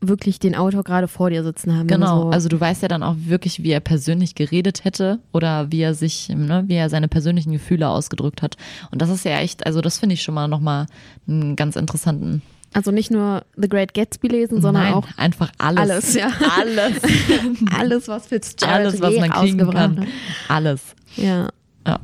wirklich 0.00 0.38
den 0.38 0.54
Autor 0.54 0.84
gerade 0.84 1.08
vor 1.08 1.30
dir 1.30 1.42
sitzen 1.42 1.76
haben. 1.76 1.88
Genau. 1.88 2.22
So, 2.24 2.30
Also 2.30 2.48
du 2.48 2.60
weißt 2.60 2.82
ja 2.82 2.88
dann 2.88 3.02
auch 3.02 3.16
wirklich, 3.18 3.62
wie 3.62 3.70
er 3.70 3.80
persönlich 3.80 4.34
geredet 4.36 4.84
hätte 4.84 5.18
oder 5.32 5.72
wie 5.72 5.80
er 5.80 5.94
sich, 5.94 6.28
ne, 6.28 6.64
wie 6.68 6.74
er 6.74 6.88
seine 6.88 7.08
persönlichen 7.08 7.50
Gefühle 7.52 7.88
ausgedrückt 7.88 8.40
hat. 8.42 8.56
Und 8.92 9.02
das 9.02 9.10
ist 9.10 9.24
ja 9.24 9.38
echt, 9.40 9.66
also 9.66 9.80
das 9.80 9.98
finde 9.98 10.14
ich 10.14 10.22
schon 10.22 10.34
mal 10.34 10.46
nochmal 10.46 10.86
einen 11.26 11.56
ganz 11.56 11.74
interessanten. 11.74 12.42
also 12.74 12.90
nicht 12.92 13.10
nur 13.10 13.44
The 13.56 13.68
Great 13.68 13.92
Gatsby 13.94 14.28
lesen, 14.28 14.62
sondern 14.62 14.84
Nein, 14.84 14.94
auch 14.94 15.06
einfach 15.16 15.50
alles. 15.58 15.80
alles, 15.90 16.14
ja. 16.14 16.30
Alles. 16.60 17.02
alles, 17.76 18.08
was 18.08 18.26
Fitzgerald 18.28 18.86
alles, 18.86 19.00
was 19.00 19.14
je 19.14 19.20
man 19.20 19.30
kriegen 19.30 19.70
kann. 19.70 20.06
Alles. 20.48 20.80
Ja. 21.16 21.48
Ja. 21.86 21.98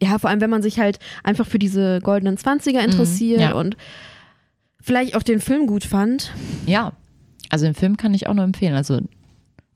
Ja, 0.00 0.18
vor 0.18 0.30
allem, 0.30 0.40
wenn 0.40 0.50
man 0.50 0.62
sich 0.62 0.78
halt 0.78 1.00
einfach 1.24 1.46
für 1.46 1.58
diese 1.58 2.00
goldenen 2.02 2.36
Zwanziger 2.36 2.84
interessiert 2.84 3.38
Mhm, 3.40 3.42
ja. 3.42 3.54
und 3.54 3.76
vielleicht 4.80 5.16
auch 5.16 5.22
den 5.24 5.40
Film 5.40 5.66
gut 5.66 5.82
fand. 5.84 6.30
Ja. 6.66 6.92
Also 7.50 7.64
den 7.66 7.74
Film 7.74 7.96
kann 7.96 8.14
ich 8.14 8.26
auch 8.26 8.34
nur 8.34 8.44
empfehlen. 8.44 8.74
Also 8.74 9.00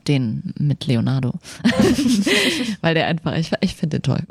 den 0.08 0.54
mit 0.58 0.86
Leonardo. 0.86 1.34
Weil 2.80 2.94
der 2.94 3.06
einfach, 3.06 3.36
ich, 3.36 3.50
ich 3.60 3.74
finde 3.74 3.98
den 4.00 4.02
toll. 4.02 4.22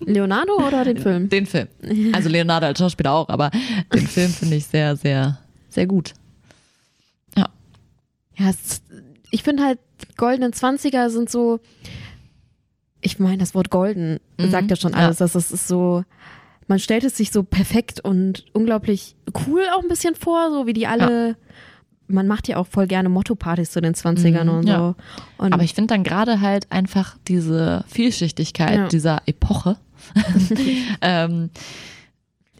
Leonardo 0.00 0.66
oder 0.66 0.84
den 0.84 0.98
Film? 0.98 1.28
Den 1.28 1.46
Film. 1.46 1.68
Also 2.12 2.28
Leonardo 2.28 2.66
als 2.66 2.78
Schauspieler 2.78 3.12
auch, 3.12 3.28
aber 3.28 3.50
den 3.94 4.06
Film 4.06 4.30
finde 4.30 4.56
ich 4.56 4.66
sehr, 4.66 4.96
sehr, 4.96 5.38
sehr 5.70 5.86
gut. 5.86 6.14
Ja. 7.36 7.48
Ja, 8.36 8.50
es, 8.50 8.82
ich 9.30 9.42
finde 9.42 9.64
halt, 9.64 9.78
goldenen 10.16 10.52
Zwanziger 10.52 11.10
sind 11.10 11.30
so, 11.30 11.60
ich 13.00 13.18
meine, 13.18 13.38
das 13.38 13.54
Wort 13.54 13.70
golden 13.70 14.20
Mhm, 14.38 14.50
sagt 14.50 14.70
ja 14.70 14.76
schon 14.76 14.92
ja. 14.92 14.98
alles. 14.98 15.18
dass 15.18 15.32
Das 15.32 15.50
ist 15.50 15.68
so, 15.68 16.04
man 16.68 16.78
stellt 16.78 17.04
es 17.04 17.16
sich 17.16 17.30
so 17.30 17.42
perfekt 17.42 18.00
und 18.00 18.44
unglaublich 18.52 19.16
cool 19.46 19.62
auch 19.74 19.82
ein 19.82 19.88
bisschen 19.88 20.14
vor, 20.14 20.50
so 20.50 20.66
wie 20.66 20.72
die 20.72 20.86
alle, 20.86 21.36
man 22.08 22.26
macht 22.26 22.48
ja 22.48 22.56
auch 22.56 22.66
voll 22.66 22.86
gerne 22.86 23.08
Motto-Partys 23.08 23.70
zu 23.70 23.80
den 23.80 23.94
Zwanzigern 23.94 24.48
Mhm, 24.48 24.54
und 24.54 24.66
ja. 24.68 24.78
so. 24.78 24.94
Und 25.44 25.52
Aber 25.52 25.62
ich 25.62 25.74
finde 25.74 25.94
dann 25.94 26.04
gerade 26.04 26.40
halt 26.40 26.70
einfach 26.72 27.16
diese 27.28 27.84
Vielschichtigkeit 27.88 28.76
Ja. 28.76 28.88
dieser 28.88 29.22
Epoche 29.26 29.76
ähm, 31.02 31.50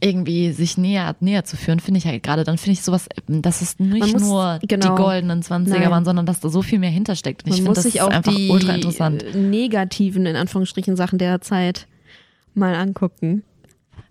irgendwie 0.00 0.52
sich 0.52 0.78
näher, 0.78 1.16
näher 1.18 1.44
zu 1.44 1.56
führen, 1.56 1.80
finde 1.80 1.98
ich 1.98 2.06
halt 2.06 2.22
gerade, 2.22 2.44
dann 2.44 2.56
finde 2.56 2.74
ich 2.74 2.82
sowas, 2.82 3.08
dass 3.26 3.62
es 3.62 3.80
nicht 3.80 4.12
muss- 4.12 4.22
nur 4.22 4.60
genau. 4.68 4.94
die 4.94 5.02
goldenen 5.02 5.42
20er 5.42 5.68
Nein. 5.80 5.90
waren, 5.90 6.04
sondern 6.04 6.24
dass 6.24 6.38
da 6.38 6.48
so 6.50 6.62
viel 6.62 6.78
mehr 6.78 6.90
hintersteckt. 6.90 7.42
Und 7.44 7.48
ich 7.48 7.52
man 7.52 7.56
finde, 7.56 7.70
muss 7.70 7.76
das 7.82 7.84
sich 7.92 8.00
auch 8.00 8.08
einfach 8.10 8.32
die 8.32 8.48
ultra 8.48 8.74
interessant. 8.74 9.24
äh, 9.24 9.36
negativen, 9.36 10.24
in 10.26 10.36
Anführungsstrichen, 10.36 10.94
Sachen 10.94 11.18
der 11.18 11.40
Zeit 11.40 11.88
mal 12.54 12.74
angucken. 12.76 13.42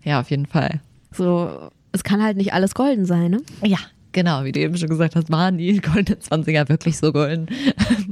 Ja, 0.04 0.20
auf 0.20 0.30
jeden 0.30 0.44
Fall. 0.46 0.80
So, 1.12 1.70
es 1.92 2.04
kann 2.04 2.22
halt 2.22 2.36
nicht 2.36 2.52
alles 2.52 2.74
golden 2.74 3.06
sein, 3.06 3.30
ne? 3.30 3.40
Ja, 3.64 3.78
genau, 4.12 4.44
wie 4.44 4.52
du 4.52 4.60
eben 4.60 4.76
schon 4.76 4.88
gesagt 4.88 5.16
hast, 5.16 5.30
waren 5.30 5.58
die 5.58 5.80
goldenen 5.80 6.20
20er 6.20 6.68
wirklich 6.68 6.98
so 6.98 7.12
golden? 7.12 7.46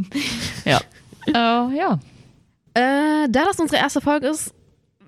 ja. 0.64 0.80
Äh, 1.26 1.76
ja. 1.76 1.98
Äh, 2.74 3.28
da 3.30 3.44
das 3.44 3.58
unsere 3.58 3.80
erste 3.80 4.00
Folge 4.00 4.28
ist, 4.28 4.54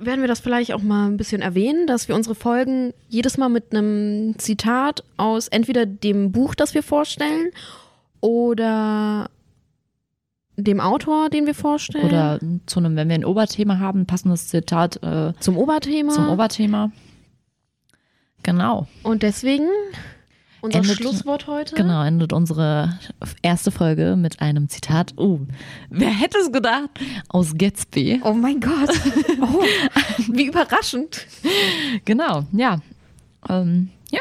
werden 0.01 0.21
wir 0.21 0.29
das 0.29 0.41
vielleicht 0.41 0.73
auch 0.73 0.83
mal 0.83 1.07
ein 1.07 1.17
bisschen 1.17 1.43
erwähnen, 1.43 1.87
dass 1.87 2.09
wir 2.09 2.15
unsere 2.15 2.35
Folgen 2.35 2.95
jedes 3.09 3.37
Mal 3.37 3.49
mit 3.49 3.75
einem 3.75 4.39
Zitat 4.39 5.03
aus 5.17 5.49
entweder 5.49 5.87
dem 5.87 6.33
Buch, 6.33 6.55
das 6.55 6.75
wir 6.75 6.83
vorstellen, 6.83 7.51
oder 8.21 9.29
dem 10.57 10.81
Autor, 10.81 11.31
den 11.31 11.47
wir 11.47 11.55
vorstellen. 11.55 12.05
Oder 12.05 12.41
zu 12.67 12.81
einem, 12.81 12.97
wenn 12.97 13.09
wir 13.09 13.15
ein 13.15 13.25
Oberthema 13.25 13.79
haben, 13.79 14.01
ein 14.01 14.07
passendes 14.07 14.49
Zitat 14.49 15.03
äh, 15.03 15.33
zum 15.41 15.57
Oberthema. 15.57 16.13
zum 16.13 16.29
Oberthema. 16.29 16.91
Genau. 18.43 18.87
Und 19.03 19.23
deswegen 19.23 19.69
unser 20.61 20.79
Endet- 20.81 20.97
Schlusswort 20.97 21.47
heute. 21.47 21.75
Genau, 21.75 22.03
endet 22.05 22.33
unsere 22.33 22.99
erste 23.43 23.71
Folge 23.71 24.17
mit 24.17 24.41
einem 24.41 24.69
Zitat. 24.69 25.13
Oh, 25.17 25.41
wer 25.91 26.11
hätte 26.11 26.39
es 26.39 26.51
gedacht? 26.53 26.91
Aus 27.29 27.55
Gatsby. 27.57 28.21
Oh 28.25 28.33
mein 28.33 28.61
Gott. 28.61 28.91
Oh, 29.41 29.63
wie 30.33 30.47
überraschend. 30.47 31.27
Genau, 32.05 32.45
ja. 32.53 32.81
Ähm, 33.49 33.91
ja. 34.11 34.21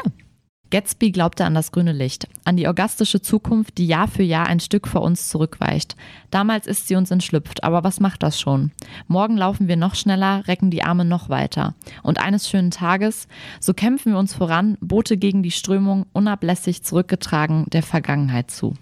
Gatsby 0.70 1.12
glaubte 1.12 1.46
an 1.46 1.54
das 1.54 1.72
grüne 1.72 1.92
Licht, 1.92 2.28
an 2.44 2.56
die 2.56 2.66
orgastische 2.66 3.22
Zukunft, 3.22 3.78
die 3.78 3.86
Jahr 3.86 4.06
für 4.06 4.22
Jahr 4.22 4.46
ein 4.46 4.60
Stück 4.60 4.86
vor 4.86 5.00
uns 5.00 5.28
zurückweicht. 5.28 5.96
Damals 6.30 6.66
ist 6.66 6.88
sie 6.88 6.96
uns 6.96 7.10
entschlüpft, 7.10 7.64
aber 7.64 7.84
was 7.84 8.00
macht 8.00 8.22
das 8.22 8.38
schon? 8.38 8.72
Morgen 9.06 9.38
laufen 9.38 9.66
wir 9.66 9.76
noch 9.76 9.94
schneller, 9.94 10.46
recken 10.46 10.70
die 10.70 10.82
Arme 10.82 11.06
noch 11.06 11.30
weiter. 11.30 11.74
Und 12.02 12.20
eines 12.20 12.48
schönen 12.48 12.70
Tages, 12.70 13.28
so 13.60 13.72
kämpfen 13.72 14.12
wir 14.12 14.18
uns 14.18 14.34
voran, 14.34 14.76
Boote 14.80 15.16
gegen 15.16 15.42
die 15.42 15.50
Strömung, 15.50 16.04
unablässig 16.12 16.82
zurückgetragen 16.82 17.64
der 17.70 17.82
Vergangenheit 17.82 18.50
zu. 18.50 18.74